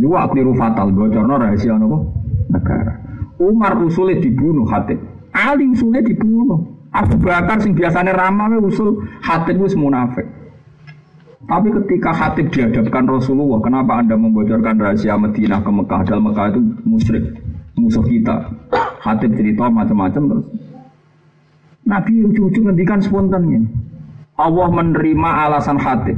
Niku 0.00 0.14
keliru 0.32 0.52
fatal 0.56 0.88
bocorno 0.92 1.34
rahasia 1.36 1.76
napa? 1.76 1.98
Negara. 2.52 2.92
Umar 3.40 3.76
usulnya 3.80 4.20
dibunuh 4.22 4.64
Khatib. 4.68 4.98
Ali 5.32 5.68
usulnya 5.72 6.04
dibunuh. 6.04 6.60
Abu 6.92 7.16
Bakar 7.16 7.56
sing 7.64 7.72
biasanya 7.72 8.12
ramah 8.12 8.52
usul 8.60 9.04
Khatib 9.24 9.60
wis 9.60 9.72
munafik. 9.74 10.28
Tapi 11.42 11.68
ketika 11.74 12.14
Hatib 12.14 12.54
dihadapkan 12.54 13.02
Rasulullah, 13.10 13.58
kenapa 13.58 13.98
anda 13.98 14.14
membocorkan 14.14 14.78
rahasia 14.78 15.18
Madinah 15.18 15.58
ke 15.66 15.70
Mekah? 15.74 16.00
Dalam 16.06 16.30
Mekah 16.30 16.54
itu 16.54 16.60
musyrik, 16.86 17.24
musuh 17.74 18.04
kita. 18.06 18.46
Hatib 19.02 19.34
cerita 19.34 19.66
macam-macam 19.66 20.22
terus. 20.30 20.46
Nabi 21.82 22.22
ujung-ujung 22.30 22.70
ngendikan 22.70 23.02
spontan 23.02 23.42
ini. 23.50 23.66
Allah 24.38 24.68
menerima 24.70 25.30
alasan 25.50 25.82
Hatib. 25.82 26.14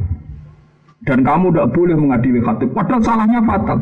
Dan 1.05 1.21
kamu 1.21 1.53
tidak 1.53 1.69
boleh 1.77 1.97
mengadili 1.97 2.41
Hatib. 2.41 2.73
Padahal 2.73 3.01
salahnya 3.05 3.41
fatal. 3.45 3.79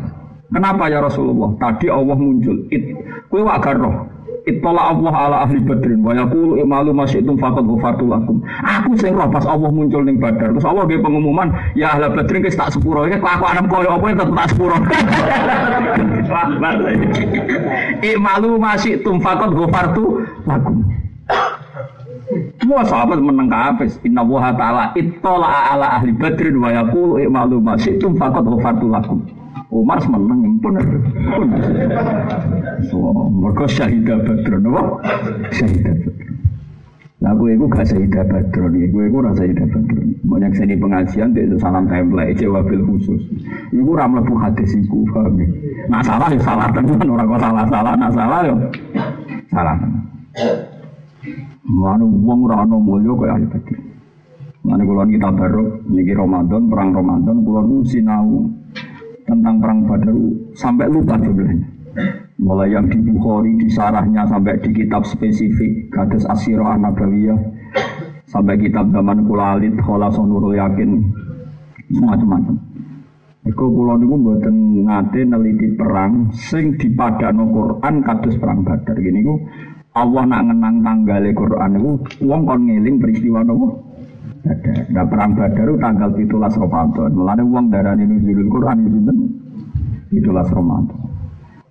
Kenapa 0.53 0.85
ya 0.91 0.99
Rasulullah? 1.01 1.49
Tadi 1.57 1.87
Allah 1.89 2.13
muncul. 2.13 2.67
It, 2.69 2.83
kue 3.31 3.41
roh. 3.41 3.95
Itulah 4.43 4.91
Allah 4.91 5.13
ala 5.15 5.37
ahli 5.47 5.55
badrin 5.63 6.03
wa 6.03 6.11
yaqulu 6.11 6.59
imalu 6.59 6.91
masyitum 6.91 7.39
faqad 7.39 7.63
ghafartu 7.63 8.03
lakum. 8.11 8.43
Aku 8.59 8.91
sing 8.99 9.15
roh 9.15 9.31
pas 9.31 9.47
Allah 9.47 9.71
muncul 9.71 10.03
ning 10.03 10.19
Badar. 10.19 10.51
Terus 10.51 10.67
Allah 10.67 10.83
nggih 10.83 10.99
pengumuman, 10.99 11.47
ya 11.79 11.95
ahli 11.95 12.11
badrin 12.11 12.43
wis 12.43 12.59
tak 12.59 12.75
sepuro. 12.75 13.07
Iki 13.07 13.23
kelakuan 13.23 13.63
koyo 13.71 13.95
apa 13.95 14.03
tetep 14.11 14.35
tak 14.35 14.47
sepuro. 14.51 14.75
Imalu 18.19 18.49
masyitum 18.59 19.23
faqad 19.23 19.55
ghafartu 19.55 20.27
lakum. 20.43 20.91
Semua 22.63 22.79
sahabat 22.87 23.19
menang 23.19 23.51
kafes. 23.51 23.99
Inna 24.07 24.23
wa 24.23 24.55
ta'ala 24.55 24.95
ittala 24.95 25.75
ala 25.75 25.99
ahli 25.99 26.15
badrin 26.15 26.63
wa 26.63 26.71
yaqulu 26.71 27.19
i'malu 27.19 27.59
ma 27.59 27.75
syi'tum 27.75 28.15
faqad 28.15 28.47
ghafartu 28.47 28.87
lakum. 28.87 29.19
Umar 29.67 29.99
pun 29.99 30.61
pun. 30.63 30.73
So, 32.87 32.97
mereka 33.35 33.65
syahidah 33.67 34.21
badr, 34.21 34.53
no? 34.61 35.01
Syahidah 35.49 35.93
badr. 35.97 36.29
Nah, 37.23 37.31
gue 37.35 37.57
itu 37.57 37.65
gak 37.67 37.85
syahidah 37.89 38.23
badr 38.31 38.63
nih, 38.69 38.91
gue 38.93 39.03
itu 39.09 39.17
rasa 39.17 39.43
syahidah 39.43 39.67
badr. 39.73 39.97
Banyak 40.23 40.51
seni 40.55 40.75
pengajian, 40.77 41.33
itu 41.33 41.57
salam 41.57 41.89
template, 41.89 42.37
jawabil 42.37 42.85
khusus. 42.85 43.21
Iku 43.73 43.91
ramlah 43.97 44.21
bu 44.23 44.37
hadis 44.37 44.77
paham 44.87 45.41
ya? 45.41 45.47
Nah 45.89 46.01
salah 46.05 46.29
ya 46.31 46.39
salah 46.39 46.67
tenan, 46.71 47.09
orang 47.09 47.27
kok 47.27 47.41
salah-salah, 47.41 47.93
nah 47.97 48.11
salah 48.13 48.39
ya 48.45 48.55
salah. 49.51 49.75
Mana 51.63 52.03
uang 52.03 52.41
rano 52.47 52.77
mulio 52.79 53.15
kayak 53.15 53.33
ahli 53.39 53.47
badr. 53.47 53.77
Mana 54.63 54.81
kulon 54.87 55.11
kita 55.11 55.29
baru, 55.31 55.65
niki 55.91 56.15
Ramadan, 56.15 56.71
perang 56.71 56.95
Ramadan, 56.95 57.35
kulon 57.43 57.83
sinau 57.83 58.47
tentang 59.27 59.59
perang 59.59 59.79
Badar 59.87 60.15
sampai 60.55 60.87
lupa 60.87 61.19
jumlahnya. 61.19 61.67
Mulai 62.39 62.75
yang 62.75 62.89
di 62.89 62.97
Bukhari, 62.99 63.55
di 63.55 63.67
sarahnya 63.69 64.25
sampai 64.25 64.57
di 64.59 64.71
kitab 64.73 65.05
spesifik, 65.05 65.93
Gadis 65.93 66.25
Asyirah 66.25 66.75
Nabawiyah, 66.79 67.37
sampai 68.27 68.57
kitab 68.57 68.89
zaman 68.89 69.23
Kulalit, 69.29 69.77
Kholason 69.79 70.27
Nurul 70.27 70.57
Yakin, 70.57 70.89
macam-macam. 72.01 72.57
Iku 73.43 73.63
kula 73.75 73.99
niku 73.99 74.15
mboten 74.15 74.87
ngate 74.87 75.27
neliti 75.27 75.75
perang 75.75 76.31
sing 76.31 76.79
dipadakno 76.79 77.43
Quran 77.51 77.99
kados 77.99 78.39
perang 78.39 78.63
Badar. 78.63 78.95
Gini 78.95 79.19
ku 79.19 79.35
Allah 79.93 80.23
nak 80.25 80.41
ngenang 80.49 80.75
tanggale 80.81 81.29
Quran 81.37 81.69
niku 81.77 81.91
wong 82.25 82.41
kon 82.49 82.61
ngeling 82.65 82.97
peristiwa 82.97 83.45
nopo? 83.45 83.93
Badar. 84.43 84.75
Nah 84.89 85.05
perang 85.05 85.31
Badar 85.37 85.67
tanggal 85.77 86.09
17 86.17 86.33
Ramadan. 86.33 87.09
Mulane 87.13 87.43
wong 87.45 87.65
darani 87.69 88.03
nuzulul 88.09 88.49
Quran 88.49 88.75
itu 88.81 88.89
sinten? 88.89 89.17
17 90.09 90.57
Ramadan. 90.57 90.99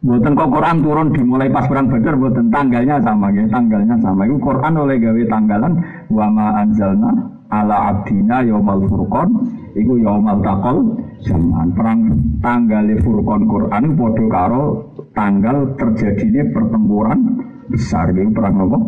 Buatan 0.02 0.34
kok 0.34 0.50
Quran 0.50 0.76
turun 0.82 1.08
dimulai 1.14 1.50
pas 1.50 1.66
perang 1.66 1.86
Badar 1.86 2.14
buatan 2.18 2.46
tanggalnya 2.50 2.96
sama 3.02 3.30
ya, 3.30 3.46
tanggalnya 3.50 3.94
sama. 4.02 4.26
Itu 4.26 4.38
Quran 4.38 4.72
oleh 4.74 4.96
gawe 4.98 5.22
tanggalan 5.30 5.72
wa 6.10 6.26
ma 6.30 6.46
anzalna 6.62 7.10
ala 7.52 7.76
abdina 7.92 8.40
yaumal 8.42 8.80
furqan 8.88 9.28
iku 9.76 10.00
yaumal 10.00 10.40
taqal 10.40 10.96
zaman 11.20 11.68
perang 11.76 12.00
tanggal 12.40 12.86
furqan 13.04 13.44
Quran 13.44 13.84
padha 13.94 14.24
karo 14.32 14.64
tanggal 15.12 15.56
terjadinya 15.76 16.48
pertempuran 16.50 17.18
besar 17.72 18.12
itu 18.12 18.28
perang 18.36 18.68
apa? 18.68 18.78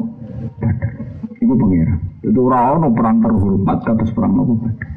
Badar. 0.60 0.92
Iku 1.40 1.54
pengira. 1.56 1.96
Itu 2.20 2.40
ora 2.44 2.76
ono 2.76 2.92
perang 2.92 3.24
terhormat 3.24 3.78
kados 3.82 4.12
perang 4.12 4.36
Badar. 4.36 4.92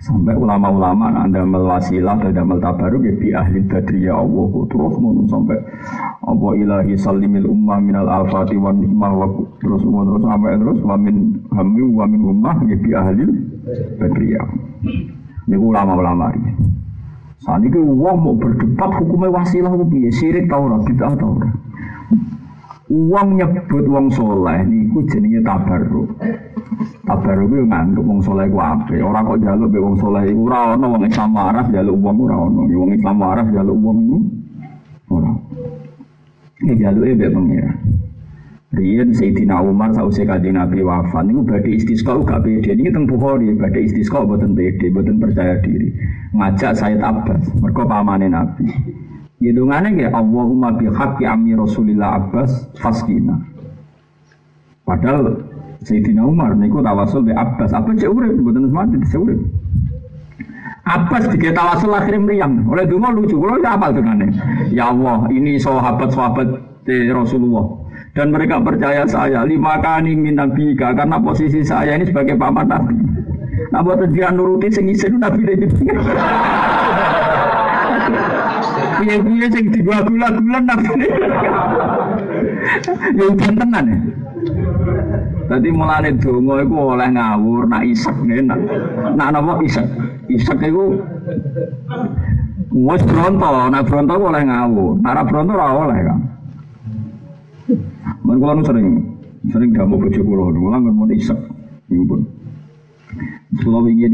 Sampai 0.00 0.32
ulama-ulama 0.32 1.12
anda 1.12 1.44
wasilah 1.44 2.16
dan 2.24 2.32
damel 2.32 2.56
tabaruk 2.56 3.04
ya 3.04 3.44
ahli 3.44 3.60
badri 3.68 4.08
ya 4.08 4.16
Allah 4.16 4.48
terus 4.72 4.96
ngono 4.96 5.28
sampai 5.28 5.60
apa 6.24 6.46
ilahi 6.56 6.96
salimil 6.96 7.44
ummah 7.52 7.76
minal 7.84 8.08
afati 8.08 8.56
wa 8.56 8.72
nikmah 8.72 9.12
wa 9.12 9.28
terus 9.60 9.84
terus 9.84 10.22
sampai 10.24 10.56
terus 10.56 10.80
wa 10.80 10.96
min 10.96 11.36
hammi 11.52 11.84
wa 11.92 12.08
min 12.08 12.20
ummah 12.32 12.56
ya 12.64 12.80
ahli 12.96 13.28
badri 14.00 14.32
ya. 14.32 14.44
Ini 15.44 15.60
ulama-ulama 15.60 16.32
ini. 16.32 16.52
Saat 17.44 17.64
ini 17.64 17.76
uang 17.76 18.16
mau 18.24 18.36
berdebat 18.36 18.90
hukumnya 19.04 19.32
wasilah 19.36 19.72
itu 19.72 20.12
sirik 20.16 20.48
tau 20.48 20.64
ora 20.64 20.80
bid'ah 20.80 21.12
tau. 21.12 21.36
Uang 22.90 23.38
nyebut 23.38 23.86
uang 23.86 24.10
soleh 24.10 24.66
niku 24.66 25.06
jenenge 25.06 25.38
tabarruk. 25.46 26.10
Tabarruk 27.06 27.46
itu 27.54 27.62
nganggep 27.70 28.02
wong 28.02 28.18
soleh 28.18 28.50
ku 28.50 28.58
apik. 28.58 28.98
Ora 28.98 29.22
kok 29.22 29.38
njaluk 29.38 29.70
be 29.70 29.78
wong 29.78 29.94
soleh 29.94 30.26
iku 30.26 30.50
ora 30.50 30.74
ono 30.74 30.98
wong 30.98 31.02
Islam 31.06 31.30
waras 31.30 31.66
njaluk 31.70 31.96
wong 32.02 32.16
ora 32.26 32.36
ono. 32.50 32.60
Wong 32.66 32.90
Islam 32.90 33.16
waras 33.22 33.46
njaluk 33.46 33.78
wong 33.78 33.96
iku 34.02 34.18
ora. 35.14 35.30
Ini 36.66 36.72
jaluke 36.82 37.14
be 37.14 37.26
pengira. 37.30 37.72
Rian 38.70 39.10
Sayyidina 39.10 39.62
Umar 39.66 39.90
sausé 39.94 40.22
kanjeng 40.22 40.54
Nabi 40.54 40.82
wafat 40.82 41.26
niku 41.30 41.46
badhe 41.46 41.70
istisqa 41.74 42.18
gak 42.26 42.42
pede. 42.42 42.74
Niki 42.74 42.90
teng 42.90 43.06
Bukhari 43.06 43.54
badhe 43.54 43.86
istisqa 43.86 44.26
boten 44.26 44.54
pede, 44.58 44.90
boten 44.90 45.18
percaya 45.18 45.62
diri. 45.62 45.94
Ngajak 46.34 46.74
Sayyid 46.74 47.02
Abbas, 47.02 47.54
mergo 47.58 47.82
pamane 47.86 48.30
Nabi. 48.30 48.66
Hidungannya 49.40 50.04
ya 50.04 50.08
Allahumma 50.12 50.76
bihaqqi 50.76 51.24
ammi 51.24 51.56
Rasulillah 51.56 52.20
Abbas 52.20 52.76
faskina. 52.76 53.40
Padahal 54.84 55.40
Sayyidina 55.80 56.28
Umar 56.28 56.52
niku 56.60 56.84
tawasul 56.84 57.24
be 57.24 57.32
Abbas. 57.32 57.72
Apa 57.72 57.96
cek 57.96 58.12
urip 58.12 58.36
mboten 58.36 58.68
mati 58.68 59.00
cek 59.00 59.16
urip. 59.16 59.40
Abbas 60.84 61.32
dikira 61.32 61.56
tawasul 61.56 61.96
akhirnya 61.96 62.20
meriang. 62.20 62.68
Oleh 62.68 62.84
dungo 62.84 63.08
lucu. 63.16 63.40
Kalau 63.40 63.56
ya 63.64 63.80
apa 63.80 63.96
dengannya? 63.96 64.28
Ya 64.76 64.92
Allah, 64.92 65.24
ini 65.32 65.56
sahabat-sahabat 65.56 66.48
Rasulullah. 67.08 67.64
Dan 68.12 68.34
mereka 68.34 68.60
percaya 68.60 69.06
saya 69.06 69.46
lima 69.48 69.78
kali 69.80 70.18
min 70.18 70.36
nabika 70.36 70.92
karena 70.92 71.16
posisi 71.22 71.62
saya 71.62 71.96
ini 71.96 72.10
sebagai 72.10 72.34
paman 72.36 72.66
nabi. 72.66 72.92
Nah 73.70 73.80
buat 73.86 74.02
dia 74.10 74.34
nuruti 74.34 74.66
sing 74.68 74.90
isin 74.90 75.16
nabi 75.22 75.46
dari 75.46 75.64
Piye-piye 79.00 79.46
sing 79.48 79.64
digula-gula 79.72 80.28
nabi. 80.60 80.88
Ya 83.16 83.24
udan 83.28 83.54
tenan 83.56 83.84
ya. 83.88 83.98
Dadi 85.50 85.68
mulane 85.74 86.14
donga 86.14 86.62
iku 86.62 86.94
oleh 86.94 87.08
ngawur 87.10 87.66
nak 87.66 87.82
isek 87.82 88.14
nak 88.22 88.60
nak 89.18 89.28
napa 89.34 89.58
isek. 89.66 89.82
Isek 90.30 90.62
iku 90.62 90.94
wis 92.70 93.02
bronto, 93.02 93.50
nak 93.66 93.82
bronto 93.88 94.14
oleh 94.14 94.42
ngawur. 94.46 95.00
Nak 95.02 95.10
ora 95.10 95.22
bronto 95.26 95.52
ora 95.58 95.66
oleh 95.74 95.98
kan. 96.06 96.20
Men 98.22 98.36
kula 98.38 98.62
sering 98.62 98.88
sering 99.50 99.70
gamu 99.74 99.98
bojo 99.98 100.20
kula, 100.22 100.54
kula 100.54 100.76
ngomong 100.78 101.10
isek. 101.18 101.40
Iku 101.90 102.04
pun. 102.06 102.20
Kula 103.58 103.78
wingi 103.82 104.06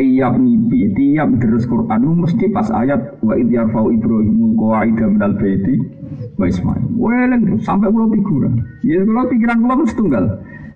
tiap 0.00 0.40
mimpi, 0.40 0.88
tiap 0.96 1.28
terus 1.44 1.68
Quran 1.68 2.24
mesti 2.24 2.48
pas 2.48 2.64
ayat 2.72 3.20
wa 3.20 3.36
id 3.36 3.52
yarfau 3.52 3.92
Ibrahimul 3.92 4.56
qawaida 4.56 5.04
minal 5.12 5.36
baiti 5.36 5.76
wa 6.40 6.48
Ismail. 6.48 6.84
Weleng 6.96 7.60
sampai 7.60 7.92
pulau 7.92 8.08
figuran. 8.08 8.64
Ya 8.80 9.04
pulau 9.04 9.28
pikiran 9.28 9.60
pulau 9.60 9.84
mesti 9.84 9.94
tunggal. 10.00 10.24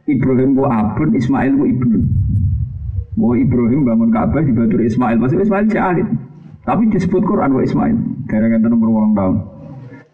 Ibrahim 0.05 0.53
ku 0.53 0.69
abun, 0.69 1.17
Ismail 1.17 1.53
ku 1.57 1.65
ibnu. 1.65 1.99
Bahwa 3.17 3.35
Ibrahim 3.41 3.81
bangun 3.89 4.11
Ka'bah 4.13 4.45
di 4.45 4.53
Batur 4.53 4.85
Ismail, 4.85 5.17
masih 5.17 5.41
Ismail 5.41 5.65
si 5.73 5.79
alit. 5.81 6.05
Tapi 6.69 6.93
disebut 6.93 7.25
Quran 7.25 7.57
wa 7.57 7.63
Ismail. 7.65 7.97
Gara-gara 8.29 8.69
nomor 8.69 8.93
ulang 8.93 9.17
tahun. 9.17 9.37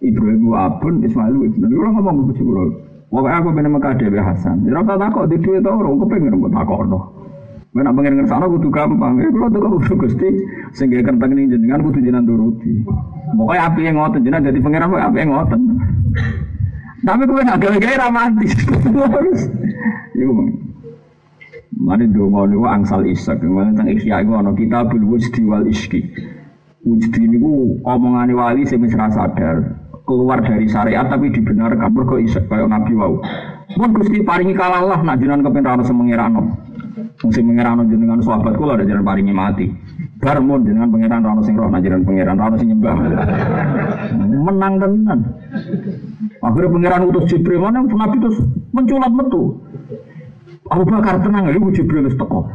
Ibrahim 0.06 0.46
ku 0.46 0.54
abun, 0.54 0.94
Ismail 1.02 1.34
ku 1.34 1.42
ibnu. 1.50 1.66
Kalau 1.66 1.90
ngomong 1.98 2.30
ke 2.30 2.38
pulau. 2.38 2.70
Pokoknya 3.11 3.42
aku 3.42 3.48
benar 3.50 3.70
Mekah 3.74 3.94
Dewi 3.98 4.22
Hasan. 4.22 4.62
Ya 4.62 4.78
rasa 4.78 4.94
takut 4.94 5.26
di 5.26 5.42
duit 5.42 5.66
orang, 5.66 5.98
aku 5.98 6.06
pengen 6.06 6.38
buat 6.38 6.54
takut 6.54 6.86
Gue 7.71 7.87
nak 7.87 7.95
pengen 7.95 8.18
ngersano 8.18 8.51
kudu 8.51 8.68
gampang. 8.75 9.23
Ya 9.23 9.31
kalau 9.31 9.49
tuh 9.55 9.61
kudu 9.79 9.95
gusti 10.03 10.29
sehingga 10.75 11.07
kentang 11.07 11.31
ini 11.39 11.55
jenengan 11.55 11.87
kudu 11.87 12.03
jenengan 12.03 12.27
turuti. 12.27 12.83
Api 13.39 13.81
yang 13.87 13.95
ngotot 13.95 14.27
jenengan 14.27 14.51
jadi 14.51 14.59
pangeran 14.59 14.91
api 14.91 15.18
yang 15.23 15.31
ngotot. 15.31 15.61
Tapi 17.01 17.23
gue 17.25 17.43
nak 17.47 17.59
gawe-gawe 17.62 17.97
romantis. 18.03 18.53
Harus. 19.14 19.41
Iku 20.18 20.33
Mari 21.81 22.11
donga 22.11 22.51
niku 22.51 22.66
angsal 22.66 23.07
isak. 23.07 23.39
Ngene 23.39 23.73
tentang 23.73 23.89
isya 23.95 24.21
iku 24.27 24.35
ana 24.35 24.51
kitabul 24.53 25.07
wujdi 25.07 25.41
wal 25.47 25.64
iski. 25.71 26.03
Wujdi 26.83 27.23
niku 27.23 27.79
omongane 27.87 28.35
wali 28.35 28.66
sing 28.66 28.83
wis 28.83 28.99
sadar 28.99 29.79
keluar 30.05 30.43
dari 30.43 30.66
syariat 30.66 31.07
tapi 31.07 31.31
dibenarkan 31.31 31.95
mergo 31.95 32.18
isak 32.18 32.51
kaya 32.51 32.66
Nabi 32.66 32.99
wau. 32.99 33.23
Mun 33.79 33.95
Gusti 33.95 34.27
paringi 34.27 34.59
kalah 34.59 34.83
lah 34.83 35.01
nak 35.07 35.23
ra 35.23 35.71
ono 35.79 35.87
semengirano. 35.87 36.70
Mungkin 36.99 37.43
pengiran 37.55 37.86
jenengan 37.86 38.20
sahabat 38.24 38.55
kula 38.59 38.74
ada 38.80 38.84
jalan 38.84 39.05
paringi 39.07 39.34
mati. 39.34 39.66
Barmun 40.20 40.66
jenengan 40.66 40.91
pengiran 40.91 41.20
rano 41.24 41.41
sing 41.47 41.55
roh 41.57 41.70
najiran 41.70 42.03
pengiran 42.03 42.36
rano 42.36 42.57
sing 42.59 42.68
nyembah. 42.74 42.95
Menang 44.18 44.74
tenan. 44.80 45.18
Akhirnya 46.41 46.68
pengiran 46.72 47.03
utus 47.09 47.24
Jibril 47.30 47.61
mana 47.61 47.84
Nabi 47.84 48.16
terus 48.18 48.38
menculat 48.72 49.12
metu. 49.12 49.61
Abu 50.70 50.86
Bakar 50.86 51.18
tenang 51.18 51.51
ya, 51.51 51.59
Jibril 51.74 52.07
wis 52.07 52.14
teko. 52.14 52.47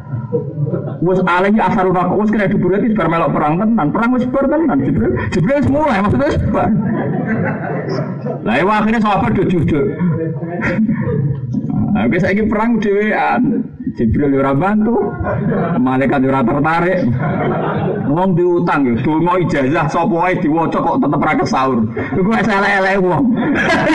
Wes 1.04 1.20
alaihi 1.28 1.60
asarun 1.60 1.96
aku 1.96 2.24
wes 2.24 2.32
kena 2.32 2.48
diburu 2.48 2.80
iki 2.80 2.96
bar 2.96 3.12
melok 3.12 3.36
perang 3.36 3.60
tenan. 3.60 3.88
Perang 3.92 4.10
wis 4.16 4.26
bar 4.30 4.46
tenan 4.48 4.78
Jibril. 4.82 5.12
Jibril 5.36 5.58
wis 5.60 5.70
mulai 5.70 6.00
maksudnya 6.00 6.32
wis 6.32 6.40
bar. 6.50 6.70
Lah 8.48 8.56
akhirnya 8.62 9.00
sahabat 9.04 9.36
jujur. 9.36 9.86
Nah, 11.96 12.12
biasa 12.12 12.36
ini 12.36 12.44
perang 12.52 12.76
dhewean. 12.84 13.42
Jibril 13.96 14.36
ora 14.40 14.52
bantu. 14.52 14.96
Malaikat 15.80 16.22
ora 16.28 16.44
tertarik. 16.44 17.00
Wong 18.12 18.30
diutang 18.36 18.84
ya, 18.86 18.94
donga 19.02 19.34
ijazah 19.40 19.88
sapa 19.88 20.16
wae 20.16 20.36
diwaca 20.40 20.78
kok 20.84 21.00
tetep 21.00 21.22
ra 21.24 21.34
kesaur. 21.40 21.80
Iku 22.16 22.30
elek-elek 22.32 23.00
wong. 23.02 23.24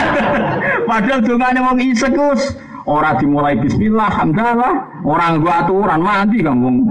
Padahal 0.89 1.19
dongane 1.21 1.59
wong 1.61 1.77
isek 1.79 2.13
wis 2.17 2.43
Orang 2.81 3.21
dimulai 3.21 3.53
bismillah, 3.61 4.09
alhamdulillah, 4.09 5.05
orang 5.05 5.37
gua 5.37 5.53
aturan 5.61 6.01
mati 6.01 6.41
kamu 6.41 6.81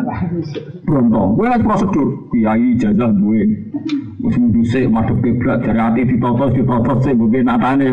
Bronto, 0.87 1.35
gue 1.35 1.47
kan 1.51 1.61
prosedur, 1.67 2.31
kiai 2.31 2.79
jajah 2.79 3.11
gue. 3.11 3.43
Wis 4.23 4.39
sih 4.71 4.87
madhep 4.87 5.19
kiblat 5.19 5.67
dari 5.67 5.83
hati 5.83 6.03
ditotos 6.07 6.55
ditotos 6.55 6.99
sih 7.03 7.15
mungkin 7.15 7.43
natane. 7.51 7.91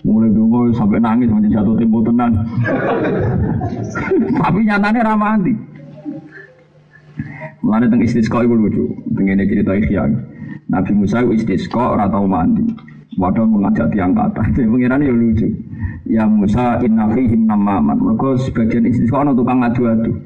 Mulai 0.00 0.32
dulu 0.32 0.72
sampai 0.72 0.96
nangis 0.96 1.28
menjadi 1.28 1.60
jatuh 1.60 1.76
tempo 1.76 2.00
tenang. 2.00 2.32
Tapi 4.40 4.58
nyatanya 4.64 5.00
ramah 5.04 5.36
mati. 5.36 5.52
Mulane 7.60 7.92
teng 7.92 8.00
istisqa 8.00 8.40
iku 8.40 8.56
lucu, 8.56 8.84
tengene 9.12 9.44
cerita 9.44 9.76
Ihya. 9.76 10.08
Nabi 10.72 10.92
Musa 10.96 11.20
istisqa 11.28 11.92
ora 11.92 12.08
tau 12.08 12.24
mandi. 12.24 12.64
Wadah 13.20 13.44
mengajak 13.44 13.92
tiang 13.92 14.16
kata. 14.16 14.40
Jadi 14.56 14.64
pengiran 14.64 15.04
ya 15.04 15.12
lucu. 15.12 15.48
Ya 16.08 16.24
Musa 16.24 16.80
inna 16.80 17.04
fihim 17.12 17.44
namaman. 17.44 18.00
Mereka 18.00 18.40
sebagian 18.48 18.88
istisqa 18.88 19.20
ono 19.20 19.36
tukang 19.36 19.60
adu-adu. 19.60 20.16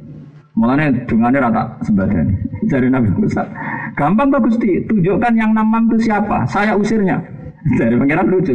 Mulane 0.54 1.02
dungane 1.10 1.42
rata 1.42 1.66
sebagian. 1.82 2.30
Jadi 2.70 2.86
Nabi 2.86 3.10
Musa, 3.18 3.42
gampang 3.98 4.30
tuh 4.30 4.38
Gusti, 4.46 4.86
tunjukkan 4.86 5.34
yang 5.34 5.50
namam 5.50 5.90
itu 5.90 6.06
siapa? 6.06 6.46
Saya 6.46 6.78
usirnya. 6.78 7.18
Dari 7.80 7.96
pengiran 7.96 8.28
lucu. 8.28 8.52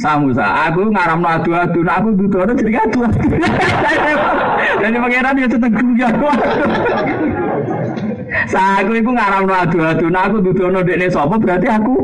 Sa 0.00 0.16
Musa, 0.16 0.68
aku 0.68 0.88
ngaram 0.88 1.20
adu-adu, 1.20 1.84
nah 1.84 2.00
aku 2.00 2.16
duduk 2.16 2.56
jadi 2.56 2.88
adu-adu. 2.88 3.20
Jadi 4.76 4.96
pengiran 4.96 5.40
ya 5.40 5.48
tetap 5.48 5.72
guyon. 5.72 6.14
Saku 8.52 8.92
iku 8.96 9.10
ngaramno 9.12 9.54
adu-adu, 9.56 10.06
nah 10.12 10.28
aku 10.28 10.40
dudono 10.44 10.84
dekne 10.84 11.08
sapa 11.08 11.36
berarti 11.40 11.68
aku. 11.68 11.96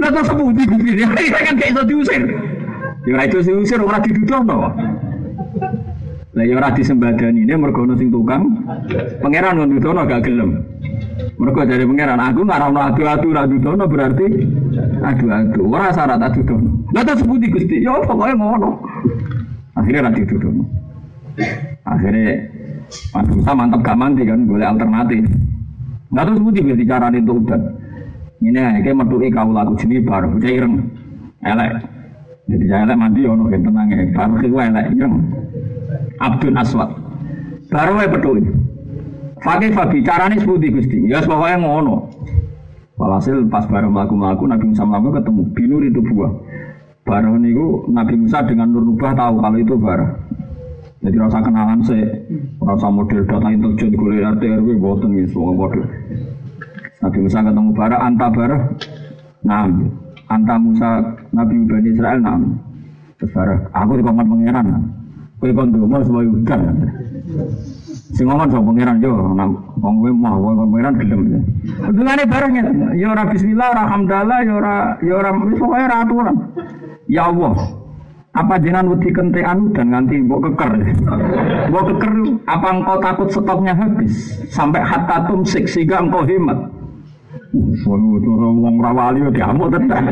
Lah 0.00 0.08
kok 0.12 0.24
sepundi 0.28 0.62
bukti 0.68 1.00
Ya 1.00 1.08
kan 1.40 1.56
gak 1.56 1.68
iso 1.72 1.82
diusir. 1.84 2.22
Ya 3.08 3.24
iso 3.24 3.40
diusir 3.40 3.80
ora 3.80 4.00
didudono. 4.00 4.72
Lah 6.30 6.46
ya 6.46 6.54
ora 6.54 6.70
disembadani 6.70 7.42
ini 7.42 7.54
mergo 7.58 7.82
ono 7.82 7.98
sing 7.98 8.06
tukang 8.14 8.62
pangeran 9.18 9.58
ngono 9.58 9.74
dudono 9.74 10.06
gak 10.06 10.22
gelem. 10.22 10.62
Mergo 11.34 11.60
dari 11.66 11.82
pangeran 11.82 12.22
aku 12.22 12.46
ngaramno 12.46 12.80
adu-adu 12.86 13.28
ra 13.34 13.42
dudono 13.50 13.84
berarti 13.90 14.26
adu-adu. 15.02 15.60
Ora 15.66 15.90
syarat 15.90 16.22
adu-adu. 16.22 16.86
Lah 16.94 17.02
terus 17.02 17.26
sepundi 17.26 17.50
Gusti? 17.50 17.82
Ya 17.82 17.98
pokoknya 18.06 18.38
ngono. 18.38 18.78
Akhirnya 19.74 20.06
ra 20.06 20.10
didudono. 20.14 20.62
Akhirnya 21.82 22.46
Mas 23.14 23.26
Musa 23.30 23.54
mantap 23.54 23.80
gak 23.86 23.98
mandi 23.98 24.22
kan, 24.26 24.46
boleh 24.46 24.66
alternatif. 24.66 25.22
Nggak 26.10 26.24
tahu 26.26 26.34
sebuti 26.42 26.58
biar 26.66 26.78
cara 26.90 27.06
itu 27.14 27.32
udah. 27.38 27.62
Ini 28.42 28.82
kayak 28.82 28.98
metu 28.98 29.22
kau 29.30 29.50
lagu 29.52 29.74
sini 29.78 30.02
baru, 30.02 30.34
ireng, 30.42 30.90
elek. 31.44 31.86
Jadi 32.50 32.64
saya 32.66 32.82
elek 32.82 32.98
mandi 32.98 33.22
ono 33.22 33.46
yang 33.46 33.62
tenang 33.62 33.86
ya, 33.94 34.02
baru 34.10 34.34
kau 34.42 34.58
elek 34.58 34.84
ireng. 34.98 35.14
Abdul 36.18 36.54
Aswad, 36.58 36.90
baru 37.70 37.92
saya 37.96 38.10
peduli. 38.10 38.42
Fakih 39.40 39.72
Fabi, 39.72 40.04
caranya 40.04 40.36
sebuti 40.36 40.68
gusti, 40.68 40.98
ya 41.08 41.24
pokoknya 41.24 41.62
ngono. 41.62 42.10
Walhasil 43.00 43.48
pas 43.48 43.64
baru 43.64 43.88
melaku-melaku 43.88 44.44
Nabi 44.44 44.64
Musa 44.68 44.84
melaku 44.84 45.16
ketemu 45.16 45.42
binur 45.56 45.80
itu 45.80 46.00
buah. 46.04 46.32
Baru 47.08 47.40
niku 47.40 47.88
Nabi 47.88 48.12
Musa 48.20 48.44
dengan 48.44 48.68
Nur 48.68 48.84
Nubah 48.84 49.16
tahu 49.16 49.40
kalau 49.40 49.56
itu 49.56 49.74
barah. 49.80 50.20
Jadi 51.00 51.16
rasa 51.16 51.40
kenalan 51.40 51.80
sih, 51.80 52.04
rasa 52.60 52.92
model 52.92 53.24
data 53.24 53.48
intelijen 53.48 53.96
gue 53.96 54.20
RT 54.20 54.42
RW 54.60 54.68
boten 54.76 55.16
gitu, 55.16 55.40
semua 55.40 55.56
model. 55.56 55.88
Nabi 57.00 57.18
Musa 57.24 57.40
ketemu 57.40 57.70
bara, 57.72 57.96
anta 58.04 58.28
bara, 58.28 58.58
nam, 59.40 59.96
anta 60.30 60.54
Musa 60.56 61.02
Nabi 61.34 61.54
Bani 61.66 61.90
Israel 61.90 62.22
nam. 62.22 62.56
Terus 63.18 63.34
aku 63.74 64.00
di 64.00 64.02
kamar 64.06 64.24
pangeran, 64.24 64.66
kue 65.42 65.52
kon 65.52 65.68
mau 65.76 66.00
sebagai 66.00 66.32
hutan. 66.32 66.88
Si 68.10 68.24
ngomong 68.24 68.48
sama 68.48 68.72
pangeran 68.72 68.96
yo, 69.04 69.12
nam, 69.36 69.60
wong 69.76 69.94
kowe 70.00 70.10
mah 70.10 70.34
wong 70.40 70.72
pangeran 70.72 70.94
gelem. 70.96 71.20
Hubungane 71.84 72.24
barengnya, 72.24 72.64
yo 72.96 73.12
ora 73.12 73.28
bismillah, 73.28 73.68
ora 73.76 73.84
hamdalah, 73.92 74.38
yo 74.40 74.56
ora 75.20 76.00
aturan. 76.00 76.36
Ya 77.10 77.28
Allah, 77.28 77.54
apa 78.32 78.54
jenengan 78.62 78.94
wedi 78.94 79.10
kente 79.12 79.44
anu 79.44 79.68
dan 79.76 79.92
nganti 79.92 80.16
mbok 80.24 80.48
keker. 80.48 80.70
Mbok 81.68 81.84
keker 81.92 82.12
apa 82.48 82.68
engkau 82.72 82.96
takut 83.04 83.28
stoknya 83.28 83.76
habis 83.76 84.40
sampai 84.48 84.80
hatta 84.80 85.28
tumsik 85.28 85.68
sehingga 85.68 86.00
engkau 86.00 86.24
hemat. 86.24 86.56
Waduh, 87.50 88.22
itu 88.22 88.30
wong 88.30 88.76
rawali 88.78 89.26
ya 89.26 89.30
diamuk 89.34 89.74
tenan. 89.74 90.04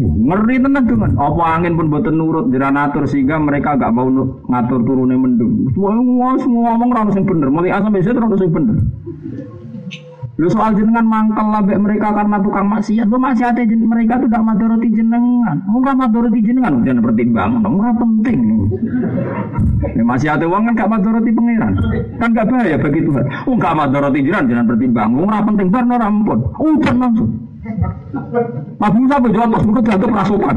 Ngeri 0.00 0.56
tenan 0.56 0.84
dengan 0.88 1.12
apa 1.20 1.44
angin 1.60 1.76
pun 1.76 1.92
boten 1.92 2.16
nurut 2.16 2.48
atur 2.48 3.04
sehingga 3.04 3.36
mereka 3.36 3.76
gak 3.76 3.92
mau 3.92 4.08
ngatur 4.48 4.80
turunnya 4.80 5.20
mendung. 5.20 5.68
Semua 5.76 6.40
semua 6.40 6.72
ngomong 6.72 6.90
rano 6.96 7.10
sing 7.12 7.28
bener, 7.28 7.52
mulai 7.52 7.76
asam 7.76 7.92
biasa 7.92 8.16
rano 8.16 8.36
sing 8.40 8.48
bener. 8.48 8.76
Lu 10.40 10.48
soal 10.48 10.72
jenengan 10.72 11.04
mangkel 11.04 11.44
labek 11.44 11.76
mereka 11.76 12.08
karena 12.08 12.40
tukang 12.40 12.64
maksiat. 12.72 13.04
Lu 13.04 13.20
maksiat 13.20 13.52
mereka 13.68 14.16
tuh 14.16 14.32
tidak 14.32 14.44
madoroti 14.48 14.88
jenengan. 14.88 15.60
Enggak 15.68 15.94
madoroti 16.00 16.40
jenengan, 16.40 16.80
jangan 16.80 17.02
pertimbang. 17.04 17.50
Enggak 17.60 17.94
penting. 18.00 18.40
Ya, 19.92 20.02
maksiat 20.08 20.40
uang 20.40 20.62
kan 20.72 20.72
gak 20.72 20.90
madoroti 20.90 21.30
pangeran. 21.36 21.72
Kan 22.16 22.28
gak 22.32 22.46
bahaya 22.48 22.76
bagi 22.80 23.00
Tuhan. 23.04 23.24
Enggak 23.28 23.72
madoroti 23.76 24.18
jenengan, 24.24 24.46
jangan 24.48 24.66
pertimbang. 24.72 25.08
Enggak 25.12 25.42
penting 25.44 25.68
bar 25.68 25.84
no 25.84 25.96
rampun. 26.00 26.38
Udah 26.56 26.94
langsung. 26.96 27.30
Nabi 28.80 28.96
Musa 29.04 29.16
berjawab, 29.22 29.62
mungkin 29.62 29.84
jatuh 29.86 30.10
rasukan. 30.10 30.56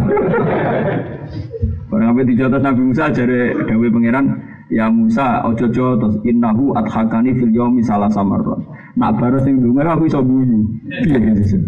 Barang 1.86 2.10
apa 2.16 2.22
dijatuh 2.26 2.60
Nabi 2.64 2.82
Musa 2.82 3.14
jadi 3.14 3.54
Dawe 3.70 3.88
pangeran, 3.94 4.26
Ya 4.74 4.90
Musa, 4.90 5.46
ojo 5.46 5.70
ojo 5.70 5.86
terus 6.02 6.16
innahu 6.26 6.74
adhakani 6.74 7.38
fil 7.38 7.54
yomi 7.54 7.86
salah 7.86 8.10
samarron. 8.10 8.66
Nak 8.96 9.12
baru 9.20 9.38
sing 9.44 9.60
dunga 9.60 9.92
aku 9.92 10.08
iso 10.08 10.24
guyu. 10.24 10.72
Piye 11.04 11.18
gitu. 11.20 11.60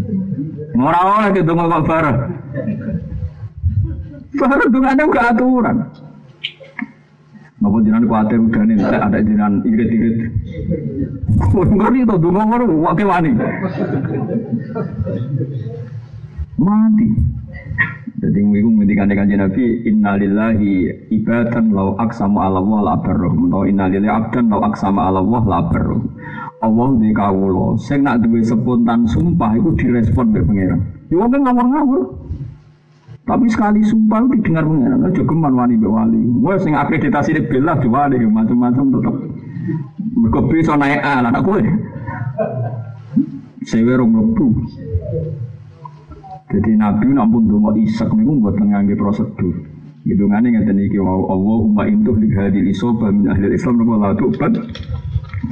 Ora 0.80 1.00
oleh 1.04 1.30
ke 1.36 1.42
donga 1.44 1.68
kok 1.68 1.84
baru. 1.84 2.14
Baru 4.38 4.64
dungane 4.72 5.04
gak 5.12 5.28
aturan. 5.36 5.78
Napa 7.58 7.78
jenengan 7.82 8.06
kuatir 8.06 8.38
udane 8.38 8.74
nek 8.78 9.02
ada 9.02 9.18
jenengan 9.18 9.66
irit-irit. 9.66 10.30
Ngerti 11.52 12.06
to 12.06 12.16
donga 12.22 12.42
ngono 12.46 12.66
wake 12.86 13.04
wani. 13.04 13.32
Mati. 16.58 17.08
Jadi 18.18 18.42
minggu 18.42 18.82
ngendikan 18.82 19.14
kanjeng 19.14 19.38
Nabi 19.38 19.86
innalillahi 19.86 20.90
ibadan 21.14 21.70
lau 21.70 21.94
aksamu 22.02 22.42
ala 22.42 22.58
Allah 22.58 22.98
la. 22.98 23.30
Menawa 23.30 23.70
innalillahi 23.70 24.10
abdan 24.10 24.50
lau 24.50 24.66
aksamu 24.66 24.98
ala 24.98 25.22
Allah 25.22 25.44
la 25.46 25.60
barruh. 25.70 26.02
Allah 26.58 26.90
di 26.98 27.14
kawula 27.14 27.78
sing 27.78 28.02
nak 28.02 28.26
duwe 28.26 28.42
spontan 28.42 29.06
sumpah 29.06 29.54
itu 29.54 29.70
direspon 29.78 30.34
oleh 30.34 30.42
pangeran. 30.42 30.82
Ya 31.14 31.16
wong 31.22 31.30
kan 31.30 31.42
ngawur-ngawur. 31.46 32.02
Tapi 33.22 33.46
sekali 33.54 33.86
sumpah 33.86 34.26
itu 34.26 34.42
didengar 34.42 34.66
pangeran. 34.66 35.06
Aja 35.06 35.22
geman 35.22 35.54
wani 35.54 35.78
mbek 35.78 35.92
wali. 35.94 36.22
Wah 36.42 36.58
sing 36.58 36.74
akreditasi 36.74 37.38
bela 37.46 37.78
diwali 37.78 38.18
macam-macam 38.26 38.98
tetep. 38.98 39.16
Mergo 40.18 40.42
bisa 40.50 40.74
naik 40.74 41.06
A 41.06 41.22
lah 41.22 41.38
kowe. 41.46 41.62
Sewe 43.62 43.94
rong. 43.94 44.34
Jadi 46.48 46.80
Nabi 46.80 47.12
nampun 47.12 47.44
donga 47.52 47.76
isak 47.76 48.08
niku 48.16 48.40
mboten 48.40 48.72
ngangge 48.72 48.96
prosedur. 48.96 49.52
Hidungane 50.08 50.48
ngeten 50.56 50.80
iki 50.80 50.96
wau 51.04 51.28
Allahumma 51.28 51.84
intuh 51.84 52.16
li 52.16 52.32
hadil 52.32 52.72
isoba 52.72 53.12
min 53.12 53.28
ahli 53.28 53.52
Islam 53.52 53.84
napa 53.84 53.96
la 54.00 54.10
tubat 54.16 54.56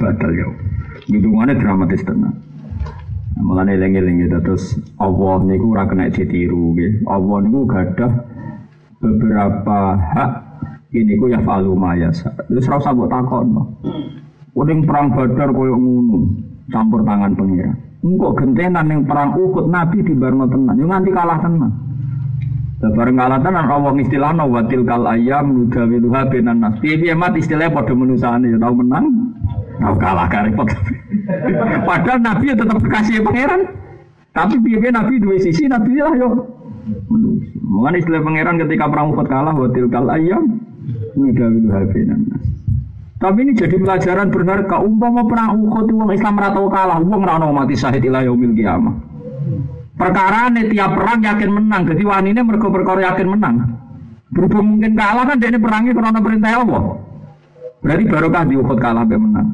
batal 0.00 0.32
ya. 0.32 0.48
Hidungane 1.12 1.52
dramatis 1.60 2.00
tenan. 2.00 2.40
Mulane 3.36 3.76
eling-eling 3.76 4.24
gitu 4.24 4.40
terus 4.40 4.80
Allah 4.96 5.44
niku 5.44 5.76
ora 5.76 5.84
kena 5.84 6.08
ditiru 6.08 6.72
nggih. 6.72 7.04
Allah 7.04 7.36
niku 7.44 7.68
gadah 7.68 8.12
beberapa 8.96 10.00
hak 10.00 10.30
ini 10.96 11.20
ku 11.20 11.28
ya 11.28 11.44
falu 11.44 11.76
maya. 11.76 12.08
Terus 12.48 12.64
ora 12.72 12.80
usah 12.80 12.96
mbok 12.96 13.12
takon. 13.12 13.52
Uning 14.56 14.88
perang 14.88 15.12
Badar 15.12 15.52
koyo 15.52 15.76
ngono, 15.76 16.32
campur 16.72 17.04
tangan 17.04 17.36
pengira. 17.36 17.76
Engkau 18.06 18.30
gentenan 18.38 18.86
yang 18.86 19.02
perang 19.02 19.34
Uhud 19.34 19.66
Nabi 19.66 19.98
di 20.06 20.14
Barno 20.14 20.46
tenan, 20.46 20.78
yang 20.78 20.94
nanti 20.94 21.10
kalah 21.10 21.42
tenan. 21.42 21.74
Bareng 22.76 23.18
kalah 23.18 23.42
tenan 23.42 23.66
Allah 23.66 23.98
istilahnya 23.98 24.46
watil 24.46 24.86
kal 24.86 25.02
ayam 25.10 25.50
nudawiluha 25.50 26.30
benan 26.30 26.62
nas. 26.62 26.78
Piye 26.78 27.16
mat 27.18 27.34
istilahnya 27.34 27.74
pada 27.74 27.90
menusane 27.98 28.46
ya 28.52 28.58
tahu 28.62 28.74
menang, 28.78 29.06
tahu 29.82 29.94
kalah 29.98 30.30
repot. 30.30 30.70
Padahal 31.88 32.20
Nabi 32.22 32.44
ya 32.52 32.54
tetap 32.54 32.78
kekasih 32.78 33.26
pangeran. 33.26 33.60
Tapi 34.30 34.54
piye 34.62 34.88
Nabi 34.92 35.18
dua 35.18 35.36
sisi 35.42 35.66
Nabi 35.66 35.98
lah 35.98 36.14
yo. 36.14 36.28
Mengenai 37.66 37.98
istilah 37.98 38.22
pangeran 38.22 38.62
ketika 38.62 38.86
perang 38.86 39.10
Uhud 39.10 39.26
kalah 39.26 39.56
watil 39.56 39.90
kal 39.90 40.06
ayam 40.06 40.62
nudawiluha 41.18 41.80
benan 41.90 42.22
nas. 42.30 42.44
Tapi 43.16 43.38
ini 43.48 43.52
jadi 43.56 43.76
pelajaran 43.80 44.28
berharga. 44.28 44.76
Umpama 44.84 45.24
perang 45.24 45.56
Uhud 45.56 45.88
uang 45.88 46.12
Islam 46.12 46.36
ratau 46.36 46.68
kalah, 46.68 47.00
uang 47.00 47.22
rano 47.24 47.48
mati 47.48 47.72
syahid 47.72 48.04
ila 48.04 48.20
yaumil 48.20 48.52
kiamah. 48.52 48.92
Perkara 49.96 50.52
ini 50.52 50.68
tiap 50.68 50.92
perang 50.92 51.24
yakin 51.24 51.48
menang. 51.48 51.82
Jadi 51.88 52.02
wanita 52.04 52.40
mereka 52.44 52.68
perkara 52.68 53.00
yakin 53.12 53.28
menang. 53.32 53.54
Berhubung 54.28 54.76
mungkin 54.76 54.92
kalah 54.92 55.24
kan 55.24 55.40
dia 55.40 55.48
ini 55.48 55.56
perangnya 55.56 55.92
karena 55.96 56.20
perintah 56.20 56.50
Allah. 56.60 56.82
Berarti 57.80 58.04
barokah 58.04 58.42
di 58.44 58.54
Uhud 58.60 58.78
kalah 58.82 59.04
be 59.08 59.16
menang. 59.16 59.48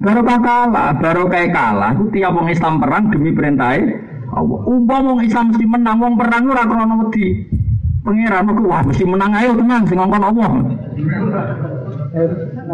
Barokah 0.00 0.38
kalah, 0.40 0.88
barokah 0.96 1.44
kalah. 1.52 1.90
Itu 1.92 2.08
tiap 2.16 2.32
orang 2.32 2.48
Islam 2.48 2.80
perang 2.80 3.04
demi 3.12 3.30
perintah 3.36 3.76
Allah. 4.32 4.60
Umpama 4.64 5.20
orang 5.20 5.28
Islam 5.28 5.44
mesti 5.52 5.64
menang, 5.68 5.96
wong 6.00 6.14
perang 6.16 6.42
ora 6.48 6.64
krana 6.64 6.94
wedi. 7.04 7.26
Pangeran 8.02 8.50
aku 8.50 8.62
wah 8.66 8.82
mesti 8.82 9.04
menang 9.04 9.30
ayo 9.36 9.50
tenang 9.54 9.82
sing 9.84 10.00
Allah. 10.00 10.50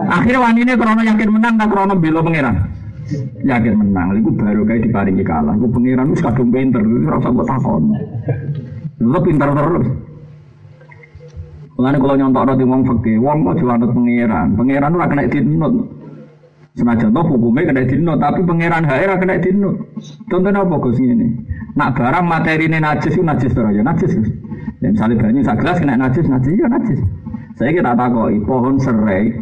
Akhirnya 0.08 0.40
wanita 0.42 0.74
krono 0.74 1.02
yakin 1.06 1.30
menang 1.30 1.54
tak 1.54 1.68
krono 1.70 1.94
belo 1.94 2.20
pangeran. 2.26 2.56
Yakin 3.40 3.74
menang, 3.78 4.20
itu 4.20 4.30
baru 4.34 4.62
kayak 4.66 4.82
diparingi 4.84 5.24
kalah. 5.24 5.54
Itu 5.56 5.66
pangeran 5.70 6.12
itu 6.12 6.20
kadung 6.20 6.50
pinter, 6.50 6.82
itu 6.82 7.06
rasa 7.08 7.28
buat 7.30 7.46
takon. 7.46 7.82
Lu 8.98 9.18
pinter 9.22 9.48
terus. 9.54 9.86
Mengenai 11.78 12.02
kalau 12.02 12.16
nyontok 12.18 12.42
nanti 12.42 12.64
wong 12.66 12.82
fakir, 12.82 13.16
wong 13.22 13.38
kok 13.46 13.56
jual 13.62 13.78
pangeran. 13.78 14.48
Pangeran 14.58 14.90
itu 14.90 14.98
kena 15.06 15.24
dinut. 15.30 15.74
Senajan 16.74 17.10
toh 17.10 17.24
hukumnya 17.26 17.70
kena 17.70 17.82
dinut, 17.86 18.18
tapi 18.18 18.40
pangeran 18.42 18.82
HR 18.82 19.10
kena 19.22 19.38
dinut. 19.38 19.74
Contohnya 20.26 20.66
apa 20.66 20.74
gus 20.82 20.98
ini? 20.98 21.38
Nak 21.78 21.94
barang 21.94 22.26
materi 22.26 22.66
ini 22.66 22.82
najis 22.82 23.14
itu 23.14 23.22
najis 23.22 23.54
terus 23.54 23.70
ya 23.70 23.86
najis. 23.86 24.10
Dan 24.82 24.94
misalnya 24.94 25.22
banyu 25.22 25.40
sak 25.46 25.62
gelas 25.62 25.78
kena 25.78 25.94
najis 25.94 26.26
najis 26.26 26.54
ya 26.58 26.66
najis. 26.66 27.00
Saya 27.58 27.74
kita 27.74 27.90
takoi 27.98 28.38
pohon 28.46 28.78
serai, 28.78 29.34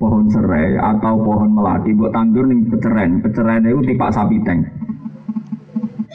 pohon 0.00 0.24
serai 0.32 0.80
atau 0.80 1.20
pohon 1.20 1.52
melati 1.52 1.92
buat 1.92 2.08
tandur 2.16 2.48
nih 2.48 2.56
peceren. 2.72 3.20
Peceren 3.20 3.68
itu 3.68 3.84
tipe 3.84 4.06
sapi 4.08 4.40
tank. 4.48 4.64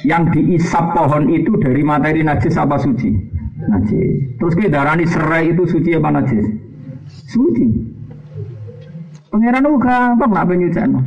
Yang 0.10 0.24
diisap 0.34 0.98
pohon 0.98 1.30
itu 1.30 1.54
dari 1.62 1.86
materi 1.86 2.26
najis 2.26 2.58
apa 2.58 2.82
suci? 2.82 3.14
Najis. 3.62 4.42
Terus 4.42 4.54
kita 4.58 4.82
darani 4.82 5.06
serai 5.06 5.54
itu 5.54 5.70
suci 5.70 5.94
apa 5.94 6.18
najis? 6.18 6.50
Suci. 7.30 7.94
Pangeran 9.30 9.70
itu 9.70 9.78
gampang 9.78 10.32
nak 10.34 10.50
penyucian. 10.50 10.98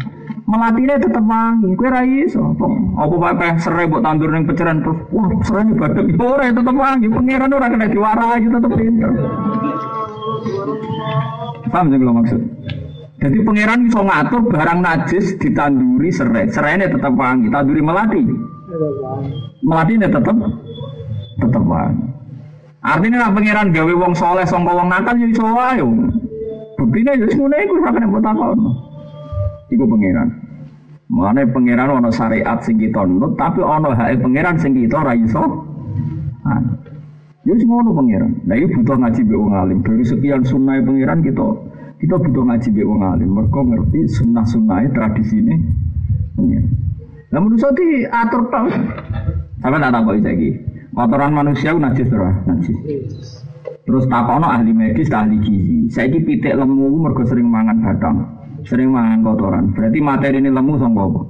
Melatinya 0.48 0.96
tetap 1.02 1.24
wangi, 1.26 1.76
kue 1.76 1.90
rai 1.90 2.24
so. 2.30 2.54
Apa 2.94 3.14
pakai 3.20 3.58
serai 3.58 3.90
buat 3.90 4.06
tandur 4.06 4.30
yang 4.30 4.46
peceran 4.46 4.86
terus, 4.86 5.02
wah 5.10 5.28
serai 5.44 5.66
ini 5.66 5.74
badak, 5.76 6.06
ora 6.14 6.46
tetap 6.46 6.76
wangi. 6.78 7.10
Pangeran 7.10 7.52
orang 7.52 7.70
kena 7.74 7.86
diwarai 7.90 8.46
tetap 8.46 8.72
pinter. 8.78 9.10
Paham 11.68 11.86
sih 11.92 11.98
kalau 12.00 12.14
maksud? 12.16 12.40
Jadi 13.18 13.36
pangeran 13.42 13.90
bisa 13.90 13.98
ngatur 13.98 14.42
barang 14.46 14.78
najis 14.78 15.26
ditanduri 15.42 16.10
serai. 16.14 16.46
Serai 16.48 16.78
ini 16.78 16.86
tetap 16.86 17.12
wangi, 17.18 17.50
tanduri 17.50 17.82
melati. 17.82 18.22
Melati 19.66 19.92
ini 19.98 20.06
tetap 20.06 20.36
tetap 21.42 21.64
wangi. 21.66 22.06
Artinya 22.78 23.26
lah 23.26 23.30
pangeran 23.34 23.74
gawe 23.74 23.92
wong 23.98 24.14
soleh 24.14 24.46
songko 24.46 24.70
wong 24.70 24.88
nakal 24.88 25.18
jadi 25.18 25.34
wae. 25.34 25.82
Buktine 26.78 27.10
ya 27.18 27.26
semuanya 27.26 27.66
iku 27.66 27.74
sakjane 27.82 28.06
mbok 28.06 28.22
takon. 28.22 28.58
Iku 29.74 29.84
pangeran. 29.84 30.28
Mulane 31.10 31.42
pangeran 31.50 31.90
ana 31.90 32.10
syariat 32.14 32.62
sing 32.62 32.78
tapi 33.34 33.60
ana 33.66 33.90
hak 33.98 34.22
pangeran 34.22 34.56
sing 34.62 34.78
kita 34.78 35.02
ora 35.02 35.12
iso. 35.18 35.42
Ya 37.48 37.56
ngono 37.56 37.96
pangeran. 37.96 38.44
Nah 38.44 38.54
ini 38.60 38.68
butuh 38.76 39.00
ngaji 39.00 39.20
be 39.24 39.32
wong 39.32 39.56
alim. 39.56 39.80
Dari 39.80 40.04
sekian 40.04 40.44
sunnah 40.44 40.84
pangeran 40.84 41.24
kita 41.24 41.48
kita 41.96 42.20
butuh 42.20 42.44
ngaji 42.44 42.68
be 42.76 42.82
wong 42.84 43.00
alim. 43.00 43.32
Mereka 43.32 43.60
ngerti 43.64 44.00
sunnah 44.04 44.44
sunnah 44.44 44.84
tradisi 44.92 45.40
ini. 45.40 45.56
Pangeran. 46.36 46.68
Nah 47.32 47.38
menurut 47.40 47.56
saya 47.56 48.04
atur 48.20 48.52
tau. 48.52 48.68
Sampai 49.64 49.80
tak 49.80 49.90
tahu 49.96 50.20
lagi. 50.20 50.50
Kotoran 50.92 51.30
manusia 51.30 51.70
itu 51.70 51.78
najis 51.78 52.10
terus, 52.10 52.36
najis. 52.42 52.76
Terus 53.86 54.04
takono 54.10 54.50
ahli 54.50 54.74
medis, 54.74 55.08
ahli 55.14 55.38
gizi. 55.40 55.88
Saya 55.94 56.10
ini 56.10 56.26
pitik 56.26 56.58
lemu 56.58 56.90
mergo 56.98 57.22
sering 57.22 57.46
mangan 57.46 57.78
batang, 57.80 58.18
sering 58.66 58.90
mangan 58.90 59.22
kotoran. 59.22 59.70
Berarti 59.78 59.98
materi 60.02 60.42
ini 60.42 60.50
lemu 60.50 60.74
sama 60.74 61.06
apa? 61.06 61.22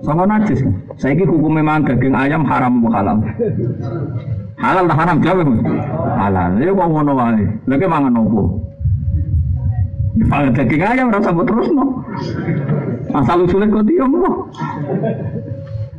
Sama 0.00 0.24
najis 0.24 0.64
kan? 0.64 0.74
Saya 0.96 1.12
ini 1.12 1.28
hukum 1.28 1.60
memang 1.60 1.84
daging 1.84 2.16
ayam 2.16 2.42
haram 2.48 2.80
atau 2.82 2.90
halal. 2.96 3.18
Halal 4.64 4.88
tak 4.88 4.98
haram 5.04 5.16
jawab? 5.20 5.48
Halal. 6.16 6.50
Ya 6.56 6.72
kok 6.72 6.88
ngono 6.88 7.12
wae. 7.12 7.44
Lagi 7.68 7.84
mangan 7.84 8.16
opo? 8.16 8.42
Kalau 10.24 10.48
daging 10.56 10.82
ayam 10.82 11.12
rasa 11.12 11.30
terus 11.36 11.68
no. 11.74 12.00
Asal 13.12 13.44
usulnya 13.44 13.68
kok 13.68 13.84
diam 13.84 14.08
no. 14.08 14.48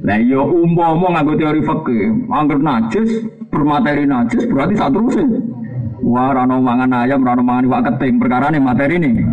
Lah 0.05 0.17
yo 0.21 0.49
umpama 0.49 1.17
nganggo 1.17 1.33
teori 1.37 1.61
fikih, 1.65 2.29
anggap 2.29 2.59
najis 2.61 3.25
bermateri 3.49 4.05
najis 4.05 4.45
berarti 4.53 4.77
tak 4.77 4.93
terus 4.93 5.17
Wah, 6.05 6.29
rano 6.37 6.61
mangan 6.61 7.01
ayam, 7.01 7.25
rano 7.25 7.41
mangan 7.41 7.65
iwak 7.65 7.81
keting, 7.89 8.21
perkara 8.21 8.53
nih 8.53 8.61
materi 8.61 9.01
nih. 9.01 9.25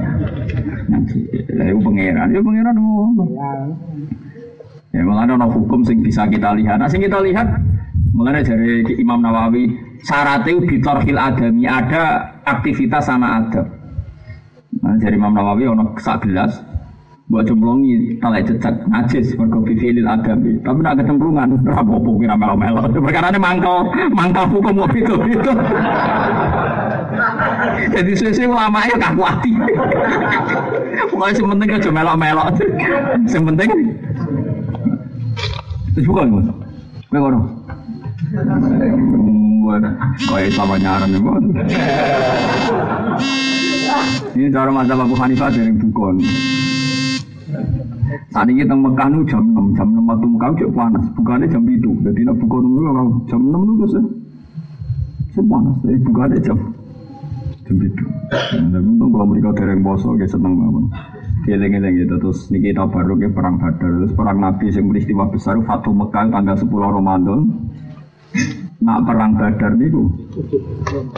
Lah 1.52 1.66
itu 1.68 1.78
pangeran, 1.84 2.32
ya 2.32 2.40
pangeran 2.40 2.76
ngono. 2.80 3.24
Ya 4.92 5.02
malah 5.04 5.28
ada 5.28 5.48
hukum 5.52 5.84
sing 5.84 6.00
bisa 6.00 6.24
kita 6.32 6.56
lihat. 6.56 6.80
Nah, 6.80 6.88
sing 6.88 7.04
kita 7.04 7.20
lihat 7.20 7.44
Mulanya 8.12 8.44
dari 8.44 8.84
Imam 9.00 9.24
Nawawi 9.24 9.72
syaratnya 10.04 10.60
di 10.68 10.76
torhil 10.84 11.16
adami 11.16 11.64
ada 11.64 12.36
aktivitas 12.44 13.08
sama 13.08 13.40
adab. 13.40 13.64
Nah, 14.84 15.00
dari 15.00 15.16
Imam 15.16 15.32
Nawawi 15.32 15.64
ono 15.64 15.96
sak 15.96 16.28
gelas 16.28 16.60
buat 17.32 17.48
jumlongi 17.48 18.20
talai 18.20 18.44
jejak 18.44 18.84
najis 18.92 19.32
mergo 19.40 19.64
bifilil 19.64 20.04
adami. 20.04 20.60
Tapi 20.60 20.78
nak 20.84 21.00
kecemplungan 21.00 21.64
rapopo 21.64 22.20
kira 22.20 22.36
melo-melo. 22.36 22.84
Perkara 22.92 23.32
ini 23.32 23.40
mangkal 23.40 23.88
mangkal 24.12 24.44
hukum 24.44 24.84
kok 24.84 24.92
itu 24.92 25.14
itu 25.32 25.52
jadi 27.92 28.12
sesuai 28.16 28.48
ulama 28.48 28.80
ya 28.88 28.96
kaku 28.96 29.20
hati 29.20 29.52
pokoknya 31.12 31.32
yang 31.36 31.48
penting 31.52 31.68
aja 31.76 31.90
melok-melok 31.92 32.46
penting 33.28 33.70
terus 35.92 36.06
bukan 36.08 36.26
ngono. 36.32 36.52
Ngono 37.12 37.40
Sama 40.52 40.76
nyaran 40.78 41.10
ya 41.10 41.20
Ini 44.32 44.48
cara 44.52 44.70
mata 44.70 44.94
Abu 44.96 45.16
Hanifah 45.18 45.50
dari 45.52 45.72
Bukon 45.74 46.22
saat 48.32 48.48
ini 48.48 48.64
kita 48.64 48.72
Mekah 48.72 49.08
nu 49.12 49.28
jam 49.28 49.44
6, 49.44 49.76
jam 49.76 49.88
6 49.92 50.08
waktu 50.08 50.26
Mekah 50.28 50.48
cek 50.56 50.70
panas, 50.72 51.04
bukannya 51.16 51.46
jam 51.52 51.62
itu. 51.68 51.90
Jadi 52.00 52.20
nak 52.24 52.36
buka 52.40 52.56
kalau 52.64 53.04
jam 53.28 53.40
6 53.44 53.52
itu 53.52 53.72
terus 53.76 53.92
ya. 53.92 55.42
panas, 55.44 55.76
jadi 55.84 55.98
bukannya 56.00 56.38
jam 56.40 56.58
jam 57.68 57.76
itu. 57.76 58.04
Dan 58.56 58.84
untung 58.96 59.10
kalau 59.12 59.26
mereka 59.28 59.52
dereng 59.56 59.84
boso, 59.84 60.16
kayak 60.16 60.32
seneng 60.32 60.56
banget. 60.56 60.84
Geleng-geleng 61.42 61.94
gitu, 61.98 62.14
terus 62.22 62.48
niki 62.48 62.72
kita 62.72 62.88
baru 62.88 63.18
ke 63.18 63.28
perang 63.34 63.60
Badar, 63.60 63.90
terus 64.00 64.12
perang 64.14 64.38
Nabi 64.40 64.70
yang 64.70 64.86
peristiwa 64.88 65.24
besar, 65.28 65.58
Fatu 65.68 65.90
Mekah 65.92 66.30
tanggal 66.32 66.56
10 66.56 66.68
Ramadan. 66.72 67.40
Nak 68.82 69.06
perang 69.06 69.38
Badar 69.38 69.78
niku 69.78 70.10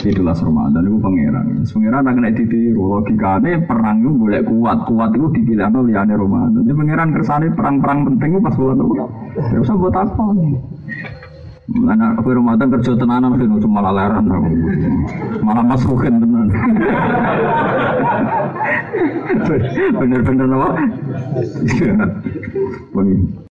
itulah 0.05 0.37
Ramadan 0.37 0.85
niku 0.85 1.01
pangeran. 1.01 1.65
Pangeran 1.65 2.05
nak 2.05 2.21
kena 2.21 2.37
ditiru 2.37 2.93
logikane 2.93 3.65
perang 3.65 4.05
itu 4.05 4.13
boleh 4.13 4.45
kuat, 4.45 4.85
kuat 4.85 5.17
itu 5.17 5.33
dipilih 5.33 5.73
no 5.73 5.81
liyane 5.81 6.13
Ramadan. 6.13 6.61
Jadi 6.61 6.77
pangeran 6.77 7.17
kersane 7.17 7.49
perang-perang 7.57 8.05
penting 8.05 8.37
pas 8.45 8.53
bulan 8.53 8.77
itu. 8.77 9.01
Terus 9.49 9.65
ya 9.65 9.81
buat 9.81 9.97
apa? 9.97 10.25
Mana 11.65 12.21
aku 12.21 12.37
Ramadan 12.37 12.69
kerja 12.77 12.93
tenanan 13.01 13.41
kan 13.41 13.57
cuma 13.57 13.81
laleran 13.81 14.29
aku. 14.29 14.45
Malah 15.41 15.65
masukin 15.65 16.21
tenan. 16.21 16.53
Bener-bener 19.97 20.53
apa? 20.53 20.69